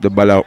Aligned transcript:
Desbalado. 0.00 0.44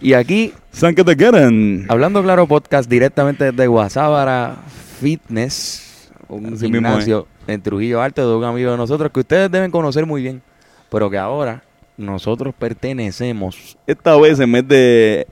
Y 0.00 0.12
aquí, 0.12 0.52
¿Saben 0.70 0.94
qué 0.94 1.04
te 1.04 1.16
quieren? 1.16 1.86
hablando 1.88 2.22
claro 2.22 2.46
podcast 2.46 2.90
directamente 2.90 3.52
desde 3.52 3.66
Guasábara 3.66 4.56
Fitness, 5.00 6.10
un 6.28 6.54
Así 6.54 6.66
gimnasio 6.66 7.26
en 7.46 7.62
Trujillo 7.62 8.02
Alto 8.02 8.28
de 8.28 8.36
un 8.36 8.44
amigo 8.44 8.70
de 8.70 8.76
nosotros 8.76 9.10
que 9.12 9.20
ustedes 9.20 9.50
deben 9.50 9.70
conocer 9.70 10.04
muy 10.04 10.22
bien, 10.22 10.42
pero 10.90 11.08
que 11.08 11.16
ahora 11.16 11.62
nosotros 11.96 12.54
pertenecemos. 12.58 13.78
Esta 13.86 14.16
vez, 14.16 14.40
en 14.40 14.52
vez 14.52 14.68
de 14.68 15.26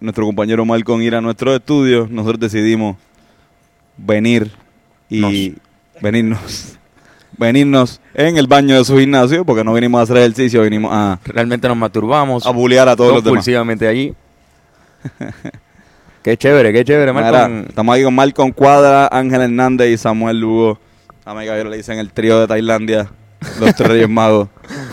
nuestro 0.00 0.26
compañero 0.26 0.64
Malcolm 0.64 1.00
ir 1.02 1.14
a 1.14 1.20
nuestro 1.20 1.54
estudio, 1.54 2.06
nosotros 2.10 2.40
decidimos 2.40 2.96
venir 3.96 4.50
y 5.08 5.54
venirnos. 6.02 6.75
Venirnos 7.38 8.00
en 8.14 8.38
el 8.38 8.46
baño 8.46 8.76
de 8.76 8.84
su 8.84 8.96
gimnasio, 8.98 9.44
porque 9.44 9.62
no 9.62 9.74
vinimos 9.74 10.00
a 10.00 10.02
hacer 10.04 10.16
ejercicio, 10.18 10.62
vinimos 10.62 10.90
a, 10.92 11.18
Realmente 11.24 11.68
nos 11.68 11.76
masturbamos 11.76 12.46
a 12.46 12.50
bullear 12.50 12.88
a 12.88 12.96
todos 12.96 13.12
los 13.12 13.22
demás. 13.22 13.30
compulsivamente 13.30 13.86
allí. 13.86 14.14
qué 16.22 16.36
chévere, 16.36 16.72
qué 16.72 16.84
chévere, 16.84 17.12
Mira, 17.12 17.46
estamos 17.68 17.94
aquí 17.94 18.04
con 18.04 18.14
Malcolm 18.14 18.52
Cuadra, 18.52 19.08
Ángel 19.12 19.42
Hernández 19.42 19.90
y 19.90 19.98
Samuel 19.98 20.40
Lugo. 20.40 20.78
A 21.24 21.34
mi 21.34 21.44
caballero 21.44 21.68
le 21.68 21.76
dicen 21.76 21.98
el 21.98 22.10
trío 22.10 22.40
de 22.40 22.46
Tailandia, 22.46 23.10
los 23.60 23.74
tres 23.74 23.88
reyes 23.90 24.08
magos. 24.08 24.48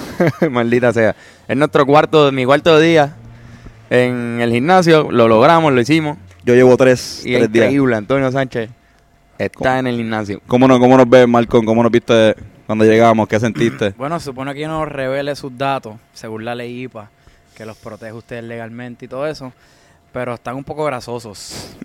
Maldita 0.51 0.91
sea. 0.91 1.15
Es 1.47 1.55
nuestro 1.55 1.85
cuarto, 1.85 2.31
mi 2.31 2.45
cuarto 2.45 2.77
día 2.79 3.15
en 3.89 4.39
el 4.41 4.51
gimnasio. 4.51 5.11
Lo 5.11 5.27
logramos, 5.27 5.71
lo 5.71 5.79
hicimos. 5.79 6.17
Yo 6.43 6.55
llevo 6.55 6.75
tres, 6.75 7.21
Y 7.25 7.35
es 7.35 7.39
tres 7.39 7.51
días. 7.53 7.65
increíble, 7.65 7.95
Antonio 7.95 8.31
Sánchez 8.31 8.69
está 9.37 9.79
en 9.79 9.87
el 9.87 9.95
gimnasio. 9.97 10.41
¿Cómo, 10.47 10.67
no, 10.67 10.79
¿Cómo 10.79 10.97
nos 10.97 11.09
ves, 11.09 11.27
Malcolm? 11.27 11.65
¿Cómo 11.65 11.83
nos 11.83 11.91
viste 11.91 12.35
cuando 12.65 12.85
llegamos? 12.85 13.27
¿Qué 13.27 13.39
sentiste? 13.39 13.91
Bueno, 13.97 14.19
se 14.19 14.25
supone 14.25 14.53
que 14.53 14.65
no 14.67 14.85
revele 14.85 15.35
sus 15.35 15.57
datos, 15.57 15.95
según 16.13 16.45
la 16.45 16.55
ley 16.55 16.83
IPA, 16.83 17.09
que 17.55 17.65
los 17.65 17.77
protege 17.77 18.13
ustedes 18.13 18.43
legalmente 18.43 19.05
y 19.05 19.07
todo 19.07 19.27
eso, 19.27 19.51
pero 20.11 20.33
están 20.35 20.55
un 20.55 20.63
poco 20.63 20.83
grasosos. 20.85 21.75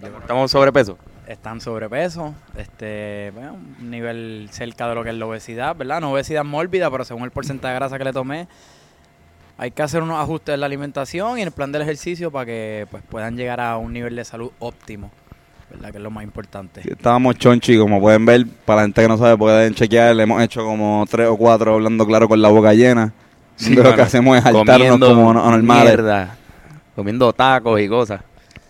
Yo- 0.00 0.08
Estamos 0.20 0.50
sobrepeso. 0.50 0.98
están 1.26 1.60
sobrepeso, 1.60 2.34
este, 2.56 3.30
bueno, 3.34 3.54
un 3.80 3.90
nivel 3.90 4.48
cerca 4.50 4.88
de 4.88 4.94
lo 4.94 5.02
que 5.04 5.10
es 5.10 5.14
la 5.16 5.24
obesidad, 5.26 5.74
¿verdad? 5.76 6.00
No 6.00 6.12
obesidad 6.12 6.44
mórbida, 6.44 6.90
pero 6.90 7.04
según 7.04 7.24
el 7.24 7.30
porcentaje 7.30 7.72
de 7.72 7.78
grasa 7.78 7.96
que 7.98 8.04
le 8.04 8.12
tomé, 8.12 8.46
hay 9.56 9.70
que 9.70 9.82
hacer 9.82 10.02
unos 10.02 10.20
ajustes 10.20 10.52
en 10.54 10.60
la 10.60 10.66
alimentación 10.66 11.38
y 11.38 11.42
en 11.42 11.48
el 11.48 11.52
plan 11.54 11.70
del 11.72 11.82
ejercicio 11.82 12.30
para 12.32 12.44
que 12.44 12.86
pues, 12.90 13.02
puedan 13.08 13.36
llegar 13.36 13.60
a 13.60 13.76
un 13.78 13.92
nivel 13.92 14.16
de 14.16 14.24
salud 14.24 14.50
óptimo, 14.58 15.10
¿verdad? 15.74 15.90
Que 15.90 15.96
es 15.98 16.02
lo 16.02 16.10
más 16.10 16.24
importante. 16.24 16.82
Sí, 16.82 16.88
Estábamos 16.90 17.36
chonchi, 17.36 17.78
como 17.78 18.00
pueden 18.00 18.24
ver, 18.24 18.46
para 18.64 18.78
la 18.78 18.82
gente 18.84 19.02
que 19.02 19.08
no 19.08 19.18
sabe, 19.18 19.36
pueden 19.36 19.74
chequear, 19.74 20.14
le 20.16 20.22
hemos 20.22 20.42
hecho 20.42 20.64
como 20.64 21.04
tres 21.08 21.28
o 21.28 21.36
cuatro 21.36 21.74
hablando 21.74 22.06
claro 22.06 22.28
con 22.28 22.40
la 22.40 22.48
boca 22.48 22.72
llena. 22.74 23.12
Sí, 23.56 23.74
lo 23.74 23.94
que 23.94 24.02
hacemos 24.02 24.36
es 24.36 24.42
saltarnos 24.42 24.98
como 24.98 25.32
no- 25.32 25.44
anormales. 25.46 25.84
mierda, 25.84 26.36
comiendo 26.96 27.32
tacos 27.32 27.80
y 27.80 27.88
cosas. 27.88 28.20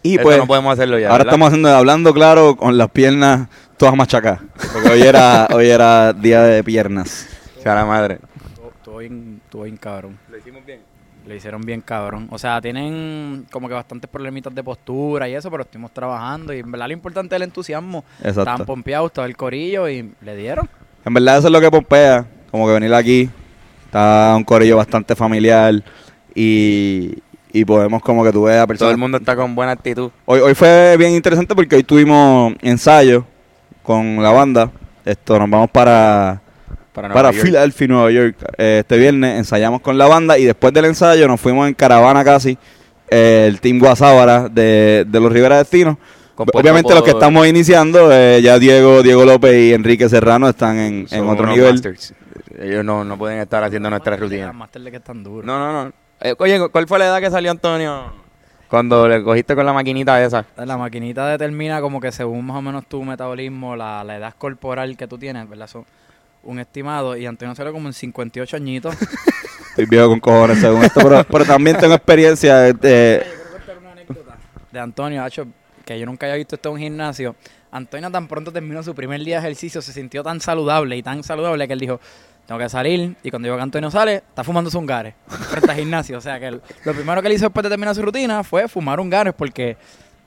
Y 0.02 0.14
Eso 0.16 0.22
pues, 0.22 0.36
no 0.38 0.46
podemos 0.46 0.72
hacerlo 0.74 0.98
ya. 0.98 1.06
ahora 1.08 1.18
¿verdad? 1.24 1.32
estamos 1.32 1.48
haciendo 1.48 1.68
hablando 1.70 2.12
claro 2.12 2.56
con 2.56 2.76
las 2.76 2.90
piernas 2.90 3.48
todas 3.78 3.96
machacadas. 3.96 4.40
Porque 4.72 4.90
hoy 4.90 5.00
era, 5.02 5.46
hoy 5.54 5.68
era 5.70 6.12
día 6.12 6.42
de 6.42 6.62
piernas. 6.62 7.26
Sea 7.62 7.74
la 7.74 7.86
madre. 7.86 8.18
Estuvo 8.76 8.98
bien, 8.98 9.40
estuvo 9.42 9.62
bien 9.62 9.78
cabrón. 9.78 10.18
Lo 10.30 10.36
hicimos 10.36 10.64
bien. 10.66 10.80
Lo 11.26 11.34
hicieron 11.34 11.62
bien 11.62 11.80
cabrón. 11.80 12.28
O 12.30 12.38
sea, 12.38 12.60
tienen 12.60 13.46
como 13.50 13.68
que 13.68 13.74
bastantes 13.74 14.10
problemitas 14.10 14.54
de 14.54 14.62
postura 14.62 15.28
y 15.28 15.34
eso, 15.34 15.50
pero 15.50 15.62
estuvimos 15.62 15.90
trabajando 15.92 16.52
y 16.52 16.58
en 16.58 16.70
verdad 16.70 16.86
lo 16.86 16.92
importante 16.92 17.34
es 17.34 17.36
el 17.36 17.44
entusiasmo. 17.44 18.04
Exacto. 18.18 18.40
Estaban 18.40 18.66
pompeados, 18.66 19.12
todo 19.12 19.24
el 19.24 19.36
corillo 19.36 19.88
y 19.88 20.12
le 20.20 20.36
dieron. 20.36 20.68
En 21.04 21.14
verdad 21.14 21.38
eso 21.38 21.48
es 21.48 21.52
lo 21.52 21.60
que 21.60 21.70
pompea, 21.70 22.26
como 22.50 22.66
que 22.66 22.72
venir 22.74 22.92
aquí, 22.94 23.30
está 23.86 24.34
un 24.36 24.44
corillo 24.44 24.76
bastante 24.76 25.14
familiar 25.14 25.82
y, 26.34 27.14
y 27.52 27.64
podemos 27.64 28.02
como 28.02 28.24
que 28.24 28.32
tú 28.32 28.44
veas 28.44 28.68
a 28.68 28.74
Todo 28.74 28.90
el 28.90 28.96
mundo 28.96 29.18
está 29.18 29.36
con 29.36 29.54
buena 29.54 29.72
actitud. 29.72 30.10
Hoy, 30.24 30.40
hoy 30.40 30.54
fue 30.54 30.96
bien 30.96 31.12
interesante 31.12 31.54
porque 31.54 31.76
hoy 31.76 31.84
tuvimos 31.84 32.54
ensayo 32.60 33.24
con 33.82 34.22
la 34.22 34.30
banda, 34.30 34.70
esto 35.04 35.38
nos 35.38 35.48
vamos 35.48 35.70
para, 35.70 36.40
Para, 36.94 37.08
para 37.08 37.22
Nueva 37.22 37.32
York. 37.32 37.44
Philadelphia, 37.44 37.88
Nueva 37.88 38.10
York, 38.12 38.36
Eh, 38.56 38.78
este 38.80 38.96
viernes 38.96 39.36
ensayamos 39.38 39.80
con 39.80 39.98
la 39.98 40.06
banda 40.06 40.38
y 40.38 40.44
después 40.44 40.72
del 40.72 40.84
ensayo 40.86 41.26
nos 41.26 41.40
fuimos 41.40 41.66
en 41.66 41.74
caravana 41.74 42.24
casi, 42.24 42.56
eh, 43.10 43.46
el 43.48 43.60
team 43.60 43.80
Guasábara 43.80 44.48
de, 44.48 45.04
de 45.06 45.20
los 45.20 45.32
Rivera 45.32 45.58
Destinos. 45.58 45.96
Compuesto 46.36 46.58
Obviamente 46.58 46.94
los 46.94 47.02
que 47.02 47.10
estamos 47.10 47.46
iniciando, 47.46 48.10
eh, 48.12 48.40
ya 48.42 48.58
Diego, 48.58 49.02
Diego 49.02 49.24
López 49.24 49.54
y 49.54 49.72
Enrique 49.72 50.08
Serrano 50.08 50.48
están 50.48 50.78
en, 50.78 51.28
otro 51.28 51.46
nivel. 51.46 51.72
masters. 51.74 52.14
Ellos 52.58 52.84
no, 52.84 53.04
no 53.04 53.18
pueden 53.18 53.40
estar 53.40 53.62
haciendo 53.64 53.90
nuestra 53.90 54.16
rutina. 54.16 54.52
Que 54.72 54.96
están 54.96 55.22
duros. 55.22 55.44
No, 55.44 55.58
no, 55.58 55.84
no. 55.84 55.92
Eh, 56.20 56.34
oye, 56.38 56.68
¿cuál 56.70 56.86
fue 56.86 56.98
la 57.00 57.06
edad 57.06 57.20
que 57.20 57.30
salió 57.30 57.50
Antonio 57.50 58.12
cuando 58.68 59.06
le 59.08 59.22
cogiste 59.22 59.54
con 59.54 59.66
la 59.66 59.72
maquinita 59.72 60.22
esa? 60.24 60.44
La 60.56 60.76
maquinita 60.76 61.28
determina 61.28 61.80
como 61.80 62.00
que 62.00 62.10
según 62.12 62.46
más 62.46 62.56
o 62.56 62.62
menos 62.62 62.86
tu 62.86 63.02
metabolismo, 63.02 63.76
la, 63.76 64.02
la 64.04 64.16
edad 64.16 64.34
corporal 64.38 64.96
que 64.96 65.06
tú 65.06 65.18
tienes, 65.18 65.48
¿verdad? 65.48 65.66
Son 65.66 65.84
un 66.44 66.58
estimado 66.58 67.16
y 67.16 67.26
Antonio 67.26 67.54
salió 67.54 67.72
como 67.72 67.88
en 67.88 67.92
58 67.94 68.56
añitos. 68.56 68.94
Estoy 69.70 69.86
viejo 69.86 70.08
con 70.08 70.20
cojones 70.20 70.60
según 70.60 70.84
esto, 70.84 71.00
pero, 71.02 71.24
pero 71.24 71.44
también 71.44 71.76
tengo 71.78 71.94
experiencia. 71.94 72.56
de- 72.58 72.72
Quiero 73.24 73.50
contar 73.52 73.78
una 73.78 73.92
anécdota 73.92 74.36
de 74.70 74.78
Antonio, 74.80 75.22
Hacho, 75.24 75.46
que 75.84 75.98
yo 75.98 76.06
nunca 76.06 76.26
había 76.26 76.36
visto 76.36 76.54
esto 76.54 76.68
en 76.68 76.74
un 76.74 76.80
gimnasio. 76.80 77.34
Antonio 77.72 78.08
tan 78.10 78.28
pronto 78.28 78.52
terminó 78.52 78.82
su 78.84 78.94
primer 78.94 79.20
día 79.24 79.40
de 79.40 79.46
ejercicio, 79.46 79.82
se 79.82 79.92
sintió 79.92 80.22
tan 80.22 80.40
saludable 80.40 80.96
y 80.96 81.02
tan 81.02 81.24
saludable 81.24 81.66
que 81.66 81.72
él 81.72 81.80
dijo, 81.80 82.00
tengo 82.46 82.60
que 82.60 82.68
salir. 82.68 83.16
Y 83.24 83.30
cuando 83.30 83.48
yo 83.48 83.56
que 83.56 83.62
Antonio 83.62 83.90
sale, 83.90 84.16
está 84.16 84.44
fumando 84.44 84.70
un 84.78 84.86
gares 84.86 85.14
frente 85.26 85.70
al 85.72 85.76
gimnasio. 85.78 86.18
O 86.18 86.20
sea 86.20 86.38
que 86.38 86.46
el- 86.46 86.62
lo 86.84 86.92
primero 86.94 87.20
que 87.20 87.26
él 87.26 87.34
hizo 87.34 87.46
después 87.46 87.64
de 87.64 87.70
terminar 87.70 87.94
su 87.96 88.02
rutina 88.02 88.44
fue 88.44 88.68
fumar 88.68 89.00
un 89.00 89.10
gares 89.10 89.34
porque... 89.36 89.76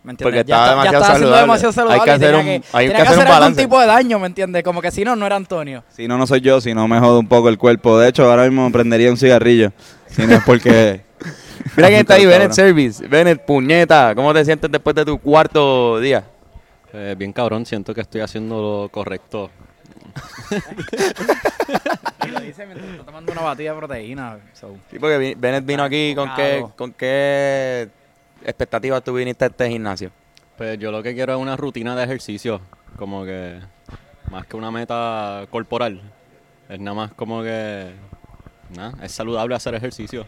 ¿Me 0.07 0.11
entiendes? 0.13 0.23
Porque 0.23 0.39
estaba 0.39 0.63
está- 0.63 0.69
demasiado 0.71 0.97
estaba 1.03 1.05
siendo 1.17 1.27
saludable. 1.27 1.41
demasiado 1.41 1.73
saludable. 1.73 1.99
Hay 1.99 2.05
que 2.05 2.09
y 2.11 2.15
hacer 2.15 2.35
un- 2.35 2.63
hay 2.71 2.87
que 2.89 2.95
hacer 2.95 3.19
un 3.19 3.27
algún 3.33 3.55
tipo 3.57 3.79
de 3.81 3.87
daño, 3.87 4.19
¿me 4.19 4.27
entiendes? 4.27 4.63
Como 4.63 4.81
que 4.81 4.89
si 4.89 5.03
no, 5.03 5.15
no 5.17 5.25
era 5.25 5.35
Antonio. 5.35 5.83
Si 5.89 6.07
no, 6.07 6.17
no 6.17 6.25
soy 6.25 6.39
yo, 6.39 6.61
si 6.61 6.73
no 6.73 6.87
me 6.87 6.97
jodo 6.99 7.19
un 7.19 7.27
poco 7.27 7.49
el 7.49 7.57
cuerpo. 7.57 7.99
De 7.99 8.07
hecho, 8.07 8.23
ahora 8.29 8.43
mismo 8.43 8.63
me 8.65 8.71
prendería 8.71 9.11
un 9.11 9.17
cigarrillo. 9.17 9.73
Si 10.09 10.25
no 10.25 10.35
es 10.35 10.43
porque. 10.45 11.01
Mira 11.75 11.89
quién 11.89 11.99
está 11.99 12.13
ahí. 12.13 12.25
Bennett 12.25 12.53
Service. 12.53 13.05
Bennett, 13.05 13.43
puñeta. 13.45 14.15
¿Cómo 14.15 14.33
te 14.33 14.45
sientes 14.45 14.71
después 14.71 14.95
de 14.95 15.03
tu 15.03 15.17
cuarto 15.19 15.99
día? 15.99 16.23
Eh, 16.93 17.13
bien 17.17 17.33
cabrón, 17.33 17.65
siento 17.65 17.93
que 17.93 17.99
estoy 17.99 18.21
haciendo 18.21 18.61
lo 18.83 18.89
correcto. 18.89 19.49
Y 22.25 22.27
lo 22.31 22.39
dice 22.39 22.65
mientras 22.65 22.89
está 22.91 23.03
tomando 23.03 23.31
una 23.31 23.41
batida 23.41 23.71
de 23.73 23.77
proteína. 23.77 24.37
so. 24.53 24.75
Sí, 24.89 24.97
porque 24.99 25.35
Bennett 25.37 25.65
vino 25.65 25.83
aquí 25.83 26.13
con 26.15 26.33
qué, 26.35 26.65
con 26.75 26.93
qué 26.93 27.89
expectativas 28.47 29.03
tú 29.03 29.13
viniste 29.13 29.43
a 29.43 29.47
este 29.49 29.69
gimnasio. 29.69 30.11
Pues 30.57 30.79
yo 30.79 30.89
lo 30.91 31.03
que 31.03 31.13
quiero 31.13 31.33
es 31.33 31.39
una 31.39 31.55
rutina 31.57 31.95
de 31.95 32.03
ejercicio, 32.03 32.61
como 32.95 33.25
que 33.25 33.59
más 34.31 34.47
que 34.47 34.55
una 34.55 34.71
meta 34.71 35.45
corporal. 35.51 36.01
Es 36.67 36.79
nada 36.79 36.95
más 36.95 37.13
como 37.13 37.43
que, 37.43 37.91
nada, 38.75 38.93
es 39.03 39.11
saludable 39.11 39.53
hacer 39.53 39.75
ejercicio. 39.75 40.25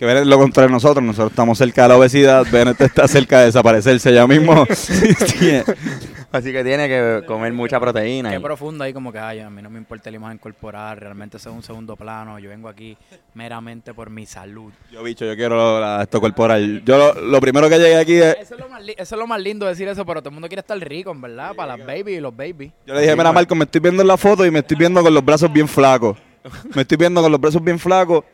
Que 0.00 0.06
Bennett 0.06 0.24
lo 0.24 0.38
contrario 0.38 0.68
de 0.68 0.72
nosotros. 0.72 1.04
Nosotros 1.04 1.30
estamos 1.30 1.58
cerca 1.58 1.82
de 1.82 1.88
la 1.90 1.98
obesidad. 1.98 2.46
Bennett 2.50 2.80
está 2.80 3.06
cerca 3.06 3.40
de 3.40 3.44
desaparecerse 3.44 4.14
ya 4.14 4.26
mismo. 4.26 4.64
Sí, 4.74 5.60
Así 6.32 6.52
que 6.52 6.64
tiene 6.64 6.88
que 6.88 7.22
comer 7.26 7.52
mucha 7.52 7.78
proteína. 7.78 8.30
Qué 8.30 8.36
y- 8.36 8.40
profundo 8.40 8.82
ahí 8.82 8.94
como 8.94 9.12
que, 9.12 9.18
ay, 9.18 9.40
a 9.40 9.50
mí 9.50 9.60
no 9.60 9.68
me 9.68 9.76
importa 9.78 10.10
la 10.10 10.16
imagen 10.16 10.38
corporal, 10.38 10.96
realmente 10.96 11.36
eso 11.36 11.50
es 11.50 11.56
un 11.56 11.62
segundo 11.62 11.96
plano, 11.96 12.38
yo 12.38 12.48
vengo 12.48 12.68
aquí 12.68 12.96
meramente 13.34 13.92
por 13.92 14.08
mi 14.08 14.24
salud. 14.24 14.72
Yo, 14.90 15.02
bicho, 15.02 15.26
yo 15.26 15.36
quiero 15.36 15.78
la- 15.78 16.02
esto 16.04 16.18
corporal. 16.18 16.82
Yo 16.82 16.96
lo, 16.96 17.20
lo 17.20 17.38
primero 17.40 17.68
que 17.68 17.78
llegué 17.78 17.96
aquí 17.96 18.14
es. 18.14 18.36
Eso 18.40 18.54
es, 18.54 18.60
lo 18.60 18.70
más 18.70 18.82
li- 18.82 18.94
eso 18.96 19.14
es 19.14 19.18
lo 19.18 19.26
más 19.26 19.40
lindo 19.42 19.66
decir 19.66 19.86
eso, 19.86 20.06
pero 20.06 20.22
todo 20.22 20.30
el 20.30 20.34
mundo 20.34 20.48
quiere 20.48 20.60
estar 20.60 20.78
rico, 20.78 21.10
en 21.10 21.20
verdad, 21.20 21.54
para 21.54 21.76
las 21.76 21.86
baby 21.86 22.12
y 22.14 22.20
los 22.20 22.34
baby. 22.34 22.72
Yo 22.86 22.94
le 22.94 23.02
dije, 23.02 23.14
mira, 23.14 23.32
Marco, 23.32 23.54
me 23.54 23.64
estoy 23.64 23.82
viendo 23.82 24.00
en 24.00 24.08
la 24.08 24.16
foto 24.16 24.46
y 24.46 24.50
me 24.50 24.60
estoy 24.60 24.78
viendo 24.78 25.02
con 25.02 25.12
los 25.12 25.22
brazos 25.22 25.52
bien 25.52 25.68
flacos. 25.68 26.16
Me 26.74 26.82
estoy 26.82 26.96
viendo 26.96 27.20
con 27.20 27.30
los 27.30 27.38
brazos 27.40 27.62
bien 27.62 27.78
flacos. 27.78 28.24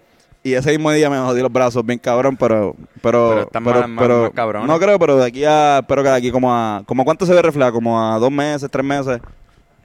Y 0.47 0.55
ese 0.55 0.71
mismo 0.71 0.93
día 0.93 1.11
me 1.11 1.19
jodí 1.19 1.41
los 1.43 1.51
brazos 1.53 1.85
bien 1.85 1.99
cabrón, 1.99 2.37
pero... 2.37 2.77
Pero, 3.03 3.29
Pero 3.31 3.41
están 3.43 3.63
más- 3.65 3.89
más- 3.89 4.09
más 4.09 4.31
cabrones. 4.31 4.69
No 4.69 4.79
creo, 4.79 4.99
pero 4.99 5.17
de 5.17 5.27
aquí 5.27 5.45
a... 5.45 5.79
Espero 5.81 6.03
que 6.05 6.09
de 6.09 6.15
aquí 6.15 6.31
como 6.31 6.55
a... 6.55 6.83
¿Como 6.87 7.05
cuánto 7.05 7.27
se 7.27 7.35
ve 7.35 7.43
reflejado? 7.43 7.73
Como 7.73 8.01
a 8.01 8.19
dos 8.19 8.31
meses, 8.31 8.71
tres 8.71 8.85
meses. 8.85 9.21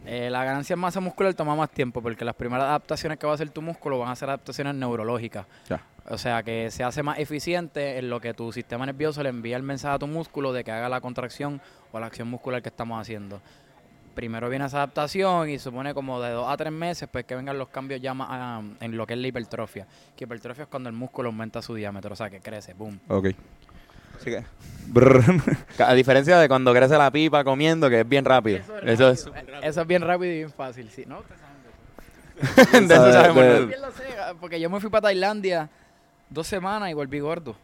Eh, 0.06 0.30
la 0.30 0.44
ganancia 0.44 0.74
en 0.75 0.80
masa 0.80 1.00
muscular 1.00 1.34
toma 1.34 1.56
más 1.56 1.69
tiempo 1.72 2.02
porque 2.02 2.24
las 2.25 2.36
primeras 2.36 2.66
adaptaciones 2.66 3.18
que 3.18 3.25
va 3.25 3.34
a 3.34 3.36
hacer 3.36 3.50
tu 3.50 3.62
músculo 3.62 3.98
van 4.00 4.10
a 4.10 4.16
ser 4.16 4.30
adaptaciones 4.30 4.75
neurológicas. 4.75 5.46
Ya. 5.69 5.81
O 6.10 6.18
sea, 6.18 6.44
que 6.44 6.69
se 6.69 6.84
hace 6.84 7.02
más 7.02 7.18
eficiente 7.19 7.98
en 7.98 8.10
lo 8.10 8.19
que 8.19 8.34
tu 8.34 8.52
sistema 8.52 8.86
nervioso 8.86 9.24
le 9.24 9.30
envía 9.30 9.57
el 9.57 9.64
mensaje 9.64 9.96
a 9.96 10.00
tu 10.00 10.07
músculo 10.07 10.54
de 10.54 10.64
que 10.64 10.72
haga 10.72 10.90
la 10.90 11.02
contracción 11.02 11.60
o 11.92 12.00
la 12.00 12.06
acción 12.07 12.28
muscular 12.30 12.62
que 12.62 12.69
estamos 12.69 13.00
haciendo. 13.02 13.42
Primero 14.13 14.50
viene 14.50 14.66
esa 14.66 14.78
adaptación 14.78 15.50
y 15.50 15.58
supone 15.58 15.94
como 15.94 16.22
de 16.22 16.31
dos 16.31 16.50
a 16.50 16.58
tres 16.58 16.72
meses 16.72 17.08
pues 17.12 17.25
que 17.25 17.36
vengan 17.36 17.58
los 17.58 17.69
cambios 17.69 18.02
ya 18.02 18.13
más 18.13 18.28
ah, 18.30 18.62
en 18.80 18.98
lo 18.98 19.08
que 19.08 19.13
es 19.13 19.19
la 19.19 19.28
hipertrofia. 19.28 19.88
Que 20.16 20.25
hipertrofia 20.25 20.63
es 20.63 20.68
cuando 20.69 20.90
el 20.90 20.96
músculo 20.96 21.30
aumenta 21.30 21.62
su 21.62 21.74
diámetro, 21.74 22.13
o 22.13 22.16
sea, 22.16 22.30
que 22.30 22.40
crece, 22.40 22.74
boom. 22.74 23.00
Ok. 23.08 23.28
Así 24.19 24.30
que... 24.30 24.44
brr. 24.88 25.24
A 25.80 25.94
diferencia 25.94 26.38
de 26.38 26.48
cuando 26.48 26.74
crece 26.74 26.98
la 26.98 27.10
pipa 27.10 27.44
comiendo, 27.44 27.90
que 27.90 28.02
es 28.02 28.08
bien 28.10 28.25
rápido. 28.25 28.60
Eso 28.84 29.10
es. 29.10 29.30
Eso 29.63 29.81
es 29.81 29.88
bien 29.88 30.02
rápido 30.02 30.31
y 30.31 30.38
bien 30.38 30.52
fácil, 30.52 30.90
sí, 30.90 31.06
¿no? 31.07 31.24
De 32.42 32.94
eso 32.96 33.12
sabemos 33.12 33.44
de- 33.44 33.50
nosotros. 33.50 33.68
Bien 33.68 33.81
lo 33.81 33.92
sé, 33.92 34.04
porque 34.40 34.60
yo 34.60 34.69
me 34.69 34.80
fui 34.80 34.90
para 34.90 35.04
Tailandia 35.04 35.69
dos 36.30 36.48
semanas 36.48 36.90
y 36.90 36.94
volví 36.94 37.19
gordo. 37.19 37.56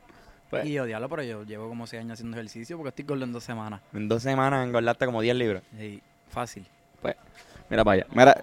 Pues. 0.49 0.65
Y 0.65 0.73
yo, 0.73 0.85
diablo, 0.85 1.09
pero 1.09 1.23
yo 1.23 1.43
llevo 1.43 1.67
como 1.67 1.87
seis 1.87 2.01
años 2.01 2.13
haciendo 2.13 2.37
ejercicio 2.37 2.77
porque 2.77 2.89
estoy 2.89 3.05
gordo 3.05 3.25
en 3.25 3.33
dos 3.33 3.43
semanas. 3.43 3.81
En 3.93 4.07
dos 4.07 4.23
semanas 4.23 4.65
engordaste 4.65 5.05
como 5.05 5.21
10 5.21 5.35
libras. 5.35 5.63
Sí, 5.77 6.01
fácil. 6.29 6.65
Pues, 7.01 7.15
mira 7.69 7.83
para 7.83 8.03
allá. 8.03 8.07
Mira, 8.13 8.41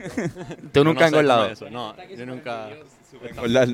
Tú 0.72 0.84
nunca 0.84 1.04
has 1.06 1.12
engordado. 1.12 1.46
es 1.46 1.52
eso. 1.52 1.70
No, 1.70 1.94
yo 2.16 2.26
nunca. 2.26 2.68
engordar, 3.36 3.68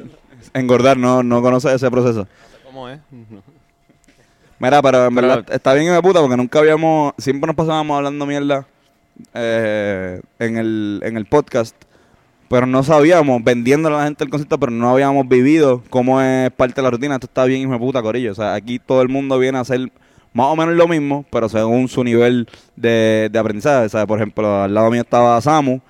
engordar, 0.54 0.96
no, 0.96 1.22
no 1.22 1.40
conoces 1.42 1.72
ese 1.74 1.90
proceso. 1.90 2.26
¿Cómo 2.64 2.88
es? 2.88 2.98
No. 3.10 3.42
Mira, 4.58 4.80
pero 4.82 5.06
en 5.06 5.14
Pero- 5.14 5.28
verdad 5.28 5.52
está 5.54 5.74
bien 5.74 5.92
de 5.92 6.02
puta 6.02 6.20
porque 6.20 6.36
nunca 6.36 6.58
habíamos, 6.58 7.12
siempre 7.18 7.46
nos 7.46 7.56
pasábamos 7.56 7.96
hablando 7.96 8.24
mierda 8.26 8.66
eh, 9.34 10.20
en, 10.38 10.56
el, 10.56 11.00
en 11.04 11.16
el 11.16 11.26
podcast, 11.26 11.76
pero 12.48 12.66
no 12.66 12.82
sabíamos, 12.82 13.44
vendiéndole 13.44 13.96
a 13.96 13.98
la 13.98 14.04
gente 14.06 14.24
el 14.24 14.30
concepto, 14.30 14.58
pero 14.58 14.72
no 14.72 14.88
habíamos 14.90 15.28
vivido 15.28 15.82
cómo 15.90 16.20
es 16.22 16.50
parte 16.52 16.76
de 16.76 16.82
la 16.82 16.90
rutina. 16.90 17.14
Esto 17.16 17.26
está 17.26 17.44
bien, 17.44 17.62
hijo 17.62 17.72
de 17.72 17.78
puta, 17.78 18.00
corillo. 18.02 18.32
O 18.32 18.34
sea, 18.34 18.54
aquí 18.54 18.78
todo 18.78 19.02
el 19.02 19.08
mundo 19.10 19.38
viene 19.38 19.58
a 19.58 19.60
hacer 19.60 19.92
más 20.36 20.46
o 20.48 20.56
menos 20.56 20.74
lo 20.74 20.86
mismo, 20.86 21.24
pero 21.30 21.48
según 21.48 21.88
su 21.88 22.04
nivel 22.04 22.46
de, 22.76 23.28
de 23.32 23.38
aprendizaje. 23.38 23.88
Por 24.06 24.18
ejemplo, 24.18 24.62
al 24.62 24.74
lado 24.74 24.90
mío 24.90 25.00
estaba 25.02 25.40
Samu, 25.40 25.80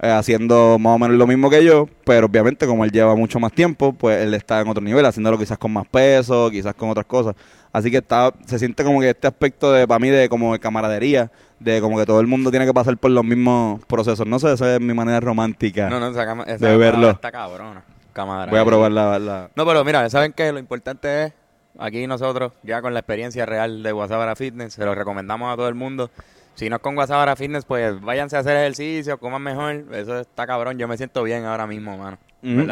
eh, 0.00 0.10
haciendo 0.10 0.78
más 0.78 0.94
o 0.96 0.98
menos 0.98 1.16
lo 1.16 1.26
mismo 1.26 1.48
que 1.48 1.64
yo, 1.64 1.88
pero 2.04 2.26
obviamente 2.26 2.66
como 2.66 2.84
él 2.84 2.90
lleva 2.92 3.14
mucho 3.16 3.40
más 3.40 3.52
tiempo, 3.52 3.92
pues 3.94 4.22
él 4.22 4.34
está 4.34 4.60
en 4.60 4.68
otro 4.68 4.82
nivel, 4.82 5.06
haciéndolo 5.06 5.38
quizás 5.38 5.56
con 5.58 5.72
más 5.72 5.86
peso, 5.88 6.50
quizás 6.50 6.74
con 6.74 6.90
otras 6.90 7.06
cosas. 7.06 7.34
Así 7.72 7.90
que 7.90 7.98
está, 7.98 8.32
se 8.46 8.58
siente 8.58 8.84
como 8.84 9.00
que 9.00 9.10
este 9.10 9.26
aspecto 9.26 9.72
de, 9.72 9.86
para 9.88 9.98
mí, 9.98 10.08
de 10.08 10.28
como 10.28 10.52
de 10.52 10.58
camaradería, 10.58 11.30
de 11.60 11.80
como 11.80 11.98
que 11.98 12.06
todo 12.06 12.20
el 12.20 12.26
mundo 12.26 12.50
tiene 12.50 12.64
que 12.66 12.72
pasar 12.74 12.96
por 12.98 13.10
los 13.10 13.24
mismos 13.24 13.84
procesos. 13.86 14.26
No 14.26 14.38
sé, 14.38 14.52
esa 14.52 14.74
es 14.76 14.80
mi 14.80 14.92
manera 14.94 15.20
romántica. 15.20 15.88
No, 15.90 15.98
no, 16.00 16.08
esa, 16.08 16.24
cama- 16.26 16.44
esa 16.44 16.66
De 16.68 16.76
verlo. 16.76 17.10
está 17.10 17.32
cabrona. 17.32 17.82
Camarada. 18.12 18.50
Voy 18.50 18.60
a 18.60 18.64
probar 18.64 18.92
la, 18.92 19.18
la- 19.18 19.50
No, 19.54 19.66
pero 19.66 19.84
mira, 19.84 20.08
¿saben 20.08 20.32
qué? 20.34 20.50
Lo 20.52 20.58
importante 20.58 21.24
es, 21.24 21.32
aquí 21.78 22.06
nosotros, 22.06 22.52
ya 22.62 22.82
con 22.82 22.94
la 22.94 23.00
experiencia 23.00 23.46
real 23.46 23.82
de 23.82 23.92
Guasabara 23.92 24.36
Fitness, 24.36 24.74
se 24.74 24.84
lo 24.84 24.94
recomendamos 24.94 25.52
a 25.52 25.56
todo 25.56 25.68
el 25.68 25.74
mundo. 25.74 26.10
Si 26.54 26.70
no 26.70 26.76
es 26.76 26.82
con 26.82 26.94
Guasabara 26.94 27.36
Fitness, 27.36 27.64
pues 27.66 28.00
váyanse 28.00 28.36
a 28.36 28.40
hacer 28.40 28.56
ejercicio, 28.56 29.18
coman 29.18 29.42
mejor. 29.42 29.84
Eso 29.92 30.20
está 30.20 30.46
cabrón. 30.46 30.78
Yo 30.78 30.88
me 30.88 30.96
siento 30.96 31.22
bien 31.22 31.44
ahora 31.44 31.66
mismo, 31.66 31.98
mano. 31.98 32.18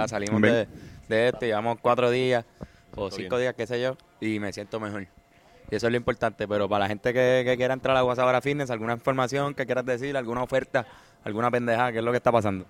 Salimos 0.08 0.40
de, 0.40 0.66
de 1.08 1.28
este, 1.28 1.46
llevamos 1.48 1.78
cuatro 1.82 2.10
días 2.10 2.44
o 2.96 3.10
cinco 3.10 3.36
bien. 3.36 3.42
días, 3.42 3.54
qué 3.54 3.66
sé 3.66 3.82
yo, 3.82 3.96
y 4.20 4.38
me 4.40 4.52
siento 4.52 4.80
mejor. 4.80 5.02
Y 5.70 5.74
eso 5.74 5.86
es 5.86 5.90
lo 5.90 5.96
importante. 5.96 6.48
Pero 6.48 6.68
para 6.68 6.84
la 6.84 6.88
gente 6.88 7.12
que, 7.12 7.42
que 7.44 7.56
quiera 7.56 7.74
entrar 7.74 7.96
a 7.96 8.00
Guasabara 8.00 8.40
Fitness, 8.40 8.70
alguna 8.70 8.94
información 8.94 9.52
que 9.54 9.66
quieras 9.66 9.84
decir, 9.84 10.16
alguna 10.16 10.42
oferta, 10.42 10.86
alguna 11.22 11.50
pendejada, 11.50 11.92
¿qué 11.92 11.98
es 11.98 12.04
lo 12.04 12.10
que 12.10 12.18
está 12.18 12.32
pasando? 12.32 12.64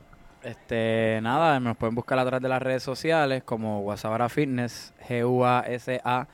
Este, 0.45 1.21
nada, 1.23 1.59
nos 1.59 1.77
pueden 1.79 1.95
buscar 1.95 2.19
a 2.19 2.25
través 2.25 2.43
de 2.43 2.51
las 2.51 2.61
redes 2.63 2.83
sociales 2.83 3.43
como 3.45 3.81
Guasabara 3.81 4.29
Fitness, 4.29 4.93
G-U-A-S-A-B-A-R-A, 5.09 6.29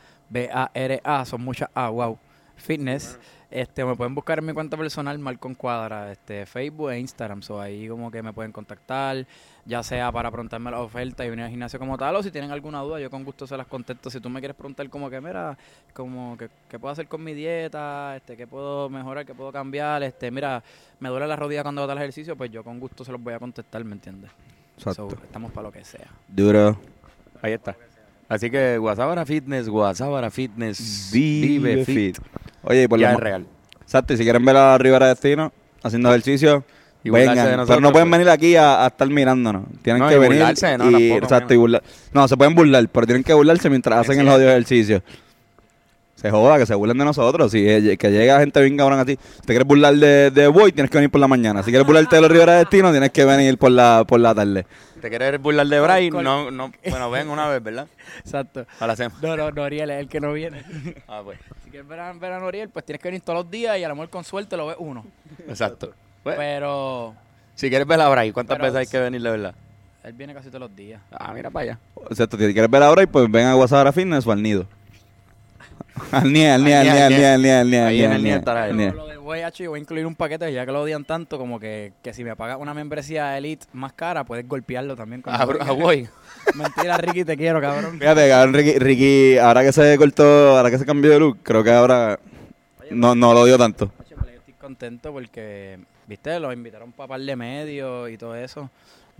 son 1.24 1.42
muchas 1.42 1.70
A, 1.74 1.90
wow, 1.90 2.18
Fitness. 2.56 3.20
Este, 3.50 3.84
me 3.84 3.96
pueden 3.96 4.14
buscar 4.14 4.38
en 4.38 4.46
mi 4.46 4.52
cuenta 4.52 4.76
personal, 4.76 5.18
Malcon 5.18 5.56
Cuadra, 5.56 6.12
este, 6.12 6.46
Facebook 6.46 6.90
e 6.90 7.00
Instagram, 7.00 7.42
so 7.42 7.60
ahí 7.60 7.88
como 7.88 8.08
que 8.08 8.22
me 8.22 8.32
pueden 8.32 8.52
contactar, 8.52 9.26
ya 9.64 9.82
sea 9.82 10.12
para 10.12 10.30
preguntarme 10.30 10.70
la 10.70 10.78
oferta 10.78 11.26
y 11.26 11.30
venir 11.30 11.46
al 11.46 11.50
gimnasio 11.50 11.80
como 11.80 11.98
tal, 11.98 12.14
o 12.14 12.22
si 12.22 12.30
tienen 12.30 12.52
alguna 12.52 12.80
duda, 12.80 13.00
yo 13.00 13.10
con 13.10 13.24
gusto 13.24 13.48
se 13.48 13.56
las 13.56 13.66
contesto. 13.66 14.08
Si 14.08 14.20
tú 14.20 14.30
me 14.30 14.38
quieres 14.38 14.56
preguntar 14.56 14.88
como 14.88 15.10
que, 15.10 15.20
mira, 15.20 15.58
como 15.92 16.36
que, 16.36 16.48
qué 16.68 16.78
puedo 16.78 16.92
hacer 16.92 17.08
con 17.08 17.24
mi 17.24 17.34
dieta, 17.34 18.14
este, 18.16 18.36
qué 18.36 18.46
puedo 18.46 18.88
mejorar, 18.88 19.26
qué 19.26 19.34
puedo 19.34 19.50
cambiar, 19.50 20.04
este, 20.04 20.30
mira, 20.30 20.62
me 21.00 21.08
duele 21.08 21.26
la 21.26 21.34
rodilla 21.34 21.62
cuando 21.64 21.80
hago 21.80 21.88
tal 21.88 21.98
ejercicio, 21.98 22.36
pues 22.36 22.52
yo 22.52 22.62
con 22.62 22.78
gusto 22.78 23.04
se 23.04 23.10
los 23.10 23.20
voy 23.20 23.34
a 23.34 23.40
contestar, 23.40 23.84
¿me 23.84 23.94
entiendes? 23.94 24.30
Exacto. 24.76 25.10
So, 25.10 25.16
estamos 25.24 25.50
para 25.50 25.66
lo 25.66 25.72
que 25.72 25.84
sea. 25.84 26.08
Duro. 26.28 26.78
Ahí 27.42 27.52
está. 27.54 27.76
Así 28.28 28.48
que 28.48 28.78
Guasabara 28.78 29.26
Fitness, 29.26 29.68
Guasabara 29.68 30.30
Fitness, 30.30 31.10
Vive 31.12 31.84
fit. 31.84 32.16
Oye, 32.62 32.84
y 32.84 32.88
por 32.88 32.98
ya 32.98 33.08
es 33.08 33.14
mo- 33.14 33.20
real. 33.20 33.46
Exacto, 33.82 34.12
y 34.14 34.16
si 34.16 34.22
quieren 34.24 34.44
ver 34.44 34.56
a 34.56 34.78
Rivera 34.78 35.08
Destino 35.08 35.52
haciendo 35.82 36.10
ejercicio, 36.10 36.64
Y 37.02 37.10
vengan. 37.10 37.34
de 37.36 37.42
pero 37.42 37.56
nosotros, 37.56 37.80
no 37.82 37.92
pueden 37.92 38.08
pues. 38.10 38.18
venir 38.20 38.30
aquí 38.30 38.56
a, 38.56 38.84
a 38.84 38.88
estar 38.88 39.08
mirándonos. 39.08 39.64
Tienen 39.82 40.02
No, 40.02 40.08
que 40.08 40.14
y 40.16 40.18
venir. 40.18 40.38
burlarse, 40.38 40.78
no, 40.78 40.90
y, 40.90 40.92
tampoco, 40.92 41.24
exacto, 41.24 41.54
y 41.54 41.56
burlar. 41.56 41.82
No, 42.12 42.28
se 42.28 42.36
pueden 42.36 42.54
burlar, 42.54 42.88
pero 42.88 43.06
tienen 43.06 43.24
que 43.24 43.32
burlarse 43.34 43.68
mientras 43.70 43.98
hacen 44.00 44.12
el 44.12 44.18
serio? 44.18 44.32
jodido 44.32 44.50
ejercicio. 44.50 45.02
Se 46.16 46.30
joda, 46.30 46.58
que 46.58 46.66
se 46.66 46.74
burlen 46.74 46.98
de 46.98 47.04
nosotros. 47.06 47.50
Si 47.50 47.66
eh, 47.66 47.96
que 47.96 48.10
llega 48.10 48.38
gente 48.40 48.60
bien 48.60 48.76
cabrón 48.76 48.98
a 48.98 49.06
ti. 49.06 49.18
Si 49.36 49.40
te 49.40 49.46
quieres 49.54 49.66
burlar 49.66 49.94
de, 49.94 50.30
de 50.30 50.48
Boy, 50.48 50.70
tienes 50.70 50.90
que 50.90 50.98
venir 50.98 51.10
por 51.10 51.18
la 51.18 51.28
mañana. 51.28 51.62
Si 51.62 51.70
quieres 51.70 51.86
burlarte 51.86 52.16
de 52.16 52.20
los 52.22 52.30
Rivera 52.30 52.58
Destino, 52.58 52.90
tienes 52.90 53.08
que 53.10 53.24
venir 53.24 53.56
por 53.56 53.70
la, 53.70 54.04
por 54.06 54.20
la 54.20 54.34
tarde. 54.34 54.66
¿Te 55.00 55.08
quieres 55.08 55.40
burlar 55.40 55.66
de 55.66 55.80
Bray? 55.80 56.10
No, 56.10 56.50
no, 56.50 56.70
bueno, 56.86 57.10
ven 57.10 57.30
una 57.30 57.48
vez, 57.48 57.62
¿verdad? 57.62 57.86
Exacto. 58.18 58.66
Ahora 58.78 58.92
hacemos. 58.92 59.22
No, 59.22 59.34
no, 59.34 59.50
Noriel 59.50 59.88
es 59.90 60.00
el 60.00 60.08
que 60.08 60.20
no 60.20 60.34
viene. 60.34 60.62
Ah, 61.08 61.22
pues. 61.24 61.38
Si 61.70 61.72
quieres 61.72 61.88
ver 61.88 62.00
a, 62.00 62.12
ver 62.12 62.32
a 62.32 62.40
Noriel, 62.40 62.68
pues 62.68 62.84
tienes 62.84 63.00
que 63.00 63.08
venir 63.08 63.20
todos 63.20 63.44
los 63.44 63.50
días 63.50 63.78
y 63.78 63.84
a 63.84 63.88
lo 63.88 63.94
mejor 63.94 64.10
con 64.10 64.24
suerte 64.24 64.56
lo 64.56 64.66
ves 64.66 64.76
uno. 64.78 65.04
Exacto. 65.48 65.92
Pues, 66.22 66.36
Pero 66.36 67.14
si 67.54 67.70
quieres 67.70 67.88
ver 67.88 67.98
a 67.98 68.06
Bray, 68.10 68.30
¿cuántas 68.30 68.58
Pero- 68.58 68.70
veces 68.70 68.78
hay 68.86 68.92
que 68.92 68.98
venir 69.02 69.22
de 69.22 69.30
verdad? 69.30 69.54
él 70.04 70.12
viene 70.12 70.34
casi 70.34 70.48
todos 70.48 70.60
los 70.60 70.76
días. 70.76 71.00
Ah, 71.10 71.32
mira 71.32 71.48
para 71.50 71.62
allá. 71.62 71.78
Exacto, 72.10 72.36
si 72.36 72.52
quieres 72.52 72.70
ver 72.70 72.82
ahora, 72.82 73.06
pues 73.06 73.30
ven 73.30 73.46
a 73.46 73.54
Guasabara 73.54 73.90
Fitness 73.90 74.26
o 74.26 74.32
al 74.32 74.42
nido. 74.42 74.66
al 76.12 76.30
nie, 76.30 76.50
al 76.50 76.62
nie, 76.62 76.74
al 76.76 76.84
nie, 76.86 77.02
al 77.02 77.10
nie, 77.10 77.26
al 77.26 77.42
nie, 77.42 77.52
al 77.52 77.70
nie, 77.70 77.80
Ahí 77.80 77.96
nie, 77.98 78.04
en 78.04 78.10
el 78.10 78.16
al 78.16 78.22
nie 78.22 78.30
nie, 78.32 78.38
estará 78.38 78.64
al 78.64 78.70
él. 78.70 78.76
nie. 78.76 78.92
Lo 78.92 79.06
de 79.06 79.16
voy 79.16 79.40
a 79.40 79.50
voy 79.68 79.78
a 79.78 79.80
incluir 79.80 80.04
un 80.06 80.14
paquete, 80.14 80.52
ya 80.52 80.66
que 80.66 80.72
lo 80.72 80.82
odian 80.82 81.04
tanto, 81.04 81.38
como 81.38 81.58
que, 81.58 81.94
que 82.02 82.12
si 82.12 82.22
me 82.22 82.36
pagas 82.36 82.58
una 82.60 82.74
membresía 82.74 83.38
Elite 83.38 83.66
más 83.72 83.94
cara, 83.94 84.24
puedes 84.24 84.46
golpearlo 84.46 84.96
también. 84.96 85.22
con 85.22 85.32
ah, 85.34 85.44
voy. 85.44 86.06
Mentira, 86.54 86.96
Ricky, 86.98 87.24
te 87.24 87.36
quiero, 87.36 87.60
cabrón. 87.60 87.98
Fíjate, 87.98 88.28
cabrón, 88.28 88.54
Ricky, 88.54 88.78
Ricky, 88.78 89.38
ahora 89.38 89.62
que 89.62 89.72
se 89.72 89.96
cortó, 89.96 90.56
ahora 90.56 90.70
que 90.70 90.78
se 90.78 90.86
cambió 90.86 91.10
de 91.10 91.20
look, 91.20 91.38
creo 91.42 91.62
que 91.62 91.70
ahora 91.70 92.18
no, 92.90 93.14
no 93.14 93.34
lo 93.34 93.44
dio 93.44 93.56
tanto. 93.58 93.92
Yo 94.08 94.16
estoy 94.16 94.54
contento 94.54 95.12
porque, 95.12 95.78
viste, 96.06 96.38
lo 96.40 96.52
invitaron 96.52 96.92
para 96.92 97.08
par 97.08 97.20
de 97.20 97.36
medios 97.36 98.10
y 98.10 98.16
todo 98.16 98.34
eso. 98.34 98.70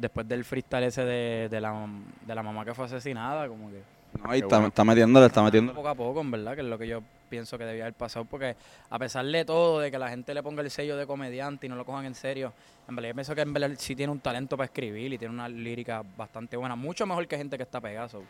Después 0.01 0.27
del 0.27 0.45
freestyle 0.45 0.85
ese 0.85 1.05
de, 1.05 1.49
de, 1.51 1.61
la, 1.61 1.87
de 2.27 2.35
la 2.35 2.43
mamá 2.43 2.65
que 2.65 2.75
fue 2.75 2.87
asesinada, 2.87 3.47
como 3.49 3.71
que 3.71 3.83
No, 4.23 4.35
y 4.35 4.39
está, 4.39 4.67
está 4.67 4.85
metiéndole, 4.85 5.27
está 5.27 5.43
metiendo. 5.43 5.75
poco 5.75 5.89
a 5.89 5.95
poco, 5.95 6.21
en 6.21 6.31
verdad, 6.31 6.55
que 6.55 6.63
es 6.63 6.67
lo 6.67 6.79
que 6.79 6.89
yo 6.89 7.03
pienso 7.29 7.59
que 7.59 7.65
debía 7.65 7.85
haber 7.85 7.95
pasado. 7.95 8.25
Porque 8.25 8.57
a 8.89 8.99
pesar 8.99 9.25
de 9.27 9.45
todo, 9.45 9.81
de 9.81 9.91
que 9.91 9.99
la 9.99 10.09
gente 10.09 10.33
le 10.35 10.43
ponga 10.43 10.63
el 10.63 10.71
sello 10.71 10.97
de 10.97 11.07
comediante 11.07 11.67
y 11.67 11.69
no 11.69 11.77
lo 11.77 11.85
cojan 11.85 12.07
en 12.07 12.15
serio, 12.15 12.53
en 12.89 12.97
verdad 12.97 13.11
yo 13.11 13.15
pienso 13.15 13.35
que 13.35 13.43
en 13.43 13.53
verdad 13.53 13.71
sí 13.79 13.95
tiene 13.95 14.13
un 14.13 14.21
talento 14.21 14.57
para 14.57 14.65
escribir 14.67 15.13
y 15.13 15.19
tiene 15.19 15.35
una 15.35 15.49
lírica 15.49 16.03
bastante 16.17 16.57
buena, 16.57 16.75
mucho 16.77 17.07
mejor 17.07 17.27
que 17.29 17.37
gente 17.37 17.57
que 17.57 17.63
está 17.63 17.81
pegada. 17.81 18.09
so. 18.09 18.23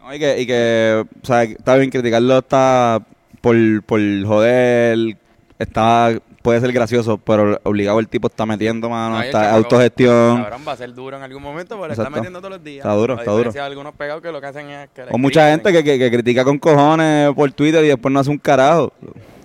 No, 0.00 0.14
y 0.14 0.18
que, 0.18 0.40
y 0.40 0.46
que, 0.46 1.04
o 1.22 1.26
sea, 1.26 1.44
está 1.44 1.76
bien 1.76 1.90
criticarlo, 1.90 2.38
está 2.38 3.00
por, 3.40 3.56
por 3.84 4.00
joder, 4.24 5.16
está, 5.58 6.12
puede 6.42 6.60
ser 6.60 6.72
gracioso, 6.72 7.18
pero 7.18 7.58
obligado 7.62 7.98
el 8.00 8.08
tipo 8.08 8.26
está 8.28 8.44
metiendo, 8.44 8.90
mano, 8.90 9.18
el 9.20 9.26
está 9.26 9.52
autogestión. 9.54 10.42
Cabrón, 10.42 10.62
va 10.66 10.72
a 10.72 10.76
ser 10.76 10.92
duro 10.92 11.16
en 11.16 11.22
algún 11.22 11.42
momento, 11.42 11.76
pero 11.76 11.86
le 11.88 11.92
está 11.94 12.10
metiendo 12.10 12.40
todos 12.40 12.50
los 12.52 12.64
días. 12.64 12.84
Está 12.84 12.92
duro, 12.94 13.14
está 13.18 13.30
duro. 13.30 13.52
algunos 13.62 13.94
pegados 13.94 14.22
que 14.22 14.32
lo 14.32 14.40
que 14.40 14.46
hacen 14.48 14.68
es 14.70 14.90
que 14.90 15.04
O 15.10 15.18
mucha 15.18 15.50
gente 15.50 15.72
que, 15.72 15.82
que, 15.84 15.98
que 15.98 16.10
critica 16.10 16.44
con 16.44 16.58
cojones 16.58 17.32
por 17.34 17.50
Twitter 17.52 17.84
y 17.84 17.88
después 17.88 18.12
no 18.12 18.20
hace 18.20 18.30
un 18.30 18.38
carajo. 18.38 18.92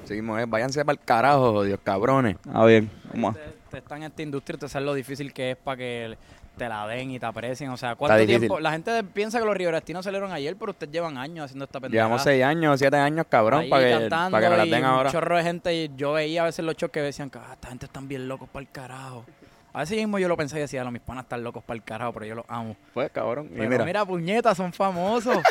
Seguimos, 0.06 0.39
eh, 0.42 0.46
váyanse 0.48 0.84
para 0.86 0.98
el 0.98 1.06
carajo, 1.06 1.63
Dios 1.63 1.80
cabrones. 1.84 2.38
Ah, 2.51 2.66
bien, 2.66 2.89
vamos 3.13 3.36
a- 3.36 3.39
Te, 3.39 3.42
te 3.72 3.77
están 3.80 3.98
en 4.00 4.04
esta 4.06 4.22
industria, 4.22 4.58
te 4.58 4.70
sabes 4.70 4.86
lo 4.86 4.94
difícil 4.94 5.34
que 5.34 5.51
es 5.51 5.58
para 5.58 5.77
que 5.77 6.18
te 6.57 6.67
la 6.67 6.87
den 6.87 7.11
y 7.11 7.19
te 7.19 7.25
aprecien. 7.25 7.69
O 7.69 7.77
sea, 7.77 7.95
¿cuánto 7.95 8.25
tiempo? 8.25 8.59
La 8.59 8.71
gente 8.71 9.03
piensa 9.03 9.39
que 9.39 9.45
los 9.45 9.55
riverestinos 9.55 10.03
salieron 10.03 10.31
ayer, 10.31 10.55
pero 10.57 10.71
ustedes 10.71 10.91
llevan 10.91 11.17
años 11.17 11.45
haciendo 11.45 11.65
esta 11.65 11.79
pendeja. 11.79 12.03
Llevamos 12.03 12.23
seis 12.23 12.43
años, 12.43 12.79
siete 12.79 12.97
años, 12.97 13.25
cabrón, 13.29 13.69
para 13.69 13.99
que, 13.99 14.09
para 14.09 14.49
que 14.49 14.57
la 14.57 14.65
den 14.65 14.79
un 14.79 14.85
ahora. 14.85 15.11
chorro 15.11 15.37
de 15.37 15.43
gente 15.43 15.73
y 15.73 15.91
yo 15.95 16.13
veía 16.13 16.41
a 16.41 16.45
veces 16.45 16.65
los 16.65 16.75
shows 16.75 16.91
que 16.91 17.01
decían 17.01 17.29
que 17.29 17.39
ah, 17.39 17.51
esta 17.53 17.69
gente 17.69 17.85
están 17.85 18.07
bien 18.07 18.27
locos 18.27 18.49
para 18.49 18.61
el 18.61 18.69
carajo. 18.71 19.25
A 19.73 19.81
veces 19.81 19.97
mismo 19.97 20.17
yo 20.17 20.27
lo 20.27 20.35
pensé 20.35 20.57
y 20.57 20.61
decía, 20.61 20.83
"No, 20.83 20.91
mis 20.91 21.01
panas 21.01 21.25
están 21.25 21.43
locos 21.43 21.63
para 21.63 21.77
el 21.77 21.83
carajo, 21.83 22.13
pero 22.13 22.25
yo 22.25 22.35
los 22.35 22.45
amo. 22.47 22.75
Pues, 22.93 23.11
cabrón. 23.11 23.47
Y 23.51 23.57
Pero 23.57 23.69
mira, 23.69 23.85
mira, 23.85 24.05
puñetas, 24.05 24.57
son 24.57 24.73
famosos. 24.73 25.37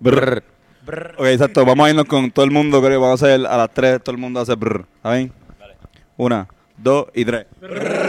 Brr. 0.00 0.42
Ok, 1.18 1.26
exacto. 1.26 1.64
Vamos 1.66 1.86
a 1.86 1.90
irnos 1.90 2.06
con 2.06 2.30
todo 2.30 2.44
el 2.44 2.50
mundo, 2.50 2.82
creo. 2.82 3.00
Vamos 3.00 3.22
a 3.22 3.26
hacer 3.26 3.46
a 3.46 3.56
las 3.56 3.70
tres, 3.70 4.02
todo 4.02 4.14
el 4.14 4.20
mundo 4.20 4.40
hace 4.40 4.54
brr. 4.54 4.86
¿Está 4.96 5.12
bien? 5.12 5.32
Una, 6.16 6.48
dos 6.76 7.06
y 7.14 7.24
tres. 7.26 7.46
Hablando 7.60 8.07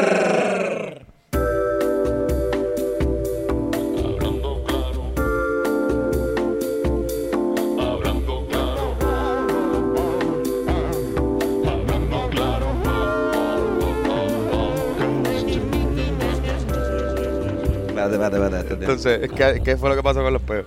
Espérate, 18.38 18.58
espérate, 18.58 18.86
entonces, 18.86 19.32
¿qué, 19.32 19.62
¿qué 19.64 19.78
fue 19.78 19.90
lo 19.90 19.96
que 19.96 20.04
pasó 20.04 20.22
con 20.24 20.34
los 20.34 20.42
peos? 20.42 20.66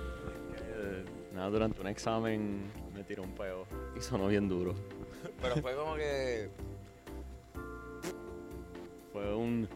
Eh, 0.55 1.05
nada, 1.33 1.49
durante 1.49 1.81
un 1.81 1.87
examen 1.87 2.71
me 2.93 3.03
tiró 3.03 3.23
un 3.23 3.31
peo 3.31 3.65
y 3.97 4.01
sonó 4.01 4.27
bien 4.27 4.47
duro. 4.47 4.75
Pero 5.41 5.55
fue 5.57 5.75
como 5.75 5.95
que... 5.95 6.49
Fue 9.11 9.35
un... 9.35 9.67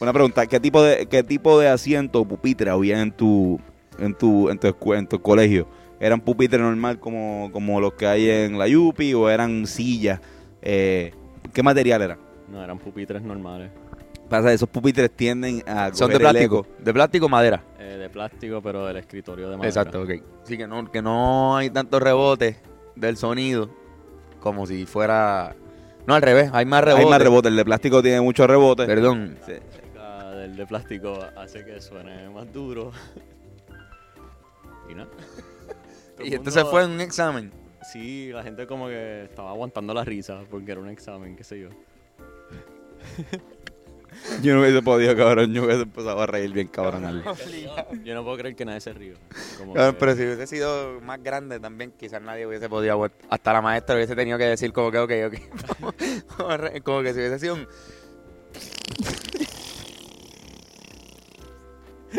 Una 0.00 0.12
pregunta, 0.12 0.46
¿qué 0.46 0.58
tipo 0.58 0.82
de 0.82 1.06
qué 1.06 1.22
tipo 1.22 1.60
de 1.60 1.68
asiento 1.68 2.20
o 2.20 2.24
pupitre 2.24 2.70
había 2.70 3.00
en 3.00 3.12
tu 3.12 3.60
en 4.00 4.14
tu 4.14 4.50
en 4.50 4.58
tu, 4.58 4.94
en 4.94 5.06
tu 5.06 5.22
colegio? 5.22 5.68
¿Eran 6.00 6.20
pupitres 6.20 6.60
normal 6.60 6.98
como, 6.98 7.50
como 7.52 7.80
los 7.80 7.92
que 7.94 8.08
hay 8.08 8.28
en 8.28 8.58
la 8.58 8.66
Yupi 8.66 9.14
o 9.14 9.30
eran 9.30 9.64
sillas? 9.66 10.20
Eh, 10.60 11.12
¿Qué 11.52 11.62
material 11.62 12.02
eran? 12.02 12.18
No, 12.50 12.64
eran 12.64 12.78
pupitres 12.80 13.22
normales. 13.22 13.70
Pasa, 14.32 14.50
esos 14.50 14.66
pupitres 14.66 15.10
tienden 15.10 15.62
a 15.68 15.92
Son 15.92 16.08
de 16.08 16.14
el 16.14 16.20
plástico. 16.22 16.66
De 16.78 16.94
plástico 16.94 17.26
o 17.26 17.28
madera. 17.28 17.62
Eh, 17.78 17.98
de 17.98 18.08
plástico, 18.08 18.62
pero 18.62 18.86
del 18.86 18.96
escritorio 18.96 19.50
de 19.50 19.58
madera. 19.58 19.68
Exacto, 19.68 20.00
ok. 20.00 20.10
Sí, 20.44 20.56
que 20.56 20.66
no, 20.66 20.90
que 20.90 21.02
no 21.02 21.54
hay 21.54 21.68
tanto 21.68 22.00
rebote 22.00 22.56
del 22.96 23.18
sonido 23.18 23.68
como 24.40 24.66
si 24.66 24.86
fuera... 24.86 25.54
No, 26.06 26.14
al 26.14 26.22
revés, 26.22 26.48
hay 26.54 26.64
más 26.64 26.82
rebote. 26.82 27.04
Hay 27.04 27.10
más 27.10 27.20
rebote, 27.20 27.48
el 27.48 27.56
de 27.56 27.64
plástico 27.66 28.02
tiene 28.02 28.22
mucho 28.22 28.46
rebote. 28.46 28.86
Perdón. 28.86 29.36
Sí. 29.44 29.52
Del 29.52 30.56
de 30.56 30.66
plástico 30.66 31.18
hace 31.36 31.62
que 31.62 31.78
suene 31.82 32.30
más 32.30 32.50
duro. 32.50 32.90
y 34.90 34.94
no. 34.94 35.08
Todo 36.16 36.24
Y 36.24 36.28
el 36.28 36.34
entonces 36.36 36.64
fue 36.70 36.86
un 36.86 37.02
examen. 37.02 37.52
Sí, 37.82 38.30
la 38.32 38.42
gente 38.42 38.66
como 38.66 38.86
que 38.86 39.24
estaba 39.24 39.50
aguantando 39.50 39.92
la 39.92 40.06
risa 40.06 40.40
porque 40.50 40.72
era 40.72 40.80
un 40.80 40.88
examen, 40.88 41.36
qué 41.36 41.44
sé 41.44 41.60
yo. 41.60 41.68
Yo 44.42 44.54
no 44.54 44.60
hubiese 44.60 44.82
podido, 44.82 45.16
cabrón. 45.16 45.52
Yo 45.52 45.64
hubiese 45.64 45.82
empezado 45.82 46.20
a 46.20 46.26
reír 46.26 46.52
bien, 46.52 46.68
cabrón. 46.68 47.22
Yo 48.04 48.14
no 48.14 48.24
puedo 48.24 48.36
creer 48.38 48.54
que 48.56 48.64
nadie 48.64 48.80
se 48.80 48.92
ríe. 48.92 49.14
Como 49.58 49.74
Cabrón, 49.74 49.94
que- 49.94 49.98
pero 50.00 50.14
si 50.16 50.22
hubiese 50.22 50.46
sido 50.46 51.00
más 51.00 51.22
grande 51.22 51.60
también, 51.60 51.92
quizás 51.92 52.20
nadie 52.22 52.46
hubiese 52.46 52.68
podido 52.68 53.10
Hasta 53.28 53.52
la 53.52 53.60
maestra 53.62 53.94
hubiese 53.96 54.14
tenido 54.16 54.38
que 54.38 54.44
decir 54.44 54.72
como 54.72 54.90
que, 54.90 54.98
ok, 54.98 55.12
ok. 55.26 56.82
Como 56.84 57.02
que 57.02 57.12
si 57.12 57.18
hubiese 57.20 57.38
sido 57.38 57.54
un... 57.54 57.66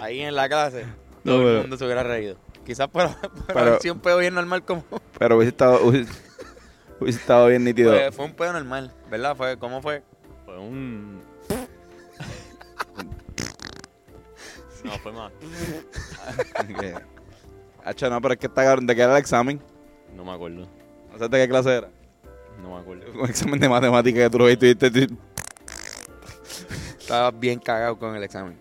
Ahí 0.01 0.21
en 0.21 0.35
la 0.35 0.50
clase, 0.50 0.85
No, 1.23 1.33
todo 1.33 1.51
el 1.55 1.62
mundo 1.62 1.77
se 1.77 1.85
hubiera 1.85 2.03
reído. 2.03 2.38
Quizás 2.65 2.88
por, 2.88 3.07
por 3.21 3.45
Pero- 3.47 3.59
haber 3.59 3.81
sido 3.81 3.93
un 3.95 4.00
pedo 4.01 4.17
bien 4.17 4.33
normal 4.33 4.63
como... 4.63 4.83
Pero 5.19 5.38
hubiese 5.38 5.50
estado, 5.50 5.83
hubiese, 5.85 6.12
hubiese 7.00 7.19
estado 7.19 7.47
bien 7.47 7.63
nítido. 7.63 7.91
Fue, 7.91 8.12
fue 8.12 8.25
un 8.25 8.33
pedo 8.33 8.53
normal, 8.53 8.93
¿verdad? 9.12 9.35
Fue, 9.35 9.57
¿Cómo 9.57 9.81
fue? 9.81 10.01
Fue 10.45 10.57
un... 10.57 11.21
no, 14.83 14.91
fue 14.99 15.11
más. 15.11 15.31
Hacho, 17.85 18.09
no, 18.09 18.21
pero 18.21 18.33
es 18.33 18.39
que 18.39 18.47
está 18.47 18.63
cabrón. 18.63 18.87
¿De 18.87 18.95
qué 18.95 19.01
era 19.01 19.11
el 19.13 19.19
examen? 19.19 19.59
No 20.15 20.23
me 20.23 20.31
acuerdo. 20.31 20.67
No 21.11 21.17
sé 21.17 21.27
de 21.27 21.37
qué 21.37 21.49
clase 21.49 21.75
era. 21.77 21.89
No 22.61 22.75
me 22.75 22.81
acuerdo. 22.81 23.11
Un 23.21 23.29
examen 23.29 23.59
de 23.59 23.67
matemática 23.67 24.19
que 24.19 24.29
tú 24.29 24.39
lo 24.39 24.45
viste 24.45 24.69
y 24.69 24.75
tú- 24.75 25.17
Estaba 26.99 27.31
bien 27.31 27.59
cagado 27.59 27.97
con 27.99 28.15
el 28.15 28.23
examen. 28.23 28.57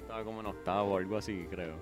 Estaba 0.00 0.22
como 0.24 0.40
en 0.40 0.46
octavo 0.46 0.92
o 0.94 0.98
algo 0.98 1.16
así, 1.16 1.46
creo. 1.50 1.74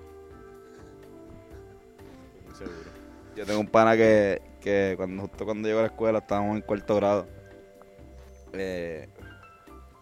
Muy 2.46 2.54
seguro. 2.56 2.90
Yo 3.36 3.44
tengo 3.44 3.58
un 3.60 3.66
pana 3.66 3.96
que, 3.96 4.40
que 4.60 4.94
cuando, 4.96 5.22
justo 5.22 5.44
cuando 5.44 5.66
llegó 5.66 5.80
a 5.80 5.82
la 5.82 5.88
escuela 5.88 6.18
estábamos 6.18 6.54
en 6.56 6.62
cuarto 6.62 6.94
grado. 6.96 7.26
Eh, 8.52 9.08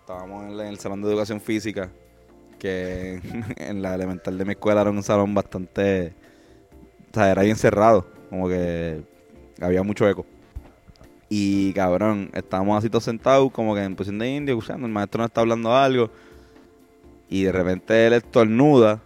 estábamos 0.00 0.52
en 0.61 0.66
el 0.66 0.78
salón 0.78 1.00
de 1.00 1.09
educación 1.09 1.40
física, 1.40 1.90
que 2.62 3.21
en 3.57 3.83
la 3.83 3.95
elemental 3.97 4.38
de 4.38 4.45
mi 4.45 4.52
escuela 4.52 4.83
era 4.83 4.90
un 4.90 5.02
salón 5.02 5.35
bastante... 5.35 6.14
O 7.11 7.14
sea, 7.14 7.31
era 7.33 7.42
bien 7.42 7.57
cerrado, 7.57 8.07
como 8.31 8.49
que 8.49 9.02
había 9.61 9.83
mucho 9.83 10.09
eco. 10.09 10.25
Y 11.28 11.73
cabrón, 11.73 12.31
estábamos 12.35 12.78
así 12.78 12.88
todos 12.88 13.04
sentados, 13.04 13.50
como 13.50 13.75
que 13.75 13.83
en 13.83 13.97
posición 13.97 14.19
de 14.19 14.31
indio, 14.31 14.54
escuchando, 14.54 14.87
el 14.87 14.92
maestro 14.92 15.19
nos 15.19 15.28
está 15.31 15.40
hablando 15.40 15.75
algo. 15.75 16.11
Y 17.28 17.42
de 17.45 17.52
repente 17.52 18.07
él 18.07 18.12
estornuda. 18.14 19.00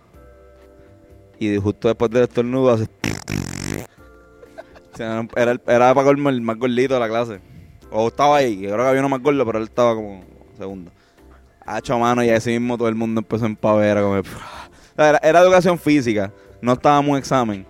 Y 1.39 1.57
justo 1.57 1.89
después 1.89 2.11
del 2.11 2.25
estornudo 2.25 2.73
hace... 2.73 2.89
Era, 4.99 5.51
el- 5.53 5.61
era 5.67 5.95
para 5.95 6.07
colmo 6.07 6.31
el 6.31 6.41
más 6.41 6.57
gordito 6.59 6.95
de 6.95 7.01
la 7.01 7.09
clase. 7.09 7.41
O 7.91 8.09
estaba 8.09 8.37
ahí, 8.39 8.57
yo 8.61 8.71
creo 8.71 8.83
que 8.85 8.89
había 8.89 9.01
uno 9.01 9.09
más 9.11 9.23
gordo, 9.23 9.45
pero 9.45 9.59
él 9.59 9.65
estaba 9.65 9.95
como 9.95 10.25
segundo. 10.57 10.91
Hacho 11.67 11.99
mano, 11.99 12.23
y 12.23 12.31
así 12.31 12.51
mismo 12.51 12.79
todo 12.79 12.89
el 12.89 12.95
mundo 12.95 13.21
empezó 13.21 13.45
en 13.47 13.57
pavera. 13.57 14.01
Como, 14.03 14.17
era, 14.97 15.19
era 15.23 15.41
educación 15.41 15.79
física, 15.79 16.33
no 16.61 16.73
estábamos 16.75 17.11
en 17.11 17.17
examen. 17.17 17.67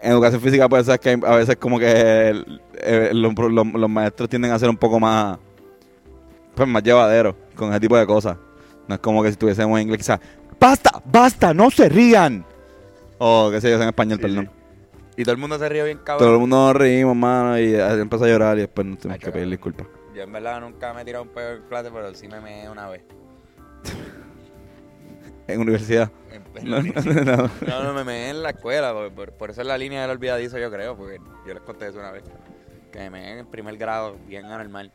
En 0.00 0.12
educación 0.12 0.40
física 0.40 0.68
puede 0.68 0.84
ser 0.84 1.00
que 1.00 1.18
a 1.26 1.36
veces 1.36 1.56
como 1.56 1.78
que 1.78 2.28
el- 2.28 2.60
eh, 2.78 3.10
los, 3.12 3.34
los- 3.36 3.66
los 3.72 3.90
maestros 3.90 4.28
tienden 4.28 4.52
a 4.52 4.58
ser 4.58 4.68
un 4.70 4.76
poco 4.76 5.00
más 5.00 5.38
pues 6.54 6.68
más 6.68 6.82
llevaderos 6.82 7.34
con 7.54 7.70
ese 7.70 7.80
tipo 7.80 7.96
de 7.98 8.06
cosas. 8.06 8.36
No 8.88 8.94
es 8.94 9.00
como 9.00 9.20
que 9.22 9.28
si 9.28 9.32
estuviésemos 9.32 9.76
en 9.78 9.82
inglés 9.82 9.98
quizás, 9.98 10.20
¡Basta! 10.58 11.02
¡Basta! 11.04 11.52
¡No 11.52 11.70
se 11.70 11.88
rían! 11.88 12.44
O 13.18 13.48
qué 13.50 13.60
sé 13.60 13.68
yo, 13.70 13.76
en 13.76 13.88
español, 13.88 14.18
perdón. 14.18 14.50
Y 15.18 15.22
todo 15.24 15.32
el 15.32 15.38
mundo 15.40 15.58
se 15.58 15.68
ríe 15.68 15.82
bien 15.82 15.98
cabrón. 16.04 16.18
Todo 16.26 16.34
el 16.34 16.40
mundo 16.40 16.56
nos 16.56 16.76
reímos, 16.76 17.16
mano, 17.16 17.58
y 17.58 17.74
eh, 17.74 18.00
empezó 18.00 18.24
a 18.24 18.28
llorar 18.28 18.56
y 18.58 18.60
después 18.60 18.86
nos 18.86 18.98
tuvimos 18.98 19.18
que 19.18 19.30
pedir 19.30 19.48
disculpas. 19.50 19.86
Yo 20.16 20.22
en 20.22 20.32
verdad 20.32 20.60
nunca 20.62 20.94
me 20.94 21.02
he 21.02 21.04
tirado 21.04 21.24
un 21.24 21.28
pedo 21.28 21.56
en 21.56 21.62
clase, 21.68 21.90
pero 21.92 22.14
sí 22.14 22.26
me 22.26 22.40
meé 22.40 22.70
una 22.70 22.88
vez. 22.88 23.02
En 25.48 25.60
universidad. 25.60 26.10
En- 26.32 26.42
en 26.56 26.70
No, 26.70 26.80
no, 26.82 27.36
no. 27.36 27.50
No, 27.68 27.82
no, 27.84 27.92
me 27.94 28.02
meé 28.02 28.30
en 28.30 28.42
la 28.42 28.50
escuela, 28.50 28.92
por, 28.92 29.12
por- 29.12 29.32
por 29.32 29.50
eso 29.50 29.60
es 29.60 29.66
la 29.66 29.78
línea 29.78 30.02
del 30.02 30.10
olvidadizo, 30.10 30.58
yo 30.58 30.70
creo, 30.72 30.96
porque 30.96 31.18
yo 31.46 31.54
les 31.54 31.62
conté 31.62 31.86
eso 31.88 31.98
una 32.00 32.10
vez. 32.10 32.24
Que 32.90 32.98
me 32.98 33.10
meé 33.10 33.38
en 33.40 33.46
primer 33.46 33.76
grado, 33.76 34.16
bien 34.26 34.46
anormal. 34.46 34.92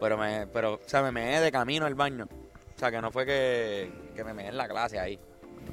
Pero, 0.00 0.16
me, 0.16 0.46
pero, 0.46 0.74
o 0.74 0.80
sea, 0.88 1.02
me 1.02 1.12
meé 1.12 1.40
de 1.40 1.52
camino 1.52 1.84
al 1.84 1.94
baño. 1.94 2.26
O 2.74 2.78
sea, 2.78 2.90
que 2.90 3.02
no 3.02 3.10
fue 3.10 3.26
que, 3.26 3.92
que 4.16 4.24
me 4.24 4.32
meé 4.32 4.48
en 4.48 4.56
la 4.56 4.66
clase 4.66 4.98
ahí. 4.98 5.18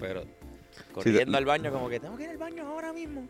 Pero 0.01 0.23
corriendo 0.93 1.37
al 1.37 1.45
baño, 1.45 1.71
como 1.71 1.87
que 1.87 1.99
tengo 2.01 2.17
que 2.17 2.23
ir 2.25 2.29
al 2.31 2.37
baño 2.37 2.67
ahora 2.67 2.91
mismo. 2.91 3.25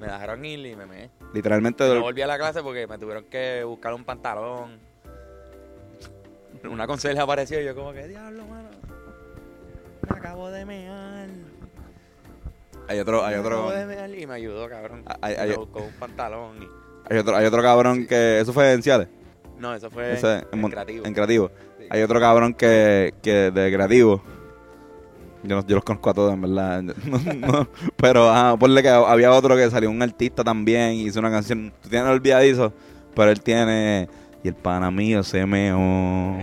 Me 0.00 0.06
dejaron 0.06 0.44
ir 0.44 0.64
y 0.64 0.76
me 0.76 0.86
meé. 0.86 1.10
Literalmente, 1.34 1.86
No 1.92 2.00
volví 2.00 2.22
a 2.22 2.26
la 2.26 2.38
clase 2.38 2.62
porque 2.62 2.86
me 2.86 2.98
tuvieron 2.98 3.24
que 3.24 3.64
buscar 3.64 3.92
un 3.94 4.04
pantalón. 4.04 4.78
Una 6.68 6.86
conserje 6.86 7.20
apareció 7.20 7.60
y 7.60 7.64
yo 7.64 7.74
como 7.74 7.92
que, 7.92 8.06
diablo, 8.08 8.44
mano. 8.46 8.68
Me 10.10 10.16
acabo 10.18 10.50
de 10.50 10.64
mear. 10.64 11.28
hay 12.88 12.98
otro, 13.00 13.24
hay 13.24 13.34
Me 13.34 13.40
otro, 13.40 13.56
acabo 13.56 13.70
de 13.72 13.86
mear 13.86 14.10
y 14.14 14.26
me 14.26 14.34
ayudó, 14.34 14.68
cabrón. 14.68 15.04
Hay- 15.20 15.34
hay- 15.34 15.50
me 15.50 15.56
buscó 15.56 15.80
un 15.80 15.92
pantalón 15.92 16.62
y... 16.62 16.68
hay 17.10 17.18
otro, 17.18 17.36
hay 17.36 17.46
otro 17.46 17.62
cabrón 17.62 18.06
que, 18.06 18.40
eso 18.40 18.52
fue 18.52 18.72
en 18.72 18.82
Ciales, 18.82 19.08
No, 19.58 19.74
eso 19.74 19.90
fue 19.90 20.14
Ese, 20.14 20.44
en, 20.52 20.62
creativo. 20.70 21.04
en 21.06 21.14
creativo. 21.14 21.50
Sí. 21.78 21.86
Hay 21.90 22.02
otro 22.02 22.18
cabrón 22.20 22.54
que, 22.54 23.14
que 23.22 23.50
de 23.50 23.72
creativo. 23.72 24.22
Yo, 25.48 25.56
no- 25.56 25.66
yo 25.66 25.74
los 25.76 25.84
conozco 25.84 26.10
a 26.10 26.14
todos, 26.14 26.34
en 26.34 26.40
verdad. 26.42 26.82
No, 27.04 27.34
no, 27.34 27.68
pero 27.96 28.30
ajá, 28.30 28.56
ponle 28.56 28.82
que 28.82 28.88
había 28.88 29.32
otro 29.32 29.56
que 29.56 29.68
salió 29.70 29.90
un 29.90 30.02
artista 30.02 30.44
también 30.44 30.92
hizo 30.92 31.18
una 31.20 31.30
canción. 31.30 31.72
Tú 31.82 31.88
tienes 31.88 32.08
olvidadizo, 32.08 32.72
pero 33.14 33.30
él 33.30 33.40
tiene. 33.40 34.08
Y 34.44 34.48
el 34.48 34.54
pana 34.54 34.90
mío 34.92 35.22
se 35.24 35.44
meó. 35.46 36.38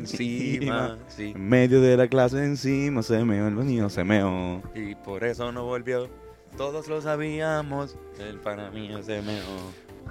Encima, 0.00 0.96
sí. 1.08 1.32
En 1.34 1.48
medio 1.48 1.80
de 1.80 1.96
la 1.96 2.08
clase 2.08 2.42
encima 2.44 3.02
se 3.02 3.24
meó, 3.24 3.46
el 3.48 3.54
niño 3.66 3.88
se 3.88 4.02
meó. 4.04 4.62
Y 4.74 4.94
por 4.96 5.22
eso 5.24 5.52
no 5.52 5.64
volvió. 5.64 6.08
Todos 6.56 6.88
lo 6.88 7.00
sabíamos. 7.02 7.96
El 8.18 8.38
pana 8.40 8.70
mío 8.70 9.02
se 9.02 9.22
meó. 9.22 9.44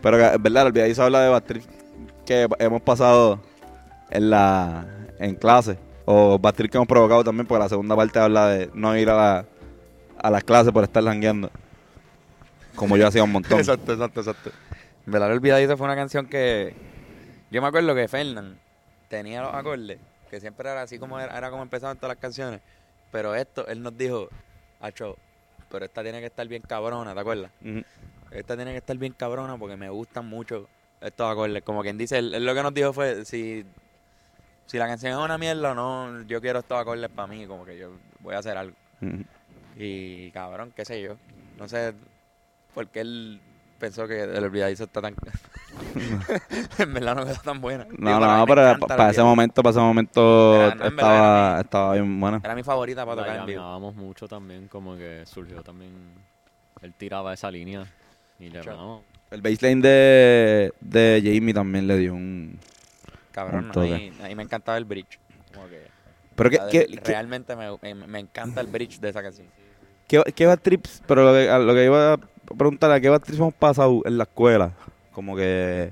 Pero 0.01 0.17
es 0.17 0.41
verdad, 0.41 0.61
el 0.63 0.67
olvidadizo 0.67 1.03
habla 1.03 1.21
de 1.21 1.29
Bastrip 1.29 1.63
que 2.25 2.47
hemos 2.59 2.81
pasado 2.81 3.39
en 4.11 4.29
la 4.29 4.85
en 5.19 5.35
clase. 5.35 5.77
O 6.05 6.37
Bastrip 6.39 6.71
que 6.71 6.77
hemos 6.77 6.87
provocado 6.87 7.23
también, 7.23 7.47
porque 7.47 7.63
la 7.63 7.69
segunda 7.69 7.95
parte 7.95 8.19
habla 8.19 8.47
de 8.47 8.69
no 8.73 8.95
ir 8.95 9.09
a 9.09 9.15
la, 9.15 9.45
a 10.21 10.29
las 10.29 10.43
clases 10.43 10.71
por 10.71 10.83
estar 10.83 11.03
jangueando. 11.03 11.49
Como 12.75 12.97
yo 12.97 13.07
hacía 13.07 13.23
un 13.23 13.31
montón. 13.33 13.59
Exacto, 13.59 13.93
exacto, 13.93 14.19
exacto. 14.19 14.51
El 15.07 15.15
olvidadizo 15.15 15.77
fue 15.77 15.85
una 15.85 15.95
canción 15.95 16.27
que. 16.27 16.73
Yo 17.51 17.61
me 17.61 17.67
acuerdo 17.67 17.95
que 17.95 18.07
Fernán 18.07 18.57
tenía 19.07 19.41
los 19.41 19.53
acordes, 19.53 19.99
que 20.29 20.39
siempre 20.39 20.69
era 20.69 20.81
así 20.81 20.99
como 20.99 21.19
era, 21.19 21.37
era 21.37 21.49
como 21.49 21.63
empezaban 21.63 21.97
todas 21.97 22.15
las 22.15 22.21
canciones. 22.21 22.61
Pero 23.11 23.33
esto, 23.33 23.65
él 23.67 23.81
nos 23.81 23.97
dijo, 23.97 24.29
Acho, 24.81 25.17
pero 25.71 25.85
esta 25.85 26.03
tiene 26.03 26.19
que 26.19 26.27
estar 26.27 26.47
bien 26.47 26.61
cabrona, 26.61 27.13
¿te 27.13 27.19
acuerdas? 27.19 27.51
Esta 28.31 28.55
tiene 28.55 28.71
que 28.71 28.77
estar 28.77 28.97
bien 28.97 29.13
cabrona 29.13 29.57
porque 29.57 29.75
me 29.75 29.89
gustan 29.89 30.27
mucho 30.27 30.67
estos 31.01 31.31
acordes. 31.31 31.63
Como 31.63 31.81
quien 31.81 31.97
dice, 31.97 32.17
él, 32.17 32.35
él 32.35 32.45
lo 32.45 32.53
que 32.53 32.61
nos 32.61 32.73
dijo 32.73 32.93
fue, 32.93 33.25
si, 33.25 33.65
si 34.67 34.77
la 34.77 34.87
canción 34.87 35.11
es 35.13 35.17
una 35.19 35.37
mierda 35.37 35.71
o 35.71 35.75
no, 35.75 36.21
yo 36.23 36.41
quiero 36.41 36.59
estos 36.59 36.79
acordes 36.79 37.09
para 37.09 37.27
mí, 37.27 37.45
como 37.45 37.65
que 37.65 37.77
yo 37.77 37.91
voy 38.19 38.35
a 38.35 38.39
hacer 38.39 38.57
algo. 38.57 38.75
Y 39.77 40.31
cabrón, 40.31 40.71
qué 40.75 40.85
sé 40.85 41.01
yo. 41.01 41.15
No 41.57 41.67
sé 41.67 41.93
por 42.73 42.87
qué 42.87 43.01
él 43.01 43.39
pensó 43.79 44.07
que 44.07 44.23
el 44.23 44.43
olvidadizo 44.43 44.85
está 44.85 45.01
tan... 45.01 45.15
en 46.79 46.93
verdad 46.93 47.15
no 47.15 47.25
quedó 47.25 47.35
tan 47.35 47.61
buena. 47.61 47.85
No, 47.85 47.91
Digo, 48.09 48.19
no, 48.19 48.37
no, 48.37 48.45
pero 48.45 48.79
para 48.79 49.09
ese 49.09 49.21
momento, 49.23 49.61
para 49.61 49.71
ese 49.71 49.79
momento 49.79 50.55
Era- 50.55 50.75
no, 50.75 50.85
en 50.85 50.95
verdad 50.95 51.15
estaba, 51.15 51.55
mi- 51.55 51.61
estaba 51.61 51.93
bien 51.93 52.19
buena. 52.19 52.41
Era 52.43 52.55
mi 52.55 52.63
favorita 52.63 53.05
para 53.05 53.15
La 53.15 53.21
tocar 53.23 53.39
en 53.39 53.45
vivo. 53.45 53.59
llamábamos 53.59 53.95
mucho 53.95 54.27
también, 54.27 54.67
como 54.67 54.95
que 54.95 55.23
surgió 55.25 55.61
también. 55.63 55.91
Él 56.81 56.93
tiraba 56.93 57.33
esa 57.33 57.51
línea 57.51 57.85
y 58.39 58.49
le. 58.49 58.61
El 59.31 59.41
baseline 59.41 59.81
de, 59.81 60.71
de 60.79 61.21
Jamie 61.23 61.53
también 61.53 61.87
le 61.87 61.97
dio 61.97 62.13
un... 62.13 62.57
Cabrón, 63.35 63.69
ahí, 63.75 64.13
ahí 64.23 64.33
me 64.33 64.43
encantaba 64.43 64.77
el 64.77 64.85
bridge. 64.85 65.19
Como 65.53 65.67
que 65.67 65.81
Pero 66.37 66.49
¿qué, 66.49 66.55
la 66.55 66.65
de- 66.67 66.71
qué, 66.71 66.87
qué, 66.87 67.01
realmente 67.01 67.53
me, 67.57 67.93
me, 67.93 68.19
encanta 68.19 68.61
el 68.61 68.67
bridge 68.67 69.01
de 69.01 69.09
esa 69.09 69.21
canción. 69.21 69.47
qué, 70.07 70.23
qué 70.33 70.45
bad 70.45 70.59
trips? 70.59 71.03
Pero 71.05 71.25
lo 71.25 71.33
que, 71.33 71.49
a 71.49 71.59
lo 71.59 71.73
que 71.73 71.83
iba 71.83 72.13
a 72.13 72.17
preguntar, 72.57 72.91
¿a 72.91 73.01
qué 73.01 73.09
bad 73.09 73.19
trips 73.19 73.37
hemos 73.37 73.53
pasado 73.53 74.01
en 74.05 74.17
la 74.17 74.23
escuela? 74.23 74.71
Como 75.11 75.35
que... 75.35 75.91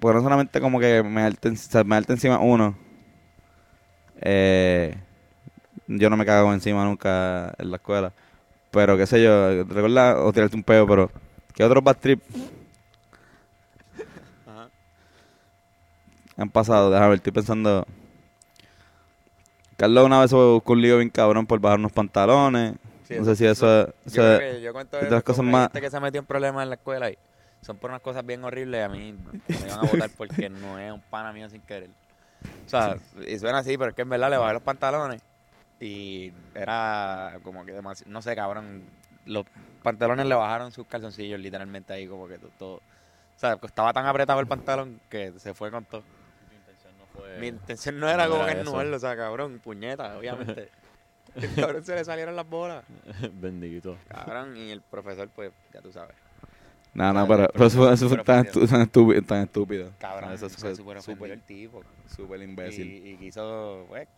Porque 0.00 0.16
no 0.16 0.22
solamente 0.22 0.58
como 0.58 0.80
que 0.80 1.02
me 1.02 1.20
darte, 1.20 1.50
me 1.84 1.96
encima 1.98 2.38
uno. 2.38 2.74
Eh, 4.22 4.96
yo 5.86 6.08
no 6.08 6.16
me 6.16 6.24
cago 6.24 6.50
encima 6.54 6.82
nunca 6.86 7.54
en 7.58 7.70
la 7.70 7.76
escuela. 7.76 8.14
Pero 8.70 8.96
qué 8.96 9.06
sé 9.06 9.22
yo, 9.22 9.64
recuerda 9.64 10.18
o 10.24 10.32
tirarte 10.32 10.56
un 10.56 10.62
peo, 10.62 10.86
pero 10.86 11.10
¿qué 11.54 11.62
otros 11.62 11.84
bad 11.84 11.98
trips 11.98 12.24
han 16.42 16.50
pasado? 16.50 16.90
Déjame 16.90 17.08
ver, 17.10 17.16
estoy 17.16 17.32
pensando. 17.32 17.84
Carlos 19.76 20.04
una 20.06 20.20
vez 20.20 20.30
se 20.30 20.36
buscó 20.36 20.72
un 20.72 20.82
lío 20.82 20.98
bien 20.98 21.10
cabrón 21.10 21.46
por 21.46 21.60
bajar 21.60 21.78
unos 21.78 21.92
pantalones. 21.92 22.74
Sí, 23.04 23.14
no 23.16 23.24
sé 23.24 23.36
si 23.36 23.46
eso, 23.46 23.86
Yo, 23.86 23.92
eso 24.06 24.16
creo 24.16 24.32
es- 24.34 24.38
que 24.40 24.60
yo 24.62 24.72
cuento 24.72 24.96
de 24.96 25.10
las 25.10 25.22
cosas 25.22 25.44
más- 25.44 25.62
gente 25.68 25.80
que 25.80 25.90
se 25.90 26.00
metió 26.00 26.20
en 26.20 26.26
problemas 26.26 26.62
en 26.64 26.68
la 26.70 26.74
escuela 26.74 27.10
y 27.10 27.18
son 27.62 27.78
por 27.78 27.90
unas 27.90 28.02
cosas 28.02 28.24
bien 28.26 28.44
horribles. 28.44 28.84
A 28.84 28.88
mí 28.88 29.12
me 29.12 29.66
iban 29.66 29.80
a 29.80 29.84
votar 29.84 30.10
porque 30.16 30.48
no 30.50 30.78
es 30.78 30.92
un 30.92 31.00
pana 31.02 31.32
mío 31.32 31.48
sin 31.48 31.62
querer. 31.62 31.90
O 31.90 32.68
sea, 32.68 32.96
y 33.26 33.38
suena 33.38 33.58
así, 33.58 33.78
pero 33.78 33.90
es 33.90 33.96
que 33.96 34.02
en 34.02 34.10
verdad 34.10 34.28
le 34.30 34.36
bajé 34.36 34.52
los 34.52 34.62
pantalones 34.62 35.22
y 35.80 36.32
era 36.54 37.38
como 37.42 37.64
que 37.64 37.72
demasiado, 37.72 38.12
no 38.12 38.20
sé, 38.20 38.34
cabrón. 38.36 38.82
Los 39.24 39.44
pantalones 39.82 40.26
le 40.26 40.34
bajaron 40.34 40.72
sus 40.72 40.86
calzoncillos 40.86 41.38
literalmente 41.40 41.92
ahí, 41.94 42.06
como 42.06 42.26
que 42.28 42.38
to- 42.38 42.50
todo. 42.58 42.74
O 42.76 43.40
sea, 43.40 43.56
estaba 43.62 43.92
tan 43.92 44.04
apretado 44.06 44.40
el 44.40 44.46
pantalón 44.46 45.00
que 45.08 45.32
se 45.38 45.54
fue 45.54 45.70
con 45.70 45.84
todo. 45.84 46.02
Mi 47.40 47.48
intención 47.48 47.98
no 48.00 48.08
era 48.08 48.24
no 48.24 48.30
como 48.32 48.44
era 48.44 48.62
que 48.90 48.94
o 48.94 48.98
sea, 48.98 49.16
cabrón, 49.16 49.60
puñeta, 49.60 50.16
obviamente. 50.18 50.70
El 51.34 51.54
cabrón 51.54 51.84
se 51.84 51.94
le 51.94 52.04
salieron 52.04 52.34
las 52.34 52.48
bolas. 52.48 52.84
Bendito. 53.32 53.96
Cabrón, 54.08 54.56
y 54.56 54.70
el 54.70 54.80
profesor, 54.80 55.28
pues, 55.28 55.52
ya 55.72 55.80
tú 55.80 55.92
sabes. 55.92 56.16
No, 56.94 57.12
no, 57.12 57.28
pero, 57.28 57.48
pero- 57.52 57.66
eso, 57.66 57.92
eso 57.92 58.08
fue 58.08 58.24
tan, 58.24 58.46
estúpido. 58.46 59.22
Tan 59.22 59.42
estúpido. 59.42 59.92
Cabrón, 59.98 60.32
eso 60.32 60.48
fue 60.48 60.74
súper 60.74 61.30
el 61.30 61.42
tipo. 61.42 61.82
súper 62.08 62.42
imbécil. 62.42 63.06
y 63.06 63.16
quiso, 63.18 63.84
pues, 63.88 64.08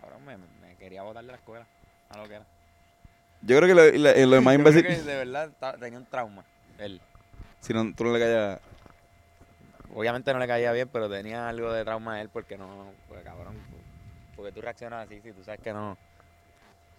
cabrón, 0.00 0.24
me, 0.24 0.36
me 0.36 0.76
quería 0.76 1.02
botar 1.02 1.22
de 1.22 1.30
la 1.30 1.36
escuela. 1.36 1.66
A 2.08 2.16
lo 2.18 2.26
que 2.26 2.34
era. 2.34 2.46
Yo 3.42 3.56
creo 3.58 3.68
que 3.68 3.74
lo, 3.74 4.10
lo- 4.12 4.26
lo 4.36 4.42
más 4.42 4.56
Yo 4.56 4.64
creo 4.64 4.70
imbécil... 4.72 4.82
que 4.82 5.02
de 5.02 5.16
verdad 5.24 5.50
tenía 5.78 5.98
un 5.98 6.06
trauma. 6.06 6.44
Él. 6.78 7.00
Si 7.60 7.72
no, 7.72 7.92
tú 7.94 8.04
no 8.04 8.12
le 8.12 8.18
callas... 8.18 8.60
Obviamente 9.94 10.32
no 10.32 10.38
le 10.38 10.46
caía 10.46 10.72
bien, 10.72 10.88
pero 10.92 11.08
tenía 11.10 11.48
algo 11.48 11.72
de 11.72 11.84
trauma 11.84 12.14
a 12.14 12.20
él 12.20 12.28
porque 12.28 12.56
no, 12.56 12.92
pues, 13.08 13.22
cabrón. 13.24 13.54
Porque 14.36 14.52
tú 14.52 14.60
reaccionas 14.60 15.06
así, 15.06 15.20
si 15.20 15.32
tú 15.32 15.42
sabes 15.44 15.60
que 15.60 15.72
no. 15.72 15.96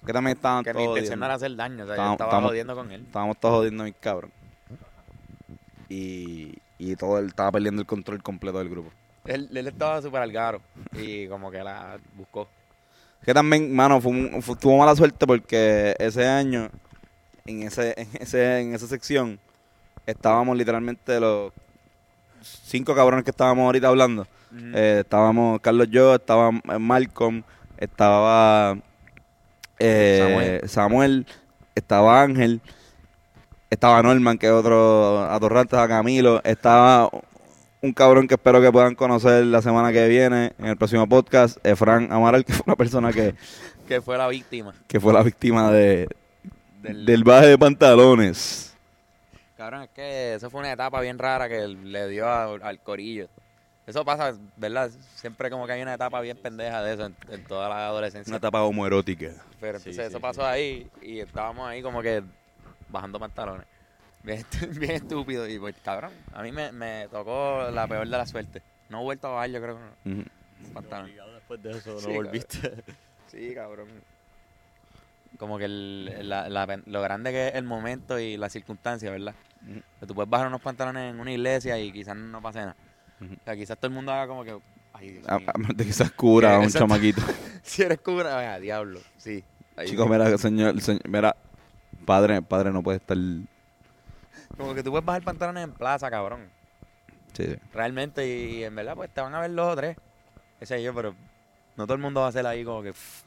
Que 0.05 0.13
también 0.13 0.35
estaban 0.35 0.63
Que 0.63 0.73
mi 0.73 0.83
todos 0.83 0.97
intención 0.97 1.19
no 1.19 1.25
jodiendo. 1.25 1.25
era 1.25 1.33
hacer 1.35 1.55
daño, 1.55 1.83
o 1.83 1.87
sea, 1.87 1.87
yo 1.87 1.91
Estábamos- 1.93 2.13
estaba 2.15 2.29
estábamos- 2.29 2.49
jodiendo 2.49 2.75
con 2.75 2.91
él. 2.91 3.01
Estábamos 3.01 3.37
todos 3.39 3.55
jodiendo 3.59 3.83
a 3.83 3.85
mi 3.85 3.93
cabrón. 3.93 4.31
Y, 5.89 6.57
y 6.77 6.95
todo 6.95 7.19
él 7.19 7.27
estaba 7.27 7.51
perdiendo 7.51 7.81
el 7.81 7.87
control 7.87 8.21
completo 8.23 8.59
del 8.59 8.69
grupo. 8.69 8.91
Él, 9.25 9.49
él 9.53 9.67
estaba 9.67 10.01
súper 10.01 10.21
al 10.21 10.31
garo 10.31 10.61
y 10.93 11.27
como 11.27 11.51
que 11.51 11.63
la 11.63 11.99
buscó. 12.15 12.47
Que 13.23 13.33
también, 13.33 13.73
mano, 13.75 14.01
fue 14.01 14.11
un- 14.11 14.41
fue- 14.41 14.55
tuvo 14.55 14.77
mala 14.77 14.95
suerte 14.95 15.27
porque 15.27 15.95
ese 15.99 16.27
año, 16.27 16.69
en 17.45 17.63
ese, 17.63 17.93
en 17.97 18.09
ese, 18.19 18.61
en 18.61 18.73
esa 18.73 18.87
sección, 18.87 19.39
estábamos 20.07 20.57
literalmente 20.57 21.19
los 21.19 21.53
cinco 22.41 22.93
cabrones 22.95 23.23
que 23.25 23.31
estábamos 23.31 23.65
ahorita 23.65 23.87
hablando. 23.87 24.27
Eh, 24.73 24.99
estábamos 25.03 25.61
Carlos 25.61 25.87
yo, 25.89 26.15
estaba 26.15 26.49
eh, 26.49 26.77
Malcolm, 26.79 27.43
estaba 27.77 28.77
eh, 29.79 30.61
Samuel. 30.67 30.69
Samuel. 30.69 31.25
estaba 31.75 32.21
Ángel, 32.21 32.61
estaba 33.69 34.03
Norman, 34.03 34.37
que 34.37 34.47
es 34.47 34.51
otro 34.51 35.21
atorrante, 35.31 35.75
estaba 35.75 35.87
Camilo, 35.87 36.41
estaba 36.43 37.09
un 37.81 37.93
cabrón 37.93 38.27
que 38.27 38.35
espero 38.35 38.61
que 38.61 38.71
puedan 38.71 38.93
conocer 38.95 39.45
la 39.45 39.61
semana 39.61 39.91
que 39.91 40.07
viene 40.07 40.53
en 40.59 40.65
el 40.67 40.77
próximo 40.77 41.07
podcast, 41.07 41.57
Efran 41.65 42.11
Amaral, 42.11 42.43
que 42.45 42.53
fue 42.53 42.63
una 42.67 42.75
persona 42.75 43.11
que, 43.13 43.33
que 43.87 44.01
fue 44.01 44.17
la 44.17 44.27
víctima. 44.27 44.73
que 44.87 44.99
fue 44.99 45.13
la 45.13 45.23
víctima 45.23 45.71
de, 45.71 46.07
Del- 46.83 47.05
del 47.05 47.23
baje 47.23 47.47
de 47.47 47.57
pantalones. 47.57 48.70
Cabrón, 49.61 49.83
es 49.83 49.89
que 49.91 50.33
eso 50.33 50.49
fue 50.49 50.61
una 50.61 50.71
etapa 50.71 50.99
bien 51.01 51.19
rara 51.19 51.47
que 51.47 51.67
le 51.67 52.07
dio 52.07 52.27
a- 52.27 52.45
al 52.45 52.79
corillo. 52.79 53.27
Eso 53.85 54.03
pasa, 54.03 54.35
¿verdad? 54.57 54.89
Siempre 55.17 55.51
como 55.51 55.67
que 55.67 55.73
hay 55.73 55.83
una 55.83 55.93
etapa 55.93 56.19
bien 56.19 56.35
pendeja 56.35 56.81
de 56.81 56.93
eso 56.95 57.05
en, 57.05 57.15
en 57.29 57.43
toda 57.43 57.69
la 57.69 57.85
adolescencia. 57.85 58.31
Una 58.31 58.37
etapa 58.39 58.63
homoerótica. 58.63 59.27
Pero 59.59 59.77
Sí, 59.77 59.89
entonces 59.89 59.95
sí, 59.97 60.01
eso 60.09 60.17
sí. 60.17 60.21
pasó 60.23 60.43
ahí 60.47 60.89
y 61.03 61.19
estábamos 61.19 61.67
ahí 61.69 61.83
como 61.83 62.01
que 62.01 62.23
bajando 62.89 63.19
pantalones. 63.19 63.67
Bien, 64.23 64.43
estúpido. 64.91 65.47
Y 65.47 65.59
pues, 65.59 65.75
cabrón, 65.83 66.11
a 66.33 66.41
mí 66.41 66.51
me, 66.51 66.71
me 66.71 67.07
tocó 67.11 67.69
la 67.71 67.85
peor 67.87 68.07
de 68.07 68.17
la 68.17 68.25
suerte. 68.25 68.63
No 68.89 69.01
he 69.01 69.03
vuelto 69.03 69.27
a 69.27 69.31
bajar, 69.31 69.49
yo 69.51 69.61
creo, 69.61 69.75
Ujú. 70.05 70.23
pantalones. 70.73 71.15
Después 71.35 71.61
de 71.61 71.71
eso 71.77 71.93
no 71.93 71.99
Sí, 71.99 72.07
volviste. 72.13 72.83
Sí, 73.27 73.53
cabrón. 73.53 73.89
Como 75.37 75.57
que 75.57 75.65
el- 75.65 76.27
la- 76.29 76.49
la 76.49 76.67
pen- 76.67 76.83
lo 76.85 77.01
grande 77.01 77.31
que 77.31 77.47
es 77.49 77.55
el 77.55 77.63
momento 77.63 78.19
y 78.19 78.37
la 78.37 78.49
circunstancia, 78.49 79.09
¿verdad? 79.11 79.33
Que 79.99 80.05
tú 80.05 80.13
puedes 80.15 80.29
bajar 80.29 80.47
unos 80.47 80.61
pantalones 80.61 81.13
en 81.13 81.19
una 81.19 81.31
iglesia 81.31 81.77
y 81.79 81.91
quizás 81.91 82.15
no 82.15 82.41
pase 82.41 82.59
nada. 82.59 82.75
O 83.21 83.43
sea, 83.45 83.55
quizás 83.55 83.77
todo 83.77 83.87
el 83.87 83.93
mundo 83.93 84.11
haga 84.11 84.27
como 84.27 84.43
que, 84.43 84.57
ay, 84.93 85.09
Dios 85.11 85.23
mío. 85.27 85.49
a 85.53 85.57
menos 85.57 85.77
de 85.77 85.85
que 85.85 85.93
seas 85.93 86.11
cura 86.11 86.55
a 86.55 86.59
un 86.59 86.69
chamaquito. 86.69 87.21
si 87.63 87.83
eres 87.83 87.99
cura, 87.99 88.33
vaya, 88.35 88.59
diablo, 88.59 88.99
sí. 89.17 89.43
Chicos, 89.85 90.09
mira, 90.09 90.37
señor, 90.37 90.79
señor, 90.81 91.07
mira, 91.07 91.35
padre, 92.05 92.41
padre 92.41 92.71
no 92.71 92.81
puede 92.83 92.97
estar... 92.97 93.17
Como 94.57 94.73
que 94.75 94.83
tú 94.83 94.91
puedes 94.91 95.05
bajar 95.05 95.23
pantalones 95.23 95.63
en 95.63 95.71
plaza, 95.71 96.09
cabrón. 96.09 96.49
Sí, 97.33 97.45
sí. 97.45 97.55
Realmente, 97.73 98.27
y, 98.27 98.63
en 98.63 98.75
verdad, 98.75 98.95
pues 98.95 99.09
te 99.09 99.21
van 99.21 99.33
a 99.33 99.39
ver 99.39 99.53
dos 99.53 99.71
o 99.73 99.75
tres. 99.75 99.95
Ese 100.59 100.81
yo, 100.83 100.93
pero 100.93 101.15
no 101.77 101.85
todo 101.85 101.95
el 101.95 102.01
mundo 102.01 102.19
va 102.19 102.27
a 102.27 102.29
hacer 102.29 102.45
ahí 102.45 102.63
como 102.63 102.83
que 102.83 102.91
pff, 102.91 103.23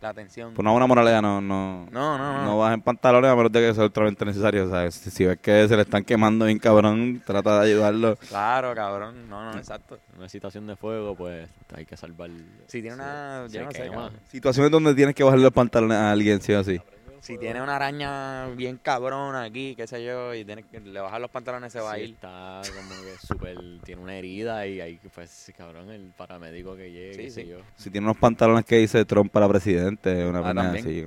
la 0.00 0.10
atención. 0.10 0.54
Por 0.54 0.62
una 0.64 0.70
buena 0.72 0.86
moralidad 0.86 1.20
no, 1.22 1.40
no, 1.40 1.86
No, 1.90 2.18
no, 2.18 2.32
no. 2.38 2.44
no 2.44 2.58
bajen 2.58 2.80
pantalones 2.82 3.30
a 3.30 3.34
menos 3.36 3.50
de 3.50 3.60
que 3.60 3.74
sea 3.74 3.84
ultramente 3.84 4.24
necesario. 4.24 4.66
O 4.66 4.70
sea, 4.70 4.90
si, 4.90 5.10
si 5.10 5.24
ves 5.24 5.38
que 5.38 5.66
se 5.66 5.76
le 5.76 5.82
están 5.82 6.04
quemando 6.04 6.44
bien 6.44 6.58
cabrón, 6.58 7.22
trata 7.26 7.60
de 7.60 7.70
ayudarlo. 7.72 8.16
Claro, 8.28 8.74
cabrón. 8.74 9.28
No, 9.28 9.50
no, 9.50 9.58
exacto. 9.58 9.98
En 10.12 10.18
una 10.18 10.28
situación 10.28 10.66
de 10.66 10.76
fuego, 10.76 11.14
pues 11.14 11.48
hay 11.74 11.84
que 11.84 11.96
salvar. 11.96 12.30
Si 12.66 12.80
tiene 12.80 12.94
una. 12.94 13.44
se 13.48 13.58
Yo 13.58 13.64
no 13.64 13.72
sé. 13.72 13.90
Situaciones 14.30 14.70
donde 14.70 14.94
tienes 14.94 15.14
que 15.14 15.24
bajarle 15.24 15.44
los 15.44 15.52
pantalones 15.52 15.96
a 15.96 16.12
alguien, 16.12 16.40
sí 16.40 16.52
o 16.52 16.62
sí. 16.62 16.80
Si 17.20 17.36
tiene 17.36 17.60
una 17.60 17.76
araña 17.76 18.46
bien 18.54 18.78
cabrona 18.78 19.42
aquí, 19.42 19.74
qué 19.76 19.86
sé 19.86 20.04
yo, 20.04 20.34
y 20.34 20.44
tiene 20.44 20.62
que 20.62 20.80
le 20.80 21.00
bajar 21.00 21.20
los 21.20 21.30
pantalones, 21.30 21.72
se 21.72 21.80
va 21.80 21.92
a 21.92 21.98
ir. 21.98 22.10
está 22.14 22.62
como 22.76 22.90
que 23.02 23.16
súper. 23.26 23.56
Tiene 23.84 24.00
una 24.02 24.14
herida 24.16 24.66
y 24.66 24.80
hay 24.80 24.96
que, 24.98 25.08
pues, 25.08 25.52
cabrón, 25.56 25.90
el 25.90 26.12
paramédico 26.16 26.76
que 26.76 26.90
llegue, 26.90 27.12
Sí, 27.14 27.18
qué 27.22 27.30
sé 27.30 27.42
sí. 27.42 27.48
yo. 27.48 27.58
Si 27.76 27.90
tiene 27.90 28.06
unos 28.06 28.16
pantalones 28.18 28.64
que 28.64 28.76
dice 28.76 29.04
Trump 29.04 29.30
para 29.32 29.48
presidente, 29.48 30.24
una 30.26 30.38
Ah, 30.38 30.42
pena 30.48 30.62
también. 30.62 30.84
así. 30.86 31.06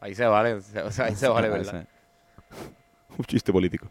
Ahí 0.00 0.14
se 0.14 0.26
vale, 0.26 0.60
se- 0.60 0.82
o 0.82 0.90
sea, 0.90 1.06
ahí 1.06 1.14
se 1.16 1.28
vale, 1.28 1.48
¿verdad? 1.50 1.86
Un 3.18 3.24
chiste 3.24 3.52
político. 3.52 3.88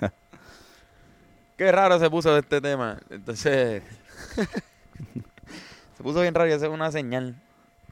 Qué 1.56 1.72
raro 1.72 1.98
se 1.98 2.10
puso 2.10 2.36
este 2.36 2.60
tema. 2.60 2.98
Entonces. 3.10 3.82
se 5.96 6.02
puso 6.02 6.20
bien 6.20 6.34
raro 6.34 6.48
y 6.50 6.52
es 6.52 6.62
una 6.62 6.90
señal. 6.90 7.34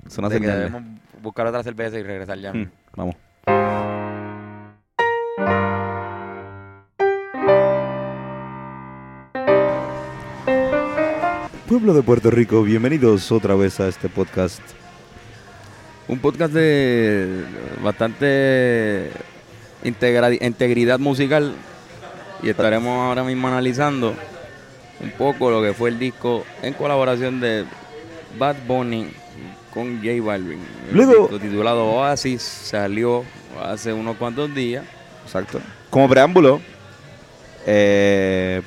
Es 0.06 0.18
una 0.18 0.28
de 0.28 0.40
que 0.40 0.46
señal. 0.46 0.58
debemos 0.58 0.82
buscar 1.22 1.46
otra 1.46 1.62
cerveza 1.62 1.98
y 1.98 2.02
regresar 2.02 2.38
ya. 2.38 2.52
Mm, 2.52 2.70
vamos. 2.96 3.16
Pueblo 11.68 11.94
de 11.94 12.02
Puerto 12.02 12.30
Rico, 12.30 12.62
bienvenidos 12.62 13.32
otra 13.32 13.54
vez 13.54 13.80
a 13.80 13.88
este 13.88 14.08
podcast. 14.08 14.60
Un 16.06 16.18
podcast 16.18 16.52
de 16.52 17.44
bastante 17.82 19.10
integridad 19.82 20.98
musical 20.98 21.54
y 22.42 22.50
estaremos 22.50 23.08
ahora 23.08 23.24
mismo 23.24 23.48
analizando 23.48 24.14
un 25.00 25.10
poco 25.12 25.50
lo 25.50 25.62
que 25.62 25.72
fue 25.72 25.88
el 25.88 25.98
disco 25.98 26.44
en 26.62 26.74
colaboración 26.74 27.40
de 27.40 27.64
Bad 28.38 28.56
Bunny 28.66 29.08
con 29.74 29.96
J 29.98 30.22
Balvin. 30.24 30.60
Luego- 30.92 31.28
titulado 31.38 31.84
Oasis 31.86 32.40
salió 32.42 33.24
hace 33.62 33.92
unos 33.92 34.16
cuantos 34.16 34.54
días. 34.54 34.84
Exacto. 35.26 35.60
Como 35.90 36.08
preámbulo, 36.08 36.60
eh, 37.66 38.62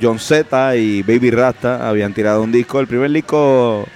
John 0.00 0.18
Z 0.18 0.76
y 0.76 1.02
Baby 1.02 1.30
Rasta 1.30 1.88
habían 1.88 2.12
tirado 2.14 2.42
un 2.42 2.52
disco, 2.52 2.80
el 2.80 2.86
primer 2.86 3.10
disco 3.10 3.86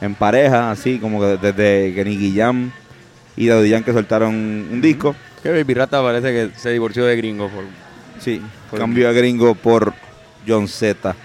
en 0.00 0.14
pareja, 0.14 0.70
así 0.70 0.98
como 0.98 1.20
que 1.20 1.36
desde 1.38 1.94
que 1.94 2.04
Nicky 2.04 2.36
Jam 2.36 2.70
y 3.36 3.46
Daddy 3.46 3.68
Yankee 3.70 3.92
soltaron 3.92 4.34
un 4.34 4.80
disco. 4.80 5.14
Que 5.42 5.50
Baby 5.50 5.74
Rata 5.74 6.02
parece 6.02 6.28
que 6.32 6.58
se 6.58 6.70
divorció 6.70 7.04
de 7.04 7.16
Gringo 7.16 7.48
por 7.48 7.64
Sí, 8.20 8.40
Por- 8.70 8.78
cambió 8.78 9.08
a 9.08 9.12
gringo 9.12 9.54
por 9.56 9.92
John 10.46 10.68
Z. 10.68 11.16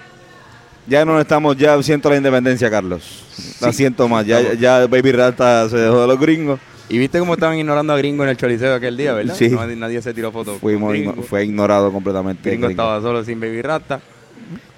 Ya 0.87 1.05
no 1.05 1.19
estamos, 1.19 1.55
ya 1.55 1.81
siento 1.83 2.09
la 2.09 2.17
independencia, 2.17 2.71
Carlos. 2.71 3.23
La 3.61 3.71
siento 3.73 4.07
más. 4.07 4.25
Ya, 4.25 4.53
ya 4.53 4.87
Baby 4.87 5.11
Rata 5.11 5.69
se 5.69 5.77
dejó 5.77 6.01
de 6.01 6.07
los 6.07 6.19
gringos. 6.19 6.59
Y 6.89 6.97
viste 6.97 7.19
cómo 7.19 7.33
estaban 7.33 7.57
ignorando 7.57 7.91
a 7.91 7.97
Gringo 7.97 8.23
en 8.23 8.29
el 8.29 8.37
choliseo 8.37 8.73
aquel 8.75 8.95
día, 8.95 9.13
¿verdad? 9.13 9.35
Sí. 9.35 9.49
No, 9.49 9.65
nadie 9.67 10.01
se 10.01 10.13
tiró 10.13 10.31
foto. 10.31 10.51
con 10.51 10.59
Fuimos, 10.61 10.91
Gringo. 10.93 11.11
igno- 11.13 11.23
fue 11.23 11.43
ignorado 11.43 11.91
completamente. 11.91 12.49
Gringo 12.49 12.67
gringo. 12.67 12.81
estaba 12.81 13.01
solo 13.01 13.23
sin 13.25 13.39
Baby 13.41 13.61
Rata. 13.61 13.99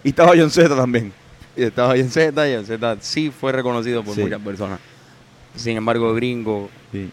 Y 0.03 0.09
estaba 0.09 0.31
John 0.35 0.49
Z 0.49 0.75
también. 0.75 1.13
Y 1.55 1.63
estaba 1.63 1.95
en 1.95 2.09
Z 2.09 2.49
y 2.49 2.53
en 2.53 2.65
Z 2.65 2.97
sí 3.01 3.31
fue 3.37 3.51
reconocido 3.51 4.03
por 4.03 4.15
Sí. 4.15 4.21
muchas 4.21 4.41
personas. 4.41 4.79
Sin 5.55 5.77
embargo, 5.77 6.13
Gringo 6.15 6.69
Sí. 6.91 7.11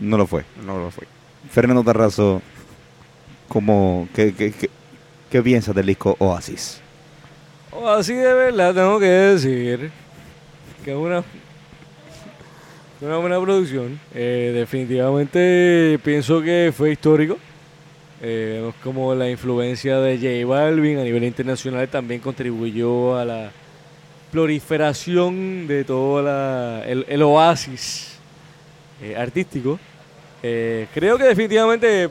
No 0.00 0.16
lo 0.16 0.26
fue. 0.26 0.44
no 0.64 0.78
lo 0.78 0.90
fue. 0.90 1.06
Fernando 1.50 1.82
Tarrazo, 1.84 2.40
¿cómo, 3.48 4.08
qué, 4.14 4.32
qué, 4.34 4.52
qué, 4.52 4.70
qué 5.30 5.42
piensas 5.42 5.74
del 5.74 5.86
disco 5.86 6.16
Oasis? 6.18 6.80
O 7.72 7.88
así 7.88 8.14
de 8.14 8.32
verdad 8.32 8.74
tengo 8.74 8.98
que 8.98 9.06
decir 9.06 9.90
es 10.90 10.96
una, 10.96 11.24
una 13.00 13.16
buena 13.18 13.40
producción. 13.40 13.98
Eh, 14.14 14.52
definitivamente 14.54 15.98
pienso 16.02 16.40
que 16.40 16.72
fue 16.76 16.92
histórico. 16.92 17.38
Eh, 18.20 18.72
como 18.82 19.14
la 19.14 19.30
influencia 19.30 20.00
de 20.00 20.16
J 20.16 20.44
Balvin 20.44 20.98
a 20.98 21.04
nivel 21.04 21.22
internacional 21.22 21.88
también 21.88 22.20
contribuyó 22.20 23.16
a 23.16 23.24
la 23.24 23.52
proliferación 24.32 25.68
de 25.68 25.84
todo 25.84 26.22
la, 26.22 26.82
el, 26.84 27.06
el 27.08 27.22
oasis 27.22 28.18
eh, 29.00 29.14
artístico. 29.16 29.78
Eh, 30.42 30.86
creo 30.92 31.16
que 31.16 31.24
definitivamente 31.24 32.08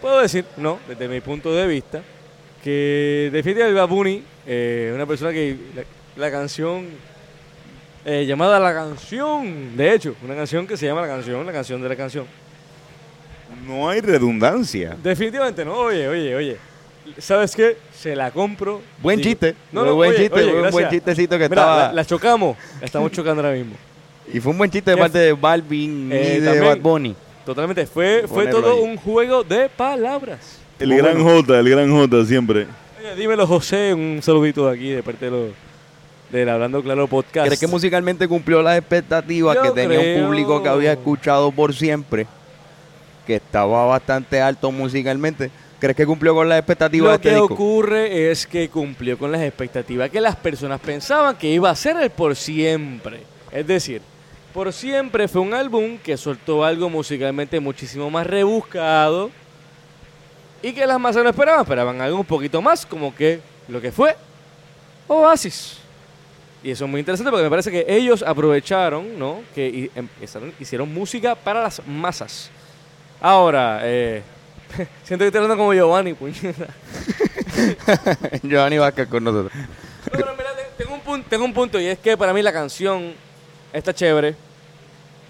puedo 0.00 0.20
decir, 0.20 0.44
no, 0.56 0.78
desde 0.88 1.08
mi 1.08 1.20
punto 1.20 1.52
de 1.52 1.66
vista, 1.66 2.02
que 2.62 3.30
definitivamente 3.32 3.80
Bad 3.80 3.88
Bunny, 3.88 4.22
eh, 4.46 4.92
una 4.94 5.06
persona 5.06 5.32
que 5.32 5.56
la 6.16 6.30
canción 6.30 6.86
eh, 8.04 8.24
llamada 8.26 8.58
La 8.60 8.74
Canción, 8.74 9.76
de 9.76 9.94
hecho, 9.94 10.14
una 10.24 10.34
canción 10.34 10.66
que 10.66 10.76
se 10.76 10.86
llama 10.86 11.00
La 11.02 11.08
Canción, 11.08 11.44
la 11.46 11.52
canción 11.52 11.82
de 11.82 11.88
la 11.88 11.96
canción. 11.96 12.26
No 13.66 13.88
hay 13.88 14.00
redundancia. 14.00 14.96
Definitivamente 15.02 15.64
no, 15.64 15.74
oye, 15.74 16.08
oye, 16.08 16.34
oye. 16.34 16.56
¿Sabes 17.18 17.54
qué? 17.54 17.76
Se 17.94 18.16
la 18.16 18.30
compro. 18.30 18.80
Buen 19.02 19.18
Digo- 19.18 19.28
chiste. 19.30 19.54
No, 19.72 19.84
no, 19.84 19.94
buen 19.94 20.10
oye, 20.10 20.18
chiste. 20.20 20.42
oye, 20.42 20.62
un 20.62 20.70
buen 20.70 20.88
chistecito 20.88 21.38
que 21.38 21.48
Mira, 21.48 21.62
estaba. 21.62 21.86
la, 21.88 21.92
la 21.92 22.04
chocamos, 22.04 22.56
la 22.80 22.86
estamos 22.86 23.12
chocando 23.12 23.42
ahora 23.42 23.54
mismo. 23.54 23.74
Y 24.32 24.40
fue 24.40 24.52
un 24.52 24.58
buen 24.58 24.70
chiste 24.70 24.90
de 24.90 24.96
¿Qué 24.96 25.00
parte 25.02 25.18
de 25.18 25.32
Balvin 25.34 26.10
Eh, 26.10 26.36
y 26.36 26.40
de 26.40 26.46
también. 26.46 26.64
Bad 26.64 26.78
Bunny. 26.78 27.14
Totalmente, 27.44 27.86
fue, 27.86 28.24
fue 28.26 28.46
todo 28.46 28.72
ahí. 28.72 28.80
un 28.82 28.96
juego 28.96 29.44
de 29.44 29.68
palabras. 29.68 30.58
El 30.78 30.96
gran 30.96 31.22
J, 31.22 31.60
el 31.60 31.68
gran 31.68 31.90
J 31.90 32.24
siempre. 32.24 32.66
Oye, 32.98 33.14
dímelo, 33.16 33.46
José, 33.46 33.92
un 33.92 34.20
saludito 34.22 34.66
de 34.66 34.74
aquí 34.74 34.88
de 34.90 35.02
parte 35.02 35.26
de 35.26 35.30
los 35.30 35.50
del 36.38 36.48
Hablando 36.48 36.82
Claro 36.82 37.06
Podcast. 37.06 37.46
¿Crees 37.46 37.60
que 37.60 37.66
musicalmente 37.66 38.26
cumplió 38.26 38.60
las 38.60 38.76
expectativas 38.78 39.54
Yo 39.54 39.62
que 39.62 39.70
tenía 39.70 40.00
creo. 40.00 40.18
un 40.18 40.26
público 40.26 40.62
que 40.62 40.68
había 40.68 40.92
escuchado 40.92 41.52
por 41.52 41.74
siempre? 41.74 42.26
Que 43.26 43.36
estaba 43.36 43.86
bastante 43.86 44.40
alto 44.40 44.72
musicalmente. 44.72 45.50
¿Crees 45.78 45.96
que 45.96 46.04
cumplió 46.06 46.34
con 46.34 46.48
las 46.48 46.58
expectativas 46.58 47.04
Lo 47.04 47.10
de 47.10 47.16
este 47.16 47.28
que 47.28 47.34
disco? 47.36 47.54
ocurre 47.54 48.30
es 48.30 48.46
que 48.46 48.68
cumplió 48.68 49.16
con 49.16 49.30
las 49.30 49.42
expectativas 49.42 50.10
que 50.10 50.20
las 50.20 50.34
personas 50.34 50.80
pensaban 50.80 51.36
que 51.36 51.48
iba 51.48 51.70
a 51.70 51.76
ser 51.76 51.96
el 51.98 52.10
por 52.10 52.34
siempre. 52.34 53.20
Es 53.52 53.66
decir, 53.66 54.02
por 54.52 54.72
siempre 54.72 55.28
fue 55.28 55.40
un 55.40 55.54
álbum 55.54 55.98
que 55.98 56.16
soltó 56.16 56.64
algo 56.64 56.90
musicalmente 56.90 57.60
muchísimo 57.60 58.10
más 58.10 58.26
rebuscado 58.26 59.30
y 60.62 60.72
que 60.72 60.86
las 60.86 60.98
masas 60.98 61.22
no 61.22 61.30
esperaban, 61.30 61.60
esperaban 61.62 62.00
algo 62.00 62.18
un 62.18 62.24
poquito 62.24 62.60
más 62.60 62.84
como 62.86 63.14
que 63.14 63.40
lo 63.68 63.80
que 63.80 63.92
fue 63.92 64.16
Oasis. 65.06 65.83
Y 66.64 66.70
eso 66.70 66.86
es 66.86 66.90
muy 66.90 67.00
interesante 67.00 67.30
porque 67.30 67.44
me 67.44 67.50
parece 67.50 67.70
que 67.70 67.84
ellos 67.86 68.22
aprovecharon, 68.26 69.18
¿no? 69.18 69.42
Que 69.54 69.90
empezaron, 69.94 70.52
hicieron 70.58 70.92
música 70.92 71.34
para 71.34 71.62
las 71.62 71.86
masas. 71.86 72.50
Ahora, 73.20 73.80
eh, 73.82 74.22
siento 75.04 75.24
que 75.24 75.26
estoy 75.26 75.42
hablando 75.42 75.58
como 75.58 75.74
Giovanni, 75.74 76.14
puñeta. 76.14 76.68
Giovanni 78.42 78.78
Vázquez 78.78 79.06
con 79.08 79.24
nosotros. 79.24 79.52
No, 79.54 79.68
pero 80.10 80.34
mira, 80.38 80.50
te- 80.56 80.82
tengo 80.82 80.94
un, 80.94 81.00
punto, 81.02 81.26
tengo 81.28 81.44
un 81.44 81.52
punto 81.52 81.78
y 81.78 81.84
es 81.86 81.98
que 81.98 82.16
para 82.16 82.32
mí 82.32 82.40
la 82.40 82.52
canción 82.52 83.12
está 83.70 83.92
chévere. 83.94 84.34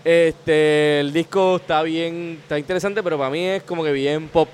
Este, 0.04 1.00
el 1.00 1.12
disco 1.12 1.56
está 1.56 1.82
bien, 1.82 2.38
está 2.42 2.60
interesante, 2.60 3.02
pero 3.02 3.18
para 3.18 3.30
mí 3.30 3.44
es 3.44 3.62
como 3.64 3.82
que 3.82 3.90
bien 3.90 4.28
pop. 4.28 4.48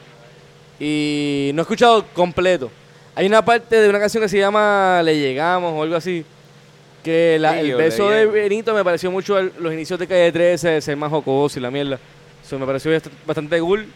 Y 0.78 1.50
no 1.52 1.60
he 1.60 1.64
escuchado 1.64 2.06
completo. 2.14 2.70
Hay 3.14 3.26
una 3.26 3.44
parte 3.44 3.76
de 3.76 3.88
una 3.90 3.98
canción 4.00 4.22
que 4.22 4.30
se 4.30 4.38
llama 4.38 5.02
Le 5.04 5.18
Llegamos 5.18 5.74
o 5.76 5.82
algo 5.82 5.96
así. 5.96 6.24
Que 7.04 7.38
la- 7.40 7.54
Sí, 7.54 7.70
el 7.70 7.76
beso 7.76 8.10
de. 8.10 8.26
Benito 8.26 8.74
me 8.74 8.84
pareció 8.84 9.10
mucho 9.10 9.40
los 9.40 9.72
inicios 9.72 9.98
de 9.98 10.06
Calle 10.06 10.30
13, 10.32 10.68
de 10.68 10.80
ser 10.80 10.96
más 10.96 11.10
jocoso 11.10 11.58
y 11.58 11.62
la 11.62 11.70
mierda. 11.70 11.98
Eso 12.44 12.58
me 12.58 12.66
pareció 12.66 12.90
bast- 12.92 13.10
bastante 13.26 13.58
cool. 13.60 13.86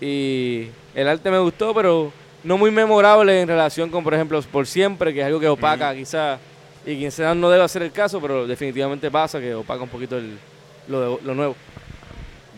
Y 0.00 0.68
el 0.94 1.08
arte 1.08 1.30
me 1.30 1.38
gustó, 1.38 1.72
pero 1.74 2.12
no 2.42 2.58
muy 2.58 2.70
memorable 2.70 3.40
en 3.40 3.48
relación 3.48 3.88
con, 3.90 4.04
por 4.04 4.12
ejemplo, 4.14 4.42
Por 4.42 4.66
Siempre, 4.66 5.14
que 5.14 5.20
es 5.20 5.26
algo 5.26 5.40
que 5.40 5.48
opaca 5.48 5.94
quizá, 5.94 6.38
y 6.84 6.96
quizás 6.98 7.34
no 7.36 7.48
debe 7.48 7.66
ser 7.68 7.82
el 7.82 7.92
caso, 7.92 8.20
pero 8.20 8.46
definitivamente 8.46 9.10
pasa 9.10 9.40
que 9.40 9.54
opaca 9.54 9.82
un 9.82 9.88
poquito 9.88 10.18
el- 10.18 10.36
lo, 10.88 11.00
de- 11.16 11.22
lo 11.24 11.34
nuevo. 11.34 11.56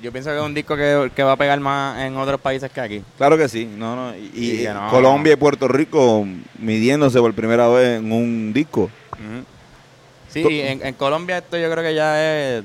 Yo 0.02 0.12
pienso 0.12 0.30
que 0.30 0.36
es 0.36 0.42
un 0.42 0.52
disco 0.54 0.76
que, 0.76 1.10
que 1.14 1.22
va 1.22 1.32
a 1.32 1.36
pegar 1.36 1.58
más 1.60 2.00
en 2.00 2.16
otros 2.16 2.40
países 2.40 2.70
que 2.70 2.80
aquí. 2.80 3.02
Claro 3.16 3.38
que 3.38 3.48
sí, 3.48 3.64
no, 3.64 3.94
no. 3.96 4.16
Y, 4.16 4.30
y 4.34 4.50
Sí, 4.50 4.62
que 4.64 4.68
no. 4.74 4.88
Colombia 4.90 5.32
y 5.32 5.36
Puerto 5.36 5.68
Rico 5.68 6.26
midiéndose 6.58 7.18
por 7.18 7.32
primera 7.32 7.68
vez 7.68 7.98
en 8.00 8.10
un 8.12 8.52
disco. 8.52 8.90
Y 10.40 10.60
en, 10.60 10.86
en 10.86 10.94
Colombia 10.94 11.38
esto 11.38 11.56
yo 11.56 11.70
creo 11.70 11.82
que 11.82 11.94
ya 11.94 12.22
es 12.52 12.64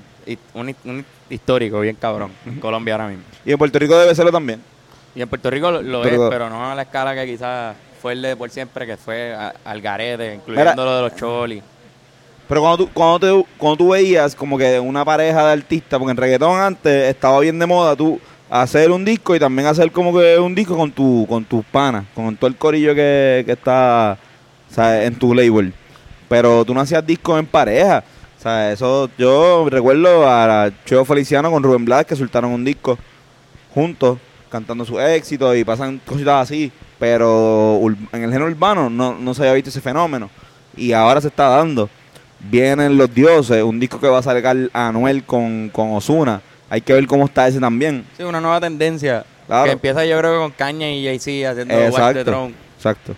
un, 0.54 0.70
hi- 0.70 0.76
un 0.86 1.06
histórico 1.30 1.80
bien 1.80 1.96
cabrón. 1.96 2.32
En 2.46 2.60
Colombia 2.60 2.96
ahora 2.96 3.08
mismo. 3.08 3.24
Y 3.46 3.52
en 3.52 3.58
Puerto 3.58 3.80
Rico 3.80 3.98
debe 3.98 4.14
serlo 4.16 4.32
también. 4.32 4.62
Y 5.16 5.22
en 5.22 5.28
Puerto 5.30 5.50
Rico 5.50 5.72
lo, 5.72 6.06
es, 6.06 6.20
pero 6.30 6.50
no 6.50 6.72
a 6.72 6.76
la 6.76 6.84
escala 6.84 7.14
que 7.16 7.26
quizás 7.26 7.76
fue 8.02 8.14
el 8.14 8.22
de 8.22 8.36
por 8.36 8.50
siempre, 8.50 8.86
que 8.88 8.98
fue 8.98 9.34
a- 9.34 9.54
al 9.66 9.82
garete, 9.82 10.36
incluyendo 10.36 10.72
Mira. 10.72 10.86
lo 10.86 10.96
de 10.96 11.02
los 11.04 11.16
cholis. 11.16 11.64
Pero 12.48 12.62
cuando 12.62 12.78
tú, 12.86 12.90
cuando, 12.94 13.20
te- 13.20 13.50
cuando 13.58 13.78
tú 13.78 13.90
veías 13.90 14.36
como 14.36 14.58
que 14.58 14.80
una 14.80 15.06
pareja 15.06 15.46
de 15.48 15.54
artistas, 15.54 15.98
porque 16.00 16.12
en 16.12 16.18
reggaetón 16.18 16.60
antes 16.60 17.10
estaba 17.10 17.40
bien 17.40 17.58
de 17.60 17.66
moda 17.66 17.96
tú 17.96 18.20
hacer 18.50 18.92
un 18.92 19.06
disco 19.06 19.34
y 19.36 19.40
también 19.40 19.68
hacer 19.68 19.90
como 19.92 20.12
que 20.18 20.38
un 20.38 20.54
disco 20.54 20.76
con 20.76 20.92
tu 20.92 21.26
con 21.30 21.46
tus 21.46 21.64
panas, 21.66 22.04
con 22.14 22.36
todo 22.36 22.50
el 22.50 22.58
corillo 22.58 22.94
que, 22.94 23.44
que 23.46 23.54
está 23.54 24.18
o 24.70 24.74
sea, 24.74 25.04
en 25.06 25.16
tu 25.16 25.34
label. 25.34 25.74
Pero 26.32 26.64
tú 26.64 26.74
no 26.74 26.80
hacías 26.80 27.06
discos 27.06 27.38
en 27.38 27.46
pareja. 27.46 28.06
O 28.40 28.42
sea, 28.42 28.72
eso 28.72 29.10
yo 29.18 29.68
recuerdo 29.70 30.26
a 30.26 30.72
Cheo 30.86 31.04
Feliciano 31.04 31.52
con 31.52 31.62
Rubén 31.62 31.84
Blas 31.84 32.06
que 32.06 32.16
soltaron 32.16 32.52
un 32.52 32.64
disco 32.64 32.98
juntos, 33.76 34.18
cantando 34.50 34.86
sus 34.86 35.02
éxitos 35.02 35.58
y 35.58 35.66
pasan 35.66 36.00
cositas 36.06 36.44
así. 36.44 36.72
Pero 36.98 37.82
en 38.14 38.24
el 38.24 38.32
género 38.32 38.46
urbano 38.46 38.90
no, 38.90 39.14
no 39.14 39.34
se 39.34 39.42
había 39.42 39.56
visto 39.56 39.72
ese 39.72 39.82
fenómeno. 39.82 40.30
Y 40.78 40.94
ahora 40.94 41.20
se 41.20 41.28
está 41.28 41.50
dando. 41.50 41.90
Vienen 42.40 42.98
Los 42.98 43.14
Dioses, 43.14 43.62
un 43.62 43.78
disco 43.78 44.00
que 44.00 44.08
va 44.08 44.20
a 44.20 44.24
sacar 44.24 44.56
Anuel 44.72 45.26
con, 45.26 45.68
con 45.68 45.92
Osuna. 45.92 46.42
Hay 46.70 46.80
que 46.80 46.94
ver 46.94 47.08
cómo 47.08 47.26
está 47.26 47.46
ese 47.50 47.60
también. 47.60 48.06
Sí, 48.16 48.24
una 48.24 48.40
nueva 48.40 48.62
tendencia. 48.62 49.26
Claro. 49.48 49.66
Que 49.66 49.72
empieza 49.72 50.06
yo 50.06 50.18
creo 50.18 50.32
que 50.32 50.40
con 50.40 50.52
Caña 50.52 50.90
y 50.90 51.04
Jay-Z 51.04 51.52
haciendo 51.52 51.74
Watch 51.76 51.84
the 51.84 51.98
Exacto. 51.98 52.24
Throne. 52.24 52.54
Exacto. 52.78 53.16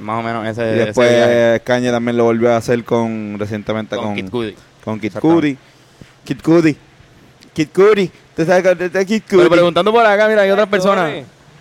Más 0.00 0.20
o 0.20 0.22
menos 0.22 0.46
ese, 0.46 0.62
Y 0.62 0.74
ese 0.74 0.84
después 0.86 1.10
viaje. 1.10 1.60
Kanye 1.64 1.90
también 1.90 2.16
lo 2.16 2.24
volvió 2.24 2.52
a 2.52 2.56
hacer 2.58 2.84
con 2.84 3.36
recientemente 3.38 3.96
con, 3.96 4.04
con 4.06 4.14
Kid 4.14 4.28
Cudi. 4.30 4.56
con 4.84 5.00
Kid. 5.00 5.12
Cudi. 5.18 5.58
Kid 6.24 6.40
Cudi. 6.42 6.76
Kid 7.54 7.68
Cudi. 7.74 8.10
¿Te 8.34 8.44
sabes 8.44 8.62
Kid 9.06 9.22
Pero 9.28 9.42
Cudi? 9.42 9.50
preguntando 9.50 9.90
por 9.92 10.04
acá, 10.04 10.28
mira, 10.28 10.42
hay 10.42 10.50
otras 10.50 10.68
personas. 10.68 11.10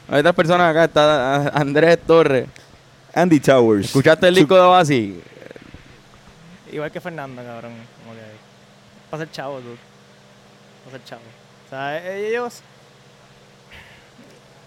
Hay 0.10 0.20
otras 0.20 0.36
personas 0.36 0.70
acá. 0.72 0.84
Está 0.86 1.48
Andrés 1.50 1.98
Torres. 2.06 2.48
Andy 3.14 3.40
Towers. 3.40 3.86
¿Escuchaste 3.86 4.28
el 4.28 4.36
disco 4.36 4.56
de 4.56 4.62
Oasis? 4.62 5.14
Igual 6.72 6.92
que 6.92 7.00
Fernando, 7.00 7.42
cabrón. 7.42 7.72
Como 8.04 8.14
que. 8.14 8.22
Para 9.10 9.24
ser 9.24 9.32
chavo, 9.32 9.60
tú. 9.60 9.78
Para 10.84 10.98
ser 10.98 11.08
chavo. 11.08 11.22
O 11.66 11.70
sea, 11.70 11.98
e- 12.06 12.28
ellos. 12.28 12.62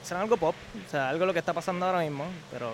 Serán 0.02 0.22
algo 0.22 0.38
pop. 0.38 0.54
O 0.86 0.90
sea, 0.90 1.10
algo 1.10 1.26
lo 1.26 1.34
que 1.34 1.38
está 1.40 1.52
pasando 1.52 1.84
ahora 1.84 2.00
mismo. 2.00 2.24
Pero. 2.50 2.72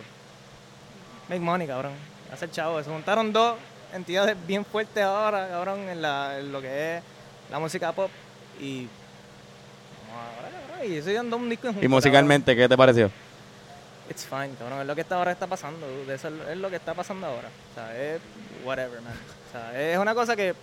Make 1.28 1.40
money, 1.40 1.66
cabrón. 1.66 1.92
Hacer 2.32 2.50
chavo. 2.50 2.82
Se 2.82 2.90
montaron 2.90 3.32
dos 3.32 3.56
entidades 3.92 4.36
bien 4.46 4.64
fuertes 4.64 5.02
ahora, 5.02 5.48
cabrón, 5.48 5.88
en, 5.88 6.02
la, 6.02 6.38
en 6.38 6.52
lo 6.52 6.60
que 6.60 6.96
es 6.98 7.02
la 7.50 7.58
música 7.58 7.92
pop. 7.92 8.10
Y. 8.60 8.88
Ahora, 10.12 10.48
cabrón. 10.68 10.92
Y 10.92 10.96
estoy 10.96 11.14
dando 11.14 11.36
un 11.36 11.48
disco 11.48 11.68
en 11.68 11.82
Y 11.82 11.88
musicalmente, 11.88 12.54
¿qué 12.54 12.68
te 12.68 12.76
pareció? 12.76 13.10
It's 14.10 14.26
fine, 14.26 14.50
cabrón. 14.58 14.80
Es 14.82 14.86
lo 14.86 14.94
que 14.94 15.00
está 15.00 15.16
ahora 15.16 15.32
está 15.32 15.46
pasando. 15.46 15.86
dude. 15.86 16.14
Eso 16.14 16.28
es, 16.50 16.56
lo 16.58 16.68
que 16.70 16.76
está 16.76 16.92
pasando 16.94 17.26
ahora. 17.26 17.48
O 17.70 17.74
sea, 17.74 17.96
es 17.98 18.20
whatever, 18.64 19.00
man. 19.00 19.14
O 19.48 19.52
sea, 19.52 19.80
es 19.92 19.96
una 19.98 20.14
cosa 20.14 20.36
que 20.36 20.54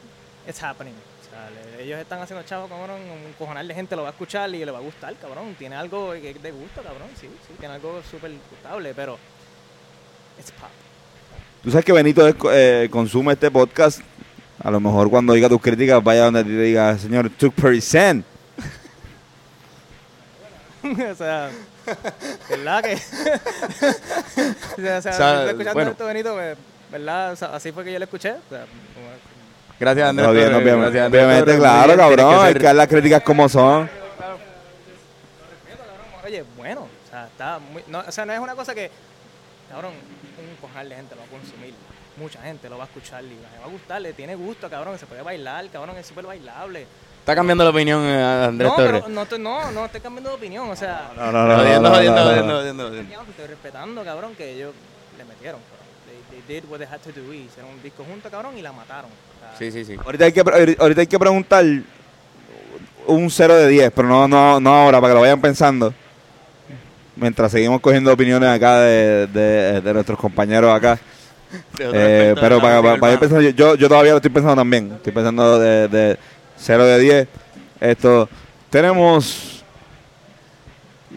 it's 0.47 0.61
happening. 0.61 0.93
O 0.93 1.29
sea, 1.33 1.49
le- 1.49 1.83
ellos 1.83 1.99
están 1.99 2.21
haciendo 2.21 2.45
chavos, 2.45 2.69
cabrón, 2.69 2.99
un 3.01 3.33
cojonal 3.39 3.67
de 3.67 3.73
gente 3.73 3.95
lo 3.95 4.03
va 4.03 4.09
a 4.09 4.11
escuchar 4.11 4.53
y 4.53 4.63
le 4.63 4.71
va 4.71 4.77
a 4.77 4.81
gustar, 4.81 5.15
cabrón. 5.15 5.55
Tiene 5.57 5.75
algo 5.75 6.11
que 6.11 6.33
de 6.35 6.51
gusto, 6.51 6.83
cabrón, 6.83 7.07
sí, 7.19 7.27
sí, 7.47 7.53
tiene 7.57 7.73
algo 7.75 8.01
súper 8.03 8.31
gustable, 8.51 8.93
pero 8.93 9.17
it's 10.39 10.51
pop. 10.51 10.69
Tú 11.63 11.71
sabes 11.71 11.85
que 11.85 11.91
Benito 11.93 12.27
es- 12.27 12.35
eh, 12.51 12.87
consume 12.91 13.33
este 13.33 13.49
podcast. 13.51 13.99
A 14.63 14.69
lo 14.69 14.79
mejor 14.79 15.09
cuando 15.09 15.33
diga 15.33 15.49
tus 15.49 15.61
críticas, 15.61 16.03
vaya 16.03 16.25
donde 16.25 16.43
te 16.43 16.49
diga, 16.51 16.97
señor, 16.97 17.29
2%. 17.37 18.23
o 21.11 21.15
sea, 21.15 21.49
¿verdad 22.49 22.83
que? 22.83 22.93
o 22.95 22.99
sea, 22.99 23.95
o 24.77 24.81
sea, 24.81 25.01
sea, 25.01 25.13
si 25.13 25.19
estoy 25.21 25.49
escuchando 25.49 25.73
bueno. 25.73 25.91
esto, 25.91 26.05
Benito, 26.05 26.33
pues, 26.33 26.57
¿verdad? 26.91 27.31
O 27.33 27.35
sea, 27.35 27.47
así 27.55 27.71
fue 27.71 27.83
que 27.83 27.93
yo 27.93 27.99
lo 27.99 28.05
escuché. 28.05 28.31
O 28.31 28.49
sea, 28.49 28.65
Gracias, 29.79 30.09
Andrés. 30.09 30.27
No, 30.27 30.33
bien, 30.33 30.53
obviamente, 30.53 30.99
Gracias, 30.99 31.05
Andrés 31.05 31.23
obviamente, 31.25 31.57
claro, 31.57 31.97
cabrón. 31.97 32.39
que 32.39 32.45
Hay 32.45 32.53
que 32.53 32.59
dar 32.59 32.75
las 32.75 32.87
críticas 32.87 33.23
como 33.23 33.49
son. 33.49 33.89
Oye, 36.23 36.43
bueno, 36.55 36.81
o 36.81 37.09
sea, 37.09 37.25
está 37.25 37.57
muy, 37.59 37.83
no, 37.87 38.03
o 38.07 38.11
sea, 38.11 38.25
no 38.25 38.33
es 38.33 38.39
una 38.39 38.53
cosa 38.55 38.75
que, 38.75 38.91
cabrón, 39.71 39.93
un 39.93 40.55
cojonal 40.59 40.89
de 40.89 40.95
gente 40.95 41.15
lo 41.15 41.21
va 41.21 41.27
a 41.27 41.29
consumir. 41.29 41.73
Mucha 42.17 42.41
gente 42.41 42.69
lo 42.69 42.77
va 42.77 42.83
a 42.83 42.87
escuchar 42.87 43.23
y 43.23 43.29
le 43.29 43.59
va 43.59 43.65
a 43.65 43.69
gustar, 43.69 44.01
le 44.01 44.13
tiene 44.13 44.35
gusto, 44.35 44.69
cabrón, 44.69 44.99
se 44.99 45.05
puede 45.05 45.21
bailar, 45.21 45.65
cabrón, 45.69 45.95
es 45.97 46.05
súper 46.05 46.25
bailable. 46.25 46.85
Está 47.19 47.35
cambiando 47.35 47.63
la 47.63 47.69
opinión 47.69 48.03
eh, 48.03 48.21
Andrés 48.47 48.69
no, 48.69 48.75
Torres. 48.75 49.01
pero 49.03 49.13
no, 49.13 49.21
estoy- 49.23 49.39
no, 49.39 49.71
no 49.71 49.85
estoy 49.85 50.01
cambiando 50.01 50.31
de 50.31 50.35
opinión, 50.35 50.69
o 50.69 50.75
sea, 50.75 51.11
No, 51.15 51.31
no, 51.31 51.47
no. 51.47 51.55
Jodiendo, 51.57 51.95
estoy 53.29 53.47
respetando, 53.47 54.03
cabrón, 54.03 54.35
que 54.35 54.51
ellos 54.53 54.73
le 55.17 55.23
metieron, 55.25 55.61
cabrón. 55.61 55.87
They, 56.31 56.41
they 56.41 56.61
did 56.61 56.69
what 56.69 56.79
they 56.79 56.87
had 56.87 56.99
to 57.01 57.11
do 57.11 57.31
y 57.33 57.43
hicieron 57.43 57.71
un 57.71 57.81
disco 57.81 58.03
junto, 58.03 58.29
cabrón, 58.29 58.57
y 58.57 58.61
la 58.61 58.71
mataron. 58.73 59.09
O 59.11 59.39
sea, 59.39 59.57
Sí, 59.57 59.71
sí, 59.71 59.85
sí. 59.85 59.95
Ahorita 60.03 60.25
hay, 60.25 60.33
que, 60.33 60.75
ahorita 60.79 61.01
hay 61.01 61.07
que 61.07 61.19
preguntar 61.19 61.63
un 63.07 63.29
0 63.29 63.55
de 63.55 63.67
10, 63.67 63.91
pero 63.95 64.07
no, 64.07 64.27
no, 64.27 64.59
no 64.59 64.73
ahora, 64.73 64.99
para 64.99 65.11
que 65.11 65.15
lo 65.15 65.21
vayan 65.21 65.39
pensando. 65.41 65.93
Mientras 67.15 67.51
seguimos 67.51 67.81
cogiendo 67.81 68.11
opiniones 68.13 68.49
acá 68.49 68.79
de, 68.79 69.27
de- 69.27 69.81
de 69.81 69.93
nuestros 69.93 70.17
compañeros 70.17 70.73
acá. 70.75 70.97
Eh, 71.79 72.33
pero 72.39 72.61
para, 72.61 72.81
para- 72.81 72.97
para 72.99 73.13
ir 73.13 73.19
pensando, 73.19 73.41
yo, 73.49 73.75
yo 73.75 73.87
todavía 73.89 74.11
lo 74.11 74.17
estoy 74.17 74.31
pensando 74.31 74.55
también. 74.55 74.93
Estoy 74.95 75.11
pensando 75.11 75.59
de, 75.59 75.87
de 75.89 76.17
0 76.57 76.85
de 76.85 76.99
10. 76.99 77.27
Esto, 77.81 78.29
tenemos 78.69 79.63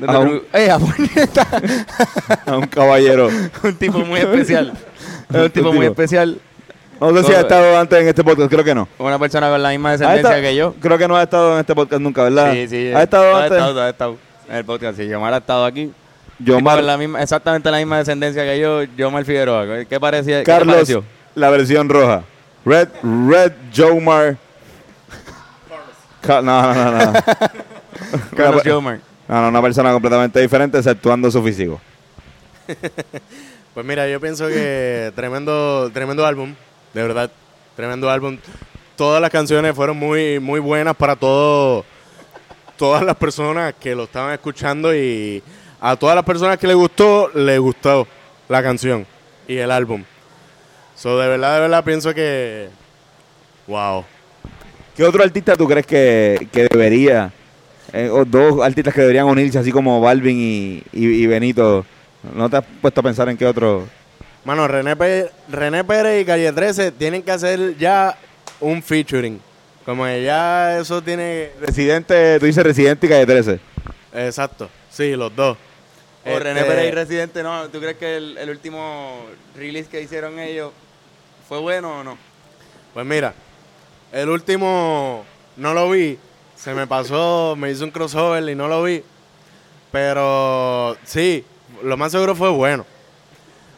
a 0.07 0.19
un- 0.19 0.43
¡Eh, 0.53 0.69
a 0.71 0.79
a 2.51 2.57
un 2.57 2.67
caballero. 2.67 3.29
un 3.63 3.77
tipo 3.77 3.99
muy 4.01 4.19
especial. 4.21 4.73
Es 5.33 5.37
un 5.41 5.51
tipo 5.51 5.73
muy 5.73 5.87
especial. 5.87 6.39
No 7.01 7.17
sé 7.23 7.25
si 7.25 7.33
ha 7.35 7.41
estado 7.41 7.79
antes 7.79 8.01
en 8.01 8.09
este 8.09 8.25
podcast, 8.25 8.51
creo 8.51 8.65
que 8.65 8.75
no. 8.75 8.89
Una 8.99 9.19
persona 9.19 9.51
con 9.51 9.63
la 9.63 9.71
misma 9.71 9.93
descendencia 9.93 10.41
que 10.41 10.57
yo. 10.57 10.75
Creo 10.81 10.97
que 10.99 11.07
no 11.07 11.17
ha 11.17 11.23
estado 11.23 11.55
en 11.55 11.61
este 11.61 11.75
podcast 11.75 12.01
nunca, 12.01 12.23
¿verdad? 12.25 12.53
Sí, 12.53 12.67
sí. 12.69 12.93
Ha 12.95 13.03
estado 13.03 13.35
ha 13.37 13.45
antes. 13.45 13.59
estado, 13.59 13.83
ha 13.83 13.89
estado 13.91 14.17
el 14.49 14.65
podcast. 14.65 14.99
Sí, 14.99 15.07
Yomar 15.09 15.35
ha 15.35 15.39
estado 15.39 15.65
aquí. 15.65 15.93
Yomar- 16.43 16.77
Con 16.77 16.87
la 16.87 16.97
misma, 16.99 17.23
exactamente 17.23 17.71
la 17.71 17.79
misma 17.79 17.99
descendencia 17.99 18.43
que 18.45 18.59
yo, 18.59 18.83
Yomar 18.97 19.25
Figueroa. 19.25 19.85
¿Qué 19.85 20.01
parecía? 20.01 20.39
¿Qué 20.41 20.45
te 20.45 20.51
Carlos, 20.53 20.75
pareció? 20.75 21.05
la 21.35 21.51
versión 21.51 21.89
roja. 21.89 22.23
Red, 22.65 22.89
Red 23.03 23.53
Jomar. 23.77 24.37
Ca- 26.21 26.41
No, 26.43 26.75
no, 26.75 26.91
no, 26.91 27.13
no. 27.13 27.13
Carlos 28.37 28.65
Yomar. 28.65 29.01
No, 29.29 29.41
no, 29.43 29.49
una 29.49 29.63
persona 29.63 29.93
completamente 29.93 30.41
diferente, 30.41 30.77
exceptuando 30.79 31.31
su 31.31 31.43
físico. 31.43 31.81
Pues 33.75 33.85
mira, 33.85 34.09
yo 34.09 34.21
pienso 34.21 34.47
que 34.47 35.11
tremendo, 35.17 35.91
tremendo 35.93 36.25
álbum, 36.25 36.55
de 36.93 37.03
verdad, 37.03 37.29
tremendo 37.75 38.09
álbum. 38.09 38.39
Todas 38.95 39.21
las 39.21 39.31
canciones 39.31 39.75
fueron 39.75 39.97
muy, 39.97 40.39
muy 40.39 40.61
buenas 40.61 40.95
para 40.95 41.17
todo, 41.17 41.85
todas 42.77 43.03
las 43.03 43.17
personas 43.17 43.75
que 43.81 43.95
lo 43.95 44.05
estaban 44.05 44.33
escuchando 44.33 44.95
y 44.95 45.43
a 45.81 45.97
todas 45.97 46.15
las 46.17 46.25
personas 46.25 46.59
que 46.59 46.67
les 46.67 46.77
gustó, 46.77 47.31
les 47.35 47.59
gustó 47.61 48.07
la 48.49 48.63
canción 48.63 49.07
y 49.47 49.57
el 49.57 49.71
álbum. 49.71 50.03
So, 50.97 51.19
de 51.19 51.29
verdad, 51.29 51.55
de 51.57 51.61
verdad 51.61 51.85
pienso 51.85 52.15
que, 52.15 52.69
wow. 53.67 54.05
¿Qué 54.97 55.03
otro 55.05 55.23
artista 55.25 55.57
tú 55.57 55.67
crees 55.67 55.87
que, 55.87 56.49
que 56.53 56.69
debería, 56.71 57.33
eh, 57.93 58.09
o 58.11 58.25
dos 58.25 58.63
artistas 58.65 58.95
que 58.95 59.01
deberían 59.01 59.27
unirse, 59.27 59.59
así 59.59 59.73
como 59.73 60.01
Balvin 60.01 60.39
y, 60.39 60.83
y- 60.93 61.23
y 61.23 61.27
Benito? 61.27 61.85
¿No 62.35 62.49
te 62.49 62.57
has 62.59 62.65
puesto 62.81 63.01
a 63.01 63.05
pensar 63.05 63.29
en 63.29 63.37
qué 63.37 63.45
otro? 63.45 63.87
Mano, 64.45 64.69
René, 64.69 64.95
Pe- 64.97 65.31
René 65.49 65.83
Pérez 65.85 66.23
y 66.23 66.25
Calle 66.25 66.53
13 66.53 66.93
tienen 66.93 67.23
que 67.23 67.31
hacer 67.33 67.77
ya 67.77 68.17
un 68.61 68.83
featuring. 68.83 69.41
Como 69.85 70.05
que 70.05 70.23
ya 70.23 70.79
eso 70.79 71.03
tiene... 71.03 71.51
Residente, 71.61 72.39
tú 72.41 72.47
dices 72.47 72.65
Residente 72.65 73.07
y 73.07 73.11
Calle 73.11 73.27
13. 73.27 73.61
Exacto, 74.15 74.71
sí, 74.91 75.15
los 75.15 75.35
dos. 75.35 75.57
O 76.25 76.29
Este, 76.29 76.41
René 76.41 76.65
Pérez 76.65 76.89
y 76.89 76.91
Residente, 76.93 77.43
¿no? 77.43 77.69
¿Tú 77.69 77.81
crees 77.81 77.97
que 77.99 78.17
el, 78.17 78.39
el 78.39 78.49
último 78.49 79.27
release 79.55 79.91
que 79.91 80.01
hicieron 80.01 80.39
ellos 80.39 80.73
fue 81.49 81.59
bueno 81.59 82.01
o 82.01 82.05
no? 82.05 82.17
Pues 82.95 83.05
mira, 83.05 83.35
el 84.13 84.29
último 84.31 85.25
no 85.57 85.75
lo 85.75 85.91
vi, 85.91 86.19
se 86.57 86.73
me 86.73 86.87
pasó, 86.87 87.55
me 87.59 87.71
hizo 87.71 87.85
un 87.85 87.91
crossover 87.91 88.49
y 88.49 88.55
no 88.55 88.69
lo 88.69 88.83
vi. 88.85 89.03
Pero 89.93 90.97
sí, 91.05 91.45
lo 91.83 91.97
más 91.97 92.13
seguro 92.13 92.35
fue 92.35 92.49
bueno. 92.51 92.87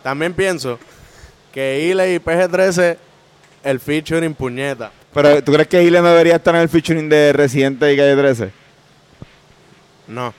También 0.03 0.35
pienso 0.35 0.79
que 1.53 1.81
Ile 1.91 2.15
y 2.15 2.19
PG-13, 2.19 2.97
el 3.65 3.81
featuring 3.81 4.35
puñeta. 4.35 4.93
Pero 5.17 5.43
¿tú 5.43 5.53
crees 5.53 5.67
que 5.69 5.83
Ile 5.83 6.01
no 6.01 6.09
debería 6.09 6.37
estar 6.37 6.55
en 6.55 6.61
el 6.61 6.69
featuring 6.69 7.09
de 7.09 7.33
Residente 7.33 7.93
y 7.93 7.97
Calle 7.97 8.15
13? 8.17 8.51
No. 10.09 10.33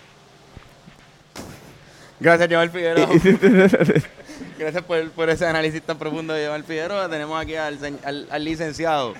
Gracias, 2.20 2.50
Joel 2.52 2.70
Figueroa. 2.70 3.10
Gracias 4.60 4.84
por, 4.84 5.10
por 5.12 5.30
ese 5.30 5.46
análisis 5.46 5.82
tan 5.82 5.98
profundo 5.98 6.34
de 6.34 6.48
Joel 6.48 6.64
Figueroa. 6.64 7.10
Tenemos 7.10 7.40
aquí 7.42 7.56
al, 7.56 7.78
al- 8.04 8.28
al 8.30 8.44
licenciado 8.44 9.14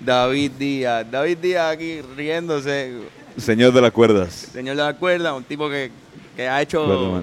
David 0.00 0.52
Díaz. 0.58 1.06
David 1.10 1.38
Díaz 1.38 1.72
aquí 1.74 2.00
riéndose, 2.16 2.92
Señor 3.36 3.72
de 3.72 3.80
las 3.82 3.92
cuerdas. 3.92 4.32
señor 4.52 4.76
de 4.76 4.82
la 4.82 4.94
cuerda, 4.94 5.34
un 5.34 5.44
tipo 5.44 5.68
que, 5.68 5.90
que 6.34 6.48
ha 6.48 6.62
hecho 6.62 7.22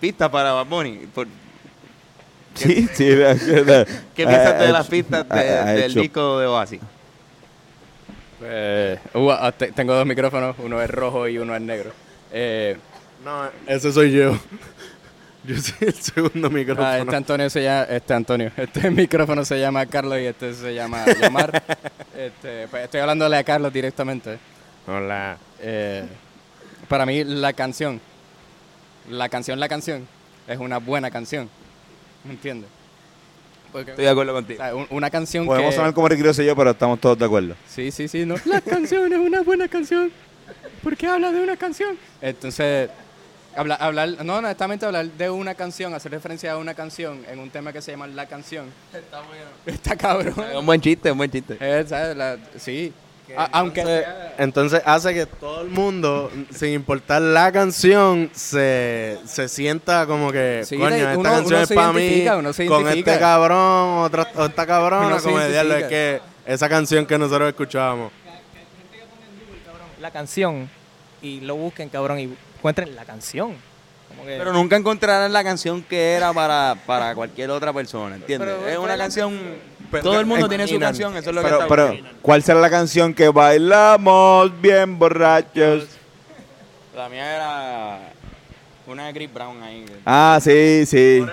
pistas 0.00 0.28
para 0.30 0.52
Bad 0.52 0.66
Bunny. 0.66 1.06
Por- 1.14 1.26
Sí, 2.54 2.88
sí. 2.92 3.10
la- 3.16 3.34
la- 3.34 3.84
¿Qué 4.14 4.26
piensas 4.26 4.58
de 4.60 4.68
las 4.72 4.86
pistas 4.88 5.28
de- 5.28 5.44
del 5.74 5.90
hecho- 5.90 6.00
disco 6.00 6.38
de 6.38 6.46
Oasis? 6.46 6.80
Pues, 8.38 8.98
uh, 9.14 9.30
ah, 9.30 9.52
te- 9.52 9.72
tengo 9.72 9.94
dos 9.94 10.06
micrófonos, 10.06 10.56
uno 10.58 10.80
es 10.82 10.90
rojo 10.90 11.28
y 11.28 11.38
uno 11.38 11.54
es 11.54 11.60
negro. 11.62 11.92
Eh, 12.32 12.76
No, 13.24 13.48
ese 13.66 13.92
soy 13.92 14.10
yo. 14.12 14.36
Yo 15.44 15.56
soy 15.56 15.88
el 15.88 15.94
segundo 15.94 16.50
micrófono. 16.50 16.86
ah, 16.86 16.98
este 16.98 17.16
Antonio 17.16 17.50
se 17.50 17.64
llama, 17.64 17.82
este 17.90 18.14
Antonio, 18.14 18.52
este 18.56 18.90
micrófono 18.90 19.44
se 19.44 19.58
llama 19.58 19.84
Carlos 19.86 20.18
y 20.20 20.26
este 20.26 20.54
se 20.54 20.72
llama 20.72 21.04
Yomar. 21.20 21.62
este, 22.16 22.68
pues, 22.68 22.84
estoy 22.84 23.00
hablándole 23.00 23.36
a 23.36 23.42
Carlos 23.42 23.72
directamente. 23.72 24.38
Hola. 24.86 25.36
Eh, 25.60 26.04
para 26.88 27.06
mí 27.06 27.24
la 27.24 27.52
canción, 27.54 28.00
la 29.10 29.28
canción, 29.28 29.58
la 29.58 29.68
canción, 29.68 30.06
es 30.46 30.58
una 30.58 30.78
buena 30.78 31.10
canción. 31.10 31.48
¿Me 32.24 32.32
entiendes? 32.32 32.68
Porque, 33.72 33.92
Estoy 33.92 34.04
de 34.04 34.10
acuerdo 34.10 34.32
o 34.32 34.34
contigo. 34.34 34.62
sea, 34.62 34.74
un- 34.74 34.86
una 34.90 35.08
canción 35.10 35.46
Podemos 35.46 35.70
que... 35.70 35.76
sonar 35.76 35.94
como 35.94 36.08
Ricky 36.08 36.22
y 36.42 36.44
yo, 36.46 36.54
pero 36.54 36.70
estamos 36.72 37.00
todos 37.00 37.18
de 37.18 37.24
acuerdo. 37.24 37.54
Sí, 37.68 37.90
sí, 37.90 38.06
sí, 38.06 38.26
no. 38.26 38.34
La 38.44 38.60
canción 38.60 39.10
es 39.12 39.18
una 39.18 39.40
buena 39.42 39.66
canción. 39.68 40.12
¿Por 40.82 40.96
qué 40.96 41.06
habla 41.06 41.32
de 41.32 41.40
una 41.42 41.56
canción? 41.56 41.96
Entonces, 42.20 42.90
habla- 43.56 43.76
hablar, 43.76 44.24
no, 44.24 44.36
honestamente 44.36 44.84
hablar 44.84 45.06
de 45.06 45.30
una 45.30 45.54
canción, 45.54 45.94
hacer 45.94 46.12
referencia 46.12 46.52
a 46.52 46.58
una 46.58 46.74
canción 46.74 47.24
en 47.30 47.38
un 47.38 47.48
tema 47.50 47.72
que 47.72 47.80
se 47.80 47.92
llama 47.92 48.06
La 48.08 48.26
Canción. 48.26 48.66
Está 48.92 49.22
bueno. 49.22 49.44
Está 49.64 49.96
cabrón. 49.96 50.34
Es 50.50 50.56
un 50.56 50.66
buen 50.66 50.80
chiste, 50.80 51.10
un 51.10 51.18
buen 51.18 51.30
chiste. 51.30 51.56
¿sabes? 51.86 52.16
La- 52.16 52.36
sí. 52.58 52.92
Aunque 53.52 54.04
Entonces, 54.38 54.82
hace 54.84 55.14
que 55.14 55.26
todo 55.26 55.62
el 55.62 55.68
mundo, 55.68 56.30
sin 56.50 56.70
importar 56.70 57.22
la 57.22 57.50
canción, 57.52 58.30
se, 58.34 59.18
se 59.24 59.48
sienta 59.48 60.06
como 60.06 60.30
que, 60.32 60.62
Sí, 60.66 60.76
coño, 60.76 60.94
esta 60.96 61.16
uno- 61.18 61.22
canción 61.30 61.46
uno 61.54 61.62
es 61.62 61.68
se 61.68 61.74
para 61.74 61.92
mí, 61.92 62.24
con 62.68 62.88
este 62.88 63.18
cabrón, 63.18 63.98
otra, 64.04 64.28
o 64.36 64.44
esta 64.46 64.66
cabrona, 64.66 65.18
como 65.18 65.40
diablo, 65.40 65.76
es 65.76 65.84
que 65.84 66.20
esa 66.46 66.68
canción 66.68 67.06
que 67.06 67.18
nosotros 67.18 67.48
escuchábamos. 67.48 68.12
la 70.00 70.10
canción 70.10 70.68
y 71.22 71.40
lo 71.42 71.54
busquen, 71.54 71.88
cabrón, 71.88 72.18
y 72.18 72.34
encuentren 72.58 72.94
la 72.96 73.04
canción. 73.04 73.54
Como 74.08 74.24
que- 74.24 74.36
Pero 74.36 74.52
nunca 74.52 74.76
encontrarán 74.76 75.32
la 75.32 75.44
canción 75.44 75.80
que 75.82 76.14
era 76.14 76.32
para, 76.32 76.76
para 76.86 77.14
cualquier 77.14 77.50
otra 77.50 77.72
persona, 77.72 78.16
¿entiendes? 78.16 78.48
Pero 78.58 78.68
es 78.68 78.78
una 78.78 78.96
la- 78.96 79.04
Todo 80.00 80.20
el 80.20 80.26
mundo 80.26 80.48
tiene 80.48 80.66
su 80.66 80.78
canción, 80.78 81.16
eso 81.16 81.30
es 81.30 81.34
lo 81.36 81.42
que 81.42 81.48
Pero, 81.48 81.60
está 81.62 81.68
pero, 81.68 81.96
¿cuál 82.22 82.42
será 82.42 82.60
la 82.60 82.70
canción 82.70 83.12
que 83.14 83.28
bailamos 83.28 84.50
bien 84.60 84.98
borrachos? 84.98 85.86
La 86.96 87.08
mía 87.08 87.34
era 87.36 87.98
una 88.86 89.06
de 89.08 89.12
Chris 89.14 89.32
Brown 89.32 89.62
ahí. 89.62 89.84
Ah, 90.06 90.38
sí, 90.42 90.84
sí. 90.86 91.24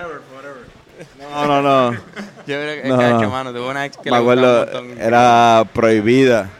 No, 1.32 1.46
no, 1.46 1.62
no. 1.62 1.92
Yo 1.92 1.98
creo 2.46 2.82
que, 2.82 2.88
No, 2.88 2.96
cacho, 2.98 3.20
no. 3.22 3.30
mano, 3.30 3.52
tuve 3.52 3.68
una 3.68 3.86
ex 3.86 3.96
que 3.96 4.10
Me 4.10 4.16
le 4.16 4.22
acuerdo, 4.22 4.80
un 4.80 5.00
era 5.00 5.64
prohibida. 5.72 6.50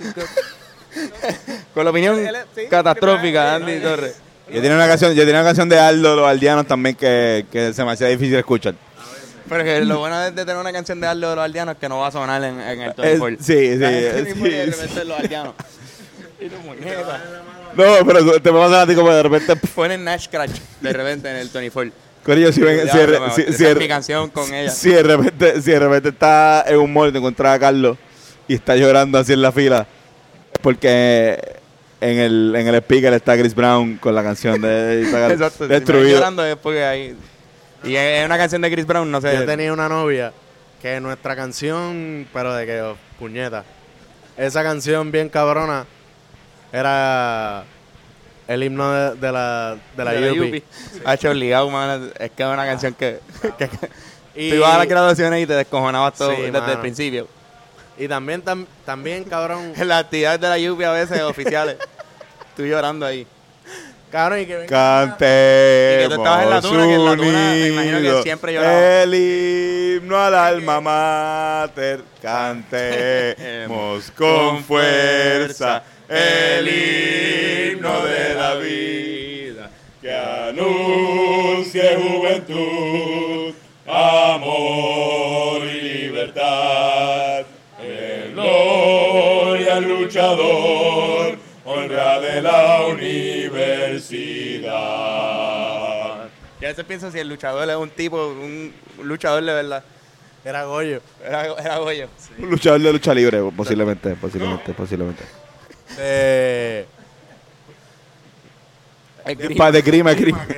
Con 1.74 1.84
la 1.84 1.90
opinión 1.90 2.18
es- 2.18 2.32
sí, 2.54 2.62
catastrófica 2.68 3.44
de 3.44 3.50
Andy. 3.64 3.80
Torres. 3.80 4.16
Yo 4.48 4.60
tenía 4.60 4.74
una 4.74 4.88
canción, 4.88 5.12
yo 5.14 5.22
tenía 5.24 5.40
una 5.40 5.44
canción 5.44 5.68
de 5.68 5.78
Aldo, 5.78 6.16
los 6.16 6.26
aldeanos 6.28 6.66
también, 6.66 6.96
que, 6.96 7.46
que 7.52 7.72
se 7.72 7.84
me 7.84 7.92
hacía 7.92 8.08
difícil 8.08 8.34
escuchar. 8.34 8.74
Pero 9.50 9.64
que 9.64 9.80
lo 9.84 9.98
bueno 9.98 10.18
de, 10.20 10.30
de 10.30 10.44
tener 10.46 10.56
una 10.56 10.72
canción 10.72 10.98
de 11.00 11.06
Aldo 11.08 11.28
de 11.28 11.36
los 11.36 11.44
aldeanos 11.44 11.74
es 11.74 11.80
que 11.80 11.88
no 11.90 11.98
va 11.98 12.06
a 12.06 12.10
sonar 12.12 12.42
en, 12.42 12.58
en 12.58 12.80
el 12.80 12.90
Es- 12.92 12.96
24. 12.96 13.36
sí, 13.40 13.44
sí, 13.44 13.78
gente 13.78 14.32
sí, 14.34 14.40
y 14.40 14.48
de 14.48 14.64
sí. 14.64 14.70
repente 14.70 15.04
los 15.04 15.18
aldeanos. 15.20 15.54
Y 16.42 16.48
tu 16.48 16.56
muñeca. 16.60 17.20
No, 17.76 17.84
pero 18.06 18.40
te 18.40 18.50
me 18.50 18.58
pasa 18.58 18.80
a 18.80 18.86
ti 18.86 18.94
como 18.94 19.10
de 19.12 19.22
repente. 19.22 19.56
Ponen 19.74 20.02
Nash 20.02 20.26
Crash 20.30 20.52
de 20.80 20.90
repente 20.90 21.28
en 21.28 21.36
el 21.36 21.48
24. 21.50 21.92
Corillo, 22.24 22.50
si, 22.50 22.62
ven, 22.62 22.88
si, 22.88 23.42
si- 23.44 23.52
si 23.52 23.66
es 23.66 23.76
mi 23.76 23.86
canción 23.86 24.30
con 24.30 24.52
ella. 24.54 24.70
si 24.70 24.88
de 24.90 25.02
repente, 25.02 25.60
si 25.60 25.70
de 25.70 25.78
repente 25.78 26.08
está 26.08 26.64
en 26.66 26.78
un 26.78 26.90
mall 26.94 27.10
y 27.10 27.12
te 27.12 27.18
encuentras 27.18 27.56
a 27.56 27.58
Carlos 27.58 27.98
y 28.48 28.54
está 28.54 28.74
llorando 28.74 29.18
así 29.18 29.34
en 29.34 29.42
la 29.42 29.52
fila, 29.52 29.86
porque 30.62 31.38
en 32.00 32.18
el, 32.18 32.54
en 32.56 32.68
el 32.68 32.74
speaker 32.76 33.12
está 33.12 33.36
Chris 33.38 33.54
Brown 33.54 33.96
con 33.98 34.14
la 34.14 34.22
canción 34.22 34.60
de 34.62 35.02
Exacto. 35.30 35.50
Si 35.58 35.62
me 35.64 35.68
Destruido. 35.68 36.08
llorando 36.16 36.44
es 36.46 36.56
porque 36.56 36.84
ahí... 36.84 37.16
Y 37.84 37.96
es 37.96 38.24
una 38.26 38.36
canción 38.38 38.60
de 38.62 38.70
Chris 38.70 38.86
Brown, 38.86 39.10
no 39.10 39.20
sé. 39.20 39.34
Yo 39.34 39.46
tenía 39.46 39.72
una 39.72 39.88
novia 39.88 40.32
que 40.82 41.00
nuestra 41.00 41.34
canción, 41.36 42.26
pero 42.32 42.54
de 42.54 42.66
que, 42.66 42.80
oh, 42.82 42.96
puñeta, 43.18 43.64
esa 44.36 44.62
canción 44.62 45.10
bien 45.12 45.28
cabrona 45.28 45.86
era 46.72 47.64
el 48.48 48.62
himno 48.62 48.90
de, 48.92 49.14
de 49.16 49.32
la, 49.32 49.76
de 49.96 50.04
la, 50.04 50.12
de. 50.12 50.34
Yupi. 50.34 50.64
Ha 51.04 51.14
hecho 51.14 51.30
obligado, 51.30 51.70
man. 51.70 52.10
Es 52.18 52.30
que 52.30 52.42
es 52.42 52.48
una 52.48 52.64
canción 52.66 52.94
que... 52.94 53.20
que- 53.58 53.68
que- 53.68 53.88
Y- 54.34 54.50
Tú 54.50 54.56
ibas 54.56 54.74
a 54.74 54.78
las 54.78 54.86
graduaciones 54.86 55.42
y 55.42 55.46
te 55.46 55.54
descojonabas 55.54 56.14
todo 56.14 56.30
Sí, 56.34 56.42
desde 56.42 56.72
el 56.72 56.78
principio. 56.78 57.26
Y 57.98 58.06
también, 58.06 58.42
tam- 58.44 58.66
también 58.86 59.24
cabrón, 59.24 59.72
En 59.76 59.88
las 59.88 60.04
actividades 60.04 60.40
de 60.40 60.48
la 60.48 60.56
lluvia 60.58 60.90
a 60.90 60.92
veces 60.94 61.20
oficiales. 61.22 61.76
Tú 62.56 62.64
llorando 62.64 63.04
ahí. 63.06 63.26
Cabrón, 64.10 64.40
y 64.40 64.46
que 64.46 64.56
venga- 64.56 64.68
Cantemos 64.68 65.94
Y 65.94 66.02
que 66.02 66.06
tú 66.08 66.14
estabas 66.22 66.42
en 66.44 66.50
la 66.50 66.60
tuna, 66.60 66.86
que 66.86 66.94
en 66.94 67.04
la 67.04 67.16
tuna 67.16 67.50
me 67.52 67.68
imagino 67.68 68.00
que 68.00 68.22
siempre 68.22 68.52
lloraba. 68.54 69.02
El 69.02 69.14
himno 69.14 70.18
al 70.18 70.34
alma 70.34 70.80
mater, 70.80 72.00
cantemos 72.22 74.10
con 74.16 74.62
fuerza 74.64 75.82
el 76.08 76.66
himno 76.68 78.04
de 78.04 78.34
la 78.34 78.54
vida 78.56 79.70
que 80.00 80.12
anuncie 80.12 81.96
juventud, 81.96 83.54
amor 83.86 85.62
y 85.64 85.80
libertad. 85.82 87.44
En 87.82 88.32
gloria 88.34 89.76
al 89.76 89.84
luchador, 89.84 91.38
honra 91.64 92.18
de 92.20 92.42
la 92.42 92.79
universidad. 94.08 96.28
Y 96.60 96.64
a 96.64 96.68
veces 96.68 96.84
pienso 96.84 97.10
si 97.10 97.18
el 97.18 97.28
luchador 97.28 97.68
es 97.68 97.76
un 97.76 97.90
tipo, 97.90 98.28
un 98.28 98.72
luchador 99.02 99.42
de 99.44 99.52
verdad. 99.52 99.82
era 100.44 100.64
Goyo. 100.64 101.00
Era, 101.24 101.46
era 101.58 101.78
Goyo. 101.78 102.08
Un 102.38 102.50
luchador 102.50 102.80
de 102.80 102.92
lucha 102.92 103.14
libre, 103.14 103.40
posiblemente, 103.56 104.14
posiblemente, 104.16 104.72
posiblemente. 104.74 105.24
De, 105.96 106.86
grima. 109.36 109.58
pa- 109.64 109.72
de 109.72 109.82
grima, 109.82 110.14
grima. 110.14 110.46